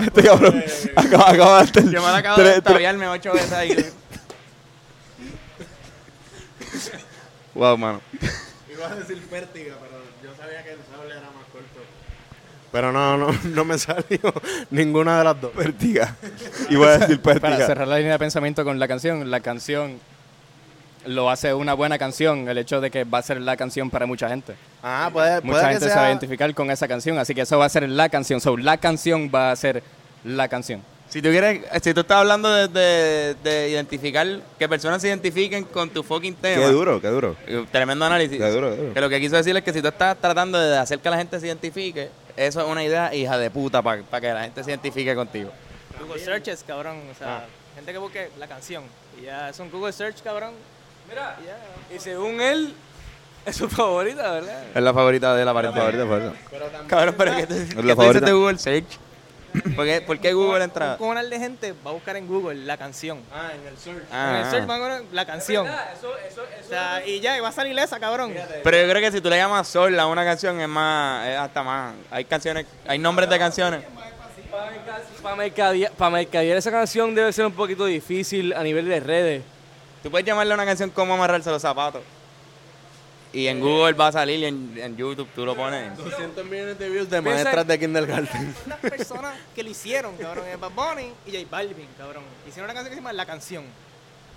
Este 0.00 0.22
cabrón 0.22 0.64
acaba, 0.96 1.30
acaba 1.30 1.62
de 1.62 1.70
hacer 1.70 1.90
Yo 1.90 2.02
me 2.02 2.08
acabo 2.08 2.36
tres- 2.36 2.54
de 2.54 2.62
tres- 2.62 2.74
tabiarme 2.74 3.06
ocho 3.08 3.32
veces 3.32 3.52
ahí. 3.52 3.76
wow, 7.54 7.76
mano. 7.76 8.00
Iba 8.72 8.90
a 8.90 8.94
decir 8.96 9.18
pértiga, 9.28 9.74
pero 9.80 10.02
yo 10.22 10.34
sabía 10.40 10.62
que 10.64 10.70
el 10.72 10.78
sable 10.90 11.10
era. 11.12 11.30
Pero 12.74 12.90
no, 12.90 13.16
no, 13.16 13.28
no 13.44 13.64
me 13.64 13.78
salió 13.78 14.18
ninguna 14.68 15.18
de 15.18 15.24
las 15.24 15.40
dos. 15.40 15.52
Pértiga. 15.52 16.16
Iba 16.70 16.88
a 16.88 16.98
decir 16.98 17.20
Para 17.20 17.56
cerrar 17.64 17.86
la 17.86 17.98
línea 17.98 18.14
de 18.14 18.18
pensamiento 18.18 18.64
con 18.64 18.80
la 18.80 18.88
canción, 18.88 19.30
la 19.30 19.38
canción 19.38 20.00
lo 21.06 21.30
hace 21.30 21.54
una 21.54 21.74
buena 21.74 21.98
canción, 21.98 22.48
el 22.48 22.58
hecho 22.58 22.80
de 22.80 22.90
que 22.90 23.04
va 23.04 23.18
a 23.18 23.22
ser 23.22 23.40
la 23.40 23.56
canción 23.56 23.90
para 23.90 24.06
mucha 24.06 24.28
gente. 24.28 24.56
Ah, 24.82 25.08
puede, 25.12 25.40
Mucha 25.42 25.60
puede 25.60 25.72
gente 25.74 25.88
se 25.88 25.94
va 25.94 26.06
a 26.06 26.08
identificar 26.08 26.52
con 26.52 26.68
esa 26.72 26.88
canción, 26.88 27.16
así 27.18 27.32
que 27.32 27.42
eso 27.42 27.58
va 27.58 27.66
a 27.66 27.68
ser 27.68 27.88
la 27.88 28.08
canción. 28.08 28.40
So, 28.40 28.56
la 28.56 28.76
canción 28.78 29.30
va 29.32 29.52
a 29.52 29.56
ser 29.56 29.84
la 30.24 30.48
canción. 30.48 30.82
Si 31.10 31.22
tú 31.22 31.28
quieres, 31.28 31.60
si 31.80 31.94
tú 31.94 32.00
estás 32.00 32.16
hablando 32.16 32.52
de, 32.52 32.66
de- 32.66 33.34
de 33.44 33.68
identificar, 33.70 34.26
que 34.58 34.68
personas 34.68 35.00
se 35.00 35.06
identifiquen 35.06 35.62
con 35.62 35.90
tu 35.90 36.02
fucking 36.02 36.34
tema. 36.34 36.60
Qué 36.64 36.72
duro, 36.72 37.00
qué 37.00 37.06
duro. 37.08 37.36
Tremendo 37.70 38.04
análisis. 38.04 38.36
Qué 38.36 38.50
duro, 38.50 38.70
qué 38.70 38.76
duro. 38.80 38.94
Que 38.94 39.00
lo 39.00 39.08
que 39.08 39.20
quiso 39.20 39.36
decir 39.36 39.56
es 39.56 39.62
que 39.62 39.72
si 39.72 39.80
tú 39.80 39.86
estás 39.86 40.16
tratando 40.20 40.58
de 40.58 40.76
hacer 40.76 40.98
que 40.98 41.08
la 41.10 41.18
gente 41.18 41.38
se 41.38 41.46
identifique, 41.46 42.08
eso 42.36 42.60
es 42.60 42.66
una 42.66 42.82
idea 42.84 43.14
hija 43.14 43.38
de 43.38 43.50
puta 43.50 43.82
para 43.82 44.02
que 44.20 44.32
la 44.32 44.42
gente 44.42 44.62
se 44.64 44.70
identifique 44.70 45.14
contigo. 45.14 45.50
Google 46.00 46.20
Searches, 46.20 46.64
cabrón. 46.66 47.00
O 47.10 47.14
sea, 47.14 47.46
gente 47.74 47.92
que 47.92 47.98
busque 47.98 48.30
la 48.38 48.46
canción. 48.48 48.84
Y 49.20 49.24
ya 49.24 49.48
es 49.50 49.58
un 49.60 49.70
Google 49.70 49.92
Search, 49.92 50.22
cabrón. 50.22 50.52
Mira, 51.08 51.36
Y 51.42 51.46
ya. 51.46 51.96
y 51.96 52.00
según 52.00 52.40
él, 52.40 52.74
es 53.46 53.56
su 53.56 53.68
favorita, 53.68 54.30
¿verdad? 54.32 54.64
Es 54.74 54.82
la 54.82 54.92
favorita 54.94 55.34
de 55.36 55.44
la 55.44 55.52
Favorita, 55.52 56.04
favorita. 56.06 56.32
Cabrón, 56.88 57.14
pero 57.18 57.36
que 57.36 57.46
tú, 57.46 57.54
la 57.54 57.58
que 57.58 57.74
tú 57.74 57.82
dices 57.82 57.96
favorita. 57.96 58.26
de 58.26 58.32
Google 58.32 58.58
Search. 58.58 58.98
¿Por 59.76 59.84
qué, 59.84 60.00
por 60.00 60.18
qué 60.18 60.32
Google 60.32 60.64
entra? 60.64 60.92
Un 60.92 60.98
comunal 60.98 61.30
de 61.30 61.38
gente 61.38 61.74
va 61.86 61.90
a 61.90 61.94
buscar 61.94 62.16
en 62.16 62.26
Google 62.26 62.64
la 62.64 62.76
canción. 62.76 63.20
Ah, 63.32 63.50
en 63.54 63.66
el 63.66 63.78
search. 63.78 64.04
Ah, 64.10 64.30
en 64.30 64.44
el 64.44 64.50
search 64.50 64.64
ah. 64.64 64.66
van 64.66 64.82
a 64.82 64.84
poner 64.84 65.02
la 65.12 65.24
canción. 65.24 65.66
Eso, 65.66 66.12
eso, 66.28 66.42
O 66.42 66.68
sea, 66.68 67.06
y 67.06 67.20
ya, 67.20 67.36
y 67.36 67.40
va 67.40 67.48
a 67.48 67.52
salir 67.52 67.78
esa, 67.78 68.00
cabrón. 68.00 68.34
Pero 68.64 68.76
yo 68.76 68.88
creo 68.88 69.00
que 69.00 69.12
si 69.12 69.20
tú 69.20 69.30
le 69.30 69.36
llamas 69.36 69.68
Sol 69.68 69.98
a 69.98 70.06
una 70.08 70.24
canción 70.24 70.60
es 70.60 70.68
más, 70.68 71.28
es 71.28 71.38
hasta 71.38 71.62
más. 71.62 71.94
Hay 72.10 72.24
canciones, 72.24 72.66
hay 72.86 72.98
nombres 72.98 73.28
de 73.30 73.38
canciones. 73.38 73.84
Para 75.22 75.36
mercadear, 75.36 75.92
para 75.92 76.10
mercadear 76.10 76.56
esa 76.56 76.70
canción 76.70 77.14
debe 77.14 77.32
ser 77.32 77.46
un 77.46 77.52
poquito 77.52 77.84
difícil 77.86 78.52
a 78.54 78.62
nivel 78.62 78.88
de 78.88 79.00
redes. 79.00 79.42
Tú 80.02 80.10
puedes 80.10 80.26
llamarle 80.26 80.52
a 80.52 80.56
una 80.56 80.66
canción 80.66 80.90
como 80.90 81.14
amarrarse 81.14 81.50
los 81.50 81.62
zapatos. 81.62 82.02
Y 83.34 83.48
en 83.48 83.58
Google 83.58 83.94
va 83.94 84.06
a 84.06 84.12
salir 84.12 84.38
y 84.38 84.44
en, 84.44 84.74
en 84.76 84.96
YouTube 84.96 85.28
tú 85.34 85.44
lo 85.44 85.56
pones. 85.56 85.96
200 85.98 86.44
millones 86.44 86.78
de 86.78 86.88
views 86.88 87.10
de 87.10 87.20
maestras 87.20 87.66
de 87.66 87.80
kindergarten. 87.80 88.54
Las 88.66 88.78
personas 88.78 89.34
que 89.52 89.64
lo 89.64 89.70
hicieron, 89.70 90.16
cabrón, 90.16 90.44
es 90.46 90.60
Bad 90.60 90.70
Bunny 90.70 91.12
y 91.26 91.32
J 91.32 91.48
Balvin, 91.50 91.88
cabrón. 91.98 92.22
Hicieron 92.46 92.70
una 92.70 92.74
canción 92.74 92.90
que 92.90 92.94
se 92.94 93.00
llama 93.00 93.12
La 93.12 93.26
Canción. 93.26 93.64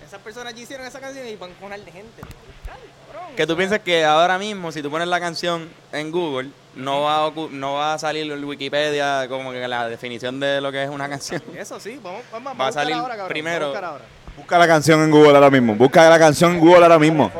Esas 0.04 0.20
personas 0.20 0.52
allí 0.52 0.62
hicieron 0.62 0.84
esa 0.84 0.98
canción 0.98 1.28
y 1.28 1.36
van 1.36 1.52
a 1.52 1.54
comunal 1.54 1.84
de 1.84 1.92
gente. 1.92 2.22
Cabrón. 2.66 3.36
Que 3.36 3.46
tú 3.46 3.56
piensas 3.56 3.78
que 3.80 4.04
ahora 4.04 4.36
mismo, 4.36 4.72
si 4.72 4.82
tú 4.82 4.90
pones 4.90 5.06
la 5.06 5.20
canción 5.20 5.68
en 5.92 6.10
Google, 6.10 6.50
no 6.74 7.02
va 7.02 7.26
a, 7.26 7.32
no 7.52 7.74
va 7.74 7.94
a 7.94 7.98
salir 8.00 8.30
en 8.32 8.44
Wikipedia 8.44 9.28
como 9.28 9.52
que 9.52 9.68
la 9.68 9.88
definición 9.88 10.40
de 10.40 10.60
lo 10.60 10.72
que 10.72 10.82
es 10.82 10.90
una 10.90 11.08
canción. 11.08 11.40
Eso 11.56 11.78
sí, 11.78 12.00
vamos, 12.02 12.22
vamos, 12.32 12.60
Va 12.60 12.66
a 12.66 12.72
salir 12.72 12.94
ahora, 12.94 13.14
cabrón, 13.14 13.28
primero. 13.28 13.66
vamos 13.72 13.76
a 13.76 13.80
buscar 13.80 13.84
ahora. 13.84 14.04
Busca 14.36 14.58
la 14.58 14.66
canción 14.66 15.02
en 15.02 15.10
Google 15.12 15.34
ahora 15.34 15.50
mismo. 15.50 15.74
Busca 15.76 16.08
la 16.08 16.18
canción 16.18 16.54
en 16.54 16.60
Google 16.60 16.82
ahora 16.82 16.98
mismo. 16.98 17.30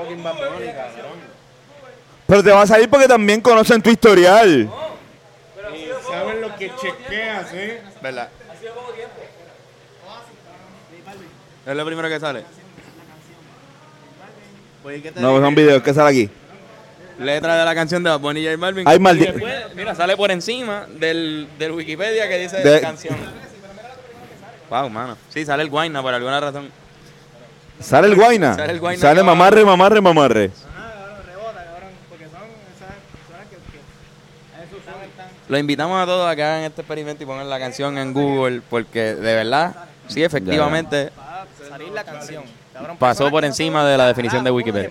Pero 2.28 2.44
te 2.44 2.50
va 2.52 2.62
a 2.62 2.66
salir 2.66 2.88
porque 2.90 3.08
también 3.08 3.40
conocen 3.40 3.80
tu 3.82 3.90
historial. 3.90 4.70
¿Saben 6.08 6.40
lo 6.42 6.54
que 6.56 6.70
chequeas, 6.76 7.52
eh? 7.54 7.82
¿Verdad? 8.02 8.28
Es 11.66 11.74
lo 11.76 11.84
primero 11.86 12.08
que 12.08 12.20
sale. 12.20 12.44
No, 15.16 15.40
son 15.40 15.54
videos 15.54 15.82
que 15.82 15.92
sale 15.92 16.10
aquí. 16.10 16.30
Letra 17.18 17.56
de 17.56 17.64
la 17.64 17.74
canción 17.74 18.02
de 18.04 18.10
Bad 18.10 18.20
Bunny 18.20 18.40
y 18.40 18.44
J 18.46 18.56
Balvin. 18.58 18.86
Ay, 18.86 18.98
Y 18.98 19.18
después, 19.18 19.74
Mira, 19.74 19.94
sale 19.94 20.16
por 20.16 20.30
encima 20.30 20.86
del, 20.88 21.48
del 21.58 21.72
Wikipedia 21.72 22.28
que 22.28 22.38
dice 22.38 22.58
De- 22.58 22.80
canción. 22.80 23.16
Wow, 24.70 24.88
mano. 24.90 25.16
Sí, 25.30 25.44
sale 25.44 25.62
el 25.64 25.70
Guayna 25.70 26.00
por 26.02 26.14
alguna 26.14 26.38
razón. 26.40 26.70
Sale 27.80 28.06
el 28.08 28.14
guayna. 28.16 28.54
Sale 28.54 28.72
el 28.72 28.80
guayna 28.80 29.00
Sale 29.00 29.22
mamarre, 29.22 29.64
mamarre, 29.64 30.00
mamarre. 30.00 30.50
Ah, 30.76 30.92
cabrón, 30.94 31.26
rebota, 31.26 31.64
cabrón, 31.64 31.90
porque 32.08 32.24
son 32.24 32.42
esas 32.74 32.94
personas 33.12 33.46
que, 33.48 33.56
que 33.56 34.78
están- 34.78 35.02
están- 35.04 35.28
Los 35.48 35.58
invitamos 35.60 36.02
a 36.02 36.06
todos 36.06 36.30
a 36.30 36.36
que 36.36 36.42
hagan 36.42 36.62
este 36.64 36.82
experimento 36.82 37.22
y 37.22 37.26
pongan 37.26 37.48
la 37.48 37.58
canción 37.58 37.96
en 37.98 38.12
Google 38.12 38.60
porque 38.68 39.14
de 39.14 39.34
verdad, 39.34 39.74
sí, 40.06 40.22
efectivamente, 40.22 41.10
salir 41.68 41.88
la 41.88 42.04
canción. 42.04 42.44
Pasó 42.98 43.30
por 43.30 43.44
encima 43.44 43.84
de 43.84 43.96
la 43.96 44.06
definición 44.08 44.44
de 44.44 44.50
un 44.50 44.56
Wikipedia. 44.58 44.90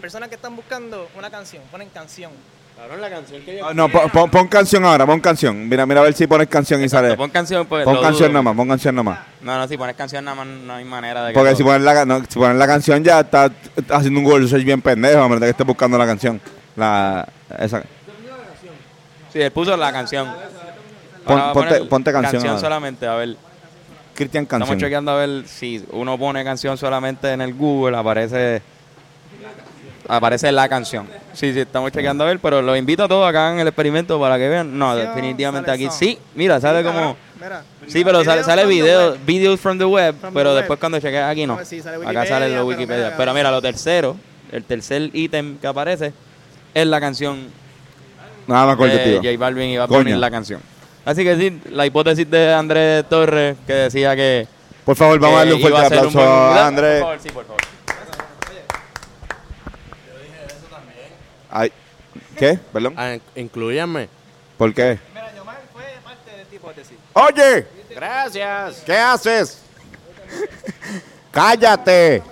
Personas 0.00 0.28
que 0.28 0.36
están 0.36 0.54
buscando 0.54 1.08
una 1.16 1.30
canción, 1.30 1.62
ponen 1.70 1.88
canción. 1.88 2.30
Cabrón, 2.76 3.00
la 3.00 3.10
canción 3.10 3.42
que 3.42 3.58
yo... 3.58 3.66
Ah, 3.66 3.74
No, 3.74 3.88
pon, 3.88 4.08
pon- 4.10 4.30
pon 4.30 4.46
canción 4.46 4.84
ahora, 4.84 5.04
pon 5.04 5.18
canción. 5.18 5.68
Mira, 5.68 5.84
mira 5.84 6.00
a 6.00 6.04
ver 6.04 6.12
si 6.14 6.28
pones 6.28 6.46
canción 6.46 6.80
y 6.84 6.88
sale. 6.88 7.16
Pon 7.16 7.28
canción, 7.30 7.66
pues. 7.66 7.84
Pon 7.84 7.94
canción 8.00 8.28
dudo. 8.28 8.34
nada 8.34 8.42
más, 8.44 8.54
pon 8.54 8.68
canción 8.68 8.94
nada 8.94 9.02
más. 9.02 9.18
No, 9.40 9.58
no, 9.58 9.66
si 9.66 9.76
pones 9.76 9.96
canción 9.96 10.24
nada 10.24 10.36
más 10.36 10.46
no 10.46 10.74
hay 10.74 10.84
manera 10.84 11.24
de 11.24 11.32
que. 11.32 11.34
Porque 11.34 11.50
lo- 11.50 11.56
si 11.56 11.64
pones 11.64 11.82
la, 11.82 12.04
no, 12.04 12.20
si 12.28 12.38
pones 12.38 12.56
la 12.56 12.66
canción 12.68 13.02
ya 13.02 13.18
está 13.20 13.50
haciendo 13.90 14.20
un 14.20 14.24
Google 14.24 14.46
search 14.46 14.62
bien 14.64 14.80
pendejo, 14.80 15.18
a 15.20 15.24
menos 15.28 15.42
que 15.42 15.50
esté 15.50 15.64
buscando 15.64 15.98
la 15.98 16.06
canción. 16.06 16.40
La, 16.76 17.26
esa. 17.58 17.82
Sí, 19.32 19.40
él 19.40 19.50
puso 19.50 19.76
la 19.76 19.92
canción. 19.92 20.28
Pon- 21.24 21.52
ponte- 21.52 21.84
ponte 21.84 22.12
canción 22.12 22.46
ahora. 22.46 22.58
solamente, 22.60 23.06
a 23.06 23.14
ver. 23.14 23.36
Cristian 24.14 24.44
Estamos 24.44 24.68
Canción. 24.68 24.86
chequeando 24.88 25.12
a 25.12 25.16
ver 25.16 25.46
si 25.46 25.84
uno 25.92 26.18
pone 26.18 26.42
canción 26.42 26.76
solamente 26.76 27.30
en 27.32 27.40
el 27.40 27.54
Google, 27.54 27.96
aparece 27.96 28.62
aparece 30.08 30.50
la 30.52 30.68
canción. 30.68 31.06
Sí, 31.34 31.52
sí, 31.52 31.60
estamos 31.60 31.92
chequeando 31.92 32.24
a 32.24 32.28
ver, 32.28 32.38
pero 32.40 32.62
los 32.62 32.76
invito 32.78 33.04
a 33.04 33.08
todos 33.08 33.28
acá 33.28 33.52
en 33.52 33.60
el 33.60 33.68
experimento 33.68 34.18
para 34.18 34.38
que 34.38 34.48
vean. 34.48 34.76
No, 34.78 34.94
Sí, 34.94 35.00
definitivamente 35.02 35.70
aquí 35.70 35.88
sí. 35.90 36.18
Mira, 36.34 36.60
sale 36.60 36.82
como... 36.82 37.16
Mira. 37.40 37.62
Sí, 37.86 38.02
pero 38.04 38.24
sale, 38.24 38.42
Videos 38.42 38.46
sale 38.46 38.62
from 38.62 38.68
the 38.70 38.74
video, 38.82 39.10
web. 39.10 39.18
videos 39.26 39.60
from 39.60 39.78
the 39.78 39.84
web, 39.84 40.14
From 40.18 40.32
the 40.32 40.38
pero 40.38 40.50
web. 40.50 40.58
después 40.58 40.80
cuando 40.80 40.98
chequeas 40.98 41.30
aquí 41.30 41.46
no. 41.46 41.56
No, 41.56 41.64
sí, 41.64 41.80
sale 41.80 42.04
Acá 42.06 42.26
sale 42.26 42.46
lo 42.48 42.52
pero 42.54 42.66
Wikipedia. 42.66 43.04
mira, 43.04 43.16
Pero 43.16 43.34
mira, 43.34 43.50
lo 43.50 43.62
tercero, 43.62 44.16
el 44.50 44.64
tercer 44.64 45.10
ítem 45.12 45.58
que 45.58 45.66
aparece 45.66 46.12
es 46.74 46.86
la 46.86 47.00
canción 47.00 47.46
Nada 48.48 48.66
más 48.66 48.76
corto, 48.76 48.96
de 48.96 49.04
tío. 49.04 49.16
J 49.22 49.38
Balvin 49.38 49.78
va 49.78 49.84
a 49.84 49.88
poner 49.88 50.16
la 50.18 50.30
canción. 50.30 50.60
Así 51.04 51.22
que 51.22 51.36
sí, 51.36 51.60
la 51.70 51.86
hipótesis 51.86 52.28
de 52.30 52.52
Andrés 52.52 53.04
Torres 53.08 53.56
que 53.66 53.72
decía 53.72 54.16
que 54.16 54.46
Por 54.84 54.96
favor, 54.96 55.18
vamos 55.20 55.36
a 55.36 55.38
darle 55.40 55.54
un 55.54 55.60
iba 55.60 55.68
fuerte 55.70 55.94
un 55.94 55.98
aplauso 55.98 56.18
buen- 56.18 56.58
a 56.58 56.66
Andrés. 56.66 57.00
Por 57.00 57.08
favor, 57.08 57.22
sí, 57.22 57.28
por 57.30 57.44
favor. 57.46 57.60
Ay, 61.50 61.72
¿Qué? 62.38 62.58
¿Perdón? 62.72 62.94
Ah, 62.96 63.14
in- 63.14 63.22
incluyanme. 63.36 64.08
¿Por 64.56 64.72
qué? 64.74 64.98
Mira, 65.14 65.34
Yomar 65.34 65.60
fue 65.72 65.82
parte 66.04 66.30
de 66.30 66.42
esta 66.42 66.54
hipótesis. 66.54 66.96
Oye, 67.14 67.66
Gracias. 67.94 68.82
¿qué 68.84 68.96
haces? 68.96 69.62
Cállate. 71.32 72.22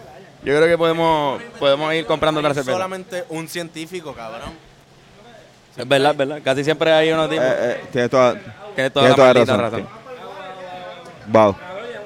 Yo 0.44 0.54
creo 0.56 0.66
que 0.68 0.78
podemos, 0.78 1.42
podemos 1.58 1.92
ir 1.94 2.06
comprando 2.06 2.40
otra 2.40 2.54
cerveza. 2.54 2.72
Solamente 2.72 3.24
un 3.30 3.48
científico, 3.48 4.12
cabrón. 4.14 4.50
Es 5.76 5.86
verdad, 5.88 6.12
es 6.12 6.16
verdad. 6.16 6.40
Casi 6.42 6.64
siempre 6.64 6.92
hay 6.92 7.10
unos 7.12 7.28
tipos. 7.28 7.44
Eh, 7.44 7.54
eh, 7.60 7.80
tienes 7.92 8.10
toda, 8.10 8.34
Tienes 8.74 8.92
toda 8.92 9.08
la 9.08 9.14
toda 9.14 9.32
razón. 9.34 9.60
razón. 9.60 9.88
Wow. 11.28 11.56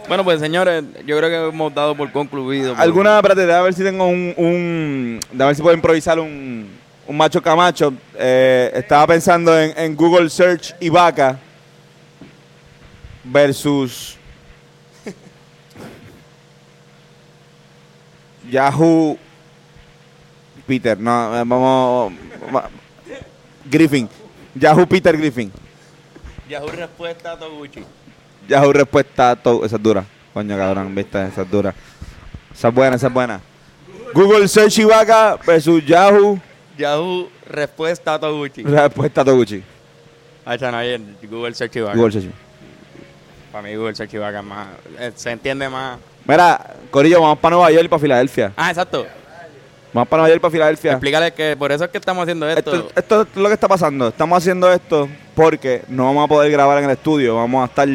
Bueno, 0.09 0.25
pues 0.25 0.41
señores, 0.41 0.83
yo 1.07 1.17
creo 1.19 1.29
que 1.29 1.49
hemos 1.55 1.73
dado 1.75 1.95
por 1.97 2.11
concluido. 2.11 2.73
por- 2.75 2.83
¿Alguna, 2.83 3.17
espérate, 3.17 3.47
déjame 3.47 3.65
ver 3.65 3.75
si 3.75 3.85
tengo 3.85 4.07
un, 4.07 4.35
un 4.37 5.21
déjame 5.31 5.47
ver 5.47 5.57
si 5.57 5.63
puedo 5.63 5.75
improvisar 5.77 6.19
un, 6.19 6.69
un 7.07 7.17
macho 7.17 7.41
camacho. 7.41 7.93
Eh, 8.19 8.73
estaba 8.75 9.07
pensando 9.07 9.57
en, 9.59 9.73
en 9.79 9.95
Google 9.95 10.29
Search 10.31 10.75
y 10.81 10.89
vaca 10.89 11.39
versus 13.23 14.17
Yahoo 18.51 19.17
Peter, 20.67 20.99
no, 20.99 21.37
eh, 21.37 21.43
vamos, 21.47 22.13
va- 22.55 22.69
Griffin, 23.71 24.09
Yahoo 24.55 24.87
Peter 24.87 25.17
Griffin, 25.17 25.53
Yahoo 26.49 26.69
respuesta 26.69 27.37
Toguchi. 27.39 27.85
Yahoo 28.49 28.73
respuesta 28.73 29.37
todo, 29.37 29.65
esa 29.65 29.77
es 29.77 29.83
dura, 29.83 30.05
coño 30.35 30.57
cabrón, 30.57 30.95
viste, 30.95 31.27
esa 31.27 31.43
es 31.43 31.51
dura, 31.51 31.75
esa 32.53 32.69
es 32.69 32.75
buena, 32.75 32.97
esa 32.97 33.07
es 33.07 33.13
buena. 33.13 33.41
Google 34.13 34.49
Search 34.49 34.85
vaca 34.85 35.39
versus 35.47 35.85
Yahoo 35.87 36.41
Yahoo 36.77 37.29
respuesta 37.47 38.19
Toguchi. 38.19 38.63
respuesta 38.63 39.25
Toguchi. 39.25 39.63
Ah, 40.45 40.57
no, 40.57 40.79
oye, 40.79 40.99
Google 41.31 41.55
Search 41.55 41.81
Vaca. 41.81 41.95
Google 41.95 42.13
Search. 42.13 42.31
Para 43.53 43.63
mí 43.63 43.77
Google 43.77 43.95
Search 43.95 44.15
es 44.15 44.45
más... 44.45 44.69
eh, 44.99 45.13
se 45.15 45.31
entiende 45.31 45.69
más... 45.69 45.99
Mira, 46.25 46.75
Corillo, 46.91 47.21
vamos 47.21 47.39
para 47.39 47.57
Nueva 47.57 47.71
York 47.71 47.85
y 47.85 47.89
para 47.89 48.01
Filadelfia. 48.01 48.53
Ah, 48.57 48.71
exacto. 48.71 49.07
Vamos 49.93 50.09
para 50.09 50.23
Nueva 50.23 50.35
York 50.35 50.41
para 50.41 50.53
Filadelfia. 50.53 50.93
Explícale 50.93 51.33
que 51.33 51.57
por 51.59 51.73
eso 51.73 51.85
es 51.85 51.91
que 51.91 51.99
estamos 51.99 52.23
haciendo 52.23 52.49
esto. 52.49 52.75
Esto, 52.75 52.91
esto 52.95 53.23
es 53.23 53.37
lo 53.37 53.49
que 53.49 53.55
está 53.55 53.69
pasando. 53.69 54.09
Estamos 54.09 54.39
haciendo 54.39 54.73
esto 54.73 55.09
porque 55.35 55.83
no 55.89 56.05
vamos 56.05 56.25
a 56.25 56.29
poder 56.29 56.51
grabar 56.51 56.79
en 56.79 56.85
el 56.85 56.91
estudio. 56.91 57.37
Vamos 57.37 57.63
a 57.63 57.67
estar 57.67 57.89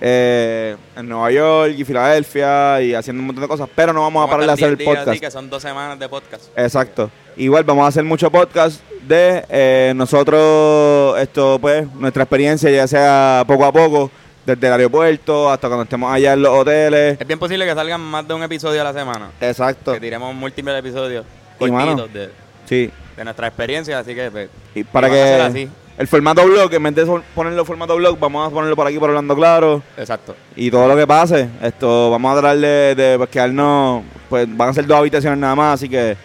eh, 0.00 0.76
en 0.96 1.08
Nueva 1.08 1.30
York 1.30 1.74
y 1.78 1.84
Filadelfia 1.84 2.82
y 2.82 2.94
haciendo 2.94 3.20
un 3.20 3.28
montón 3.28 3.42
de 3.42 3.48
cosas, 3.48 3.68
pero 3.74 3.92
no 3.92 4.02
vamos, 4.02 4.26
a 4.26 4.30
parar 4.30 4.46
de 4.46 4.52
hacer 4.52 4.68
el 4.70 4.76
10 4.76 4.78
días, 4.78 4.98
podcast. 4.98 5.08
así 5.08 5.20
que 5.20 5.30
son 5.30 5.48
dos 5.48 5.62
semanas 5.62 5.98
de 5.98 6.08
podcast. 6.10 6.44
Exacto. 6.56 7.10
Igual 7.36 7.64
vamos 7.64 7.86
a 7.86 7.88
hacer 7.88 8.04
mucho 8.04 8.30
podcast 8.30 8.82
de 9.08 9.44
eh, 9.48 9.92
nosotros, 9.96 11.18
esto 11.18 11.58
pues, 11.58 11.90
nuestra 11.94 12.24
experiencia, 12.24 12.70
ya 12.70 12.86
sea 12.86 13.44
poco 13.46 13.64
a 13.64 13.72
poco, 13.72 14.10
desde 14.46 14.66
el 14.66 14.72
aeropuerto 14.74 15.50
hasta 15.50 15.68
cuando 15.68 15.84
estemos 15.84 16.12
allá 16.12 16.32
en 16.34 16.42
los 16.42 16.52
hoteles. 16.58 17.18
Es 17.20 17.26
bien 17.26 17.38
posible 17.38 17.64
que 17.66 17.74
salgan 17.74 18.00
más 18.00 18.26
de 18.28 18.34
un 18.34 18.42
episodio 18.42 18.80
a 18.80 18.84
la 18.84 18.92
semana. 18.92 19.30
Exacto. 19.40 19.92
Que 19.92 20.00
tiremos 20.00 20.34
múltiples 20.34 20.78
episodios 20.78 21.24
Y, 21.60 21.70
mano, 21.70 21.96
cortitos 21.96 22.12
de, 22.12 22.30
Sí. 22.66 22.90
de 23.16 23.24
nuestra 23.24 23.46
experiencia, 23.48 23.98
así 23.98 24.14
que 24.14 24.30
pues, 24.30 24.48
Y 24.74 24.84
para 24.84 25.08
que 25.08 25.22
así. 25.40 25.68
el 25.96 26.08
formato 26.08 26.44
blog, 26.44 26.72
en 26.74 26.82
vez 26.82 26.94
de 26.94 27.06
ponerlo 27.34 27.60
en 27.60 27.66
formato 27.66 27.96
blog, 27.96 28.18
vamos 28.18 28.46
a 28.46 28.50
ponerlo 28.50 28.76
por 28.76 28.86
aquí 28.86 28.98
por 28.98 29.08
Hablando 29.10 29.34
Claro. 29.36 29.82
Exacto. 29.96 30.34
Y 30.56 30.70
todo 30.70 30.88
lo 30.88 30.96
que 30.96 31.06
pase, 31.06 31.48
esto 31.62 32.10
vamos 32.10 32.36
a 32.36 32.40
tratar 32.40 32.58
de, 32.58 32.94
de 32.94 33.14
pues, 33.18 33.30
quedarnos, 33.30 34.02
pues 34.28 34.46
van 34.56 34.68
a 34.70 34.72
ser 34.74 34.86
dos 34.86 34.98
habitaciones 34.98 35.38
nada 35.38 35.54
más, 35.54 35.74
así 35.74 35.88
que 35.88 36.16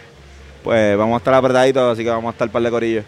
pues 0.64 0.98
vamos 0.98 1.14
a 1.16 1.18
estar 1.20 1.34
apretaditos, 1.34 1.94
así 1.94 2.04
que 2.04 2.10
vamos 2.10 2.28
a 2.28 2.32
estar 2.32 2.50
par 2.50 2.62
de 2.62 2.70
corillos. 2.70 3.06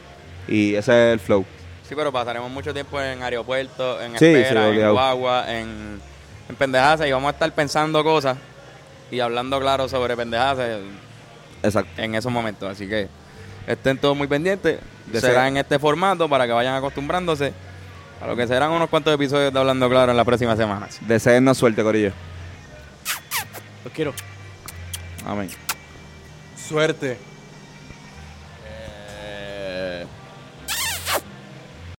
Y 0.47 0.73
ese 0.75 1.09
es 1.09 1.13
el 1.13 1.19
flow. 1.19 1.45
Sí, 1.91 1.95
pero 1.97 2.09
pasaremos 2.09 2.49
mucho 2.49 2.73
tiempo 2.73 3.01
en 3.01 3.21
aeropuertos, 3.21 4.01
en 4.01 4.13
Sí, 4.13 4.19
sí, 4.19 4.33
espera, 4.35 4.63
en 4.63 4.69
obligado. 4.69 4.93
guagua, 4.93 5.51
en, 5.51 5.99
en 6.47 6.55
pendejadas 6.55 7.05
y 7.05 7.11
vamos 7.11 7.27
a 7.27 7.31
estar 7.33 7.51
pensando 7.53 8.01
cosas 8.01 8.37
y 9.11 9.19
hablando 9.19 9.59
claro 9.59 9.89
sobre 9.89 10.15
pendejadas 10.15 10.79
Exacto. 11.61 12.01
en 12.01 12.15
esos 12.15 12.31
momentos. 12.31 12.71
Así 12.71 12.87
que 12.87 13.09
estén 13.67 13.97
todos 13.97 14.15
muy 14.15 14.27
pendientes. 14.27 14.79
De 15.07 15.19
Será 15.19 15.33
ser- 15.41 15.47
en 15.49 15.57
este 15.57 15.79
formato 15.79 16.29
para 16.29 16.47
que 16.47 16.53
vayan 16.53 16.75
acostumbrándose 16.75 17.51
a 18.21 18.25
lo 18.27 18.37
que 18.37 18.47
serán 18.47 18.71
unos 18.71 18.87
cuantos 18.89 19.13
episodios 19.13 19.51
de 19.51 19.59
Hablando 19.59 19.89
Claro 19.89 20.11
en 20.11 20.17
las 20.17 20.25
próximas 20.25 20.57
semanas. 20.57 20.97
Deseennos 21.01 21.57
suerte, 21.57 21.83
corillo. 21.83 22.13
Los 23.83 23.91
quiero. 23.93 24.13
Amén. 25.25 25.49
Suerte. 26.55 27.17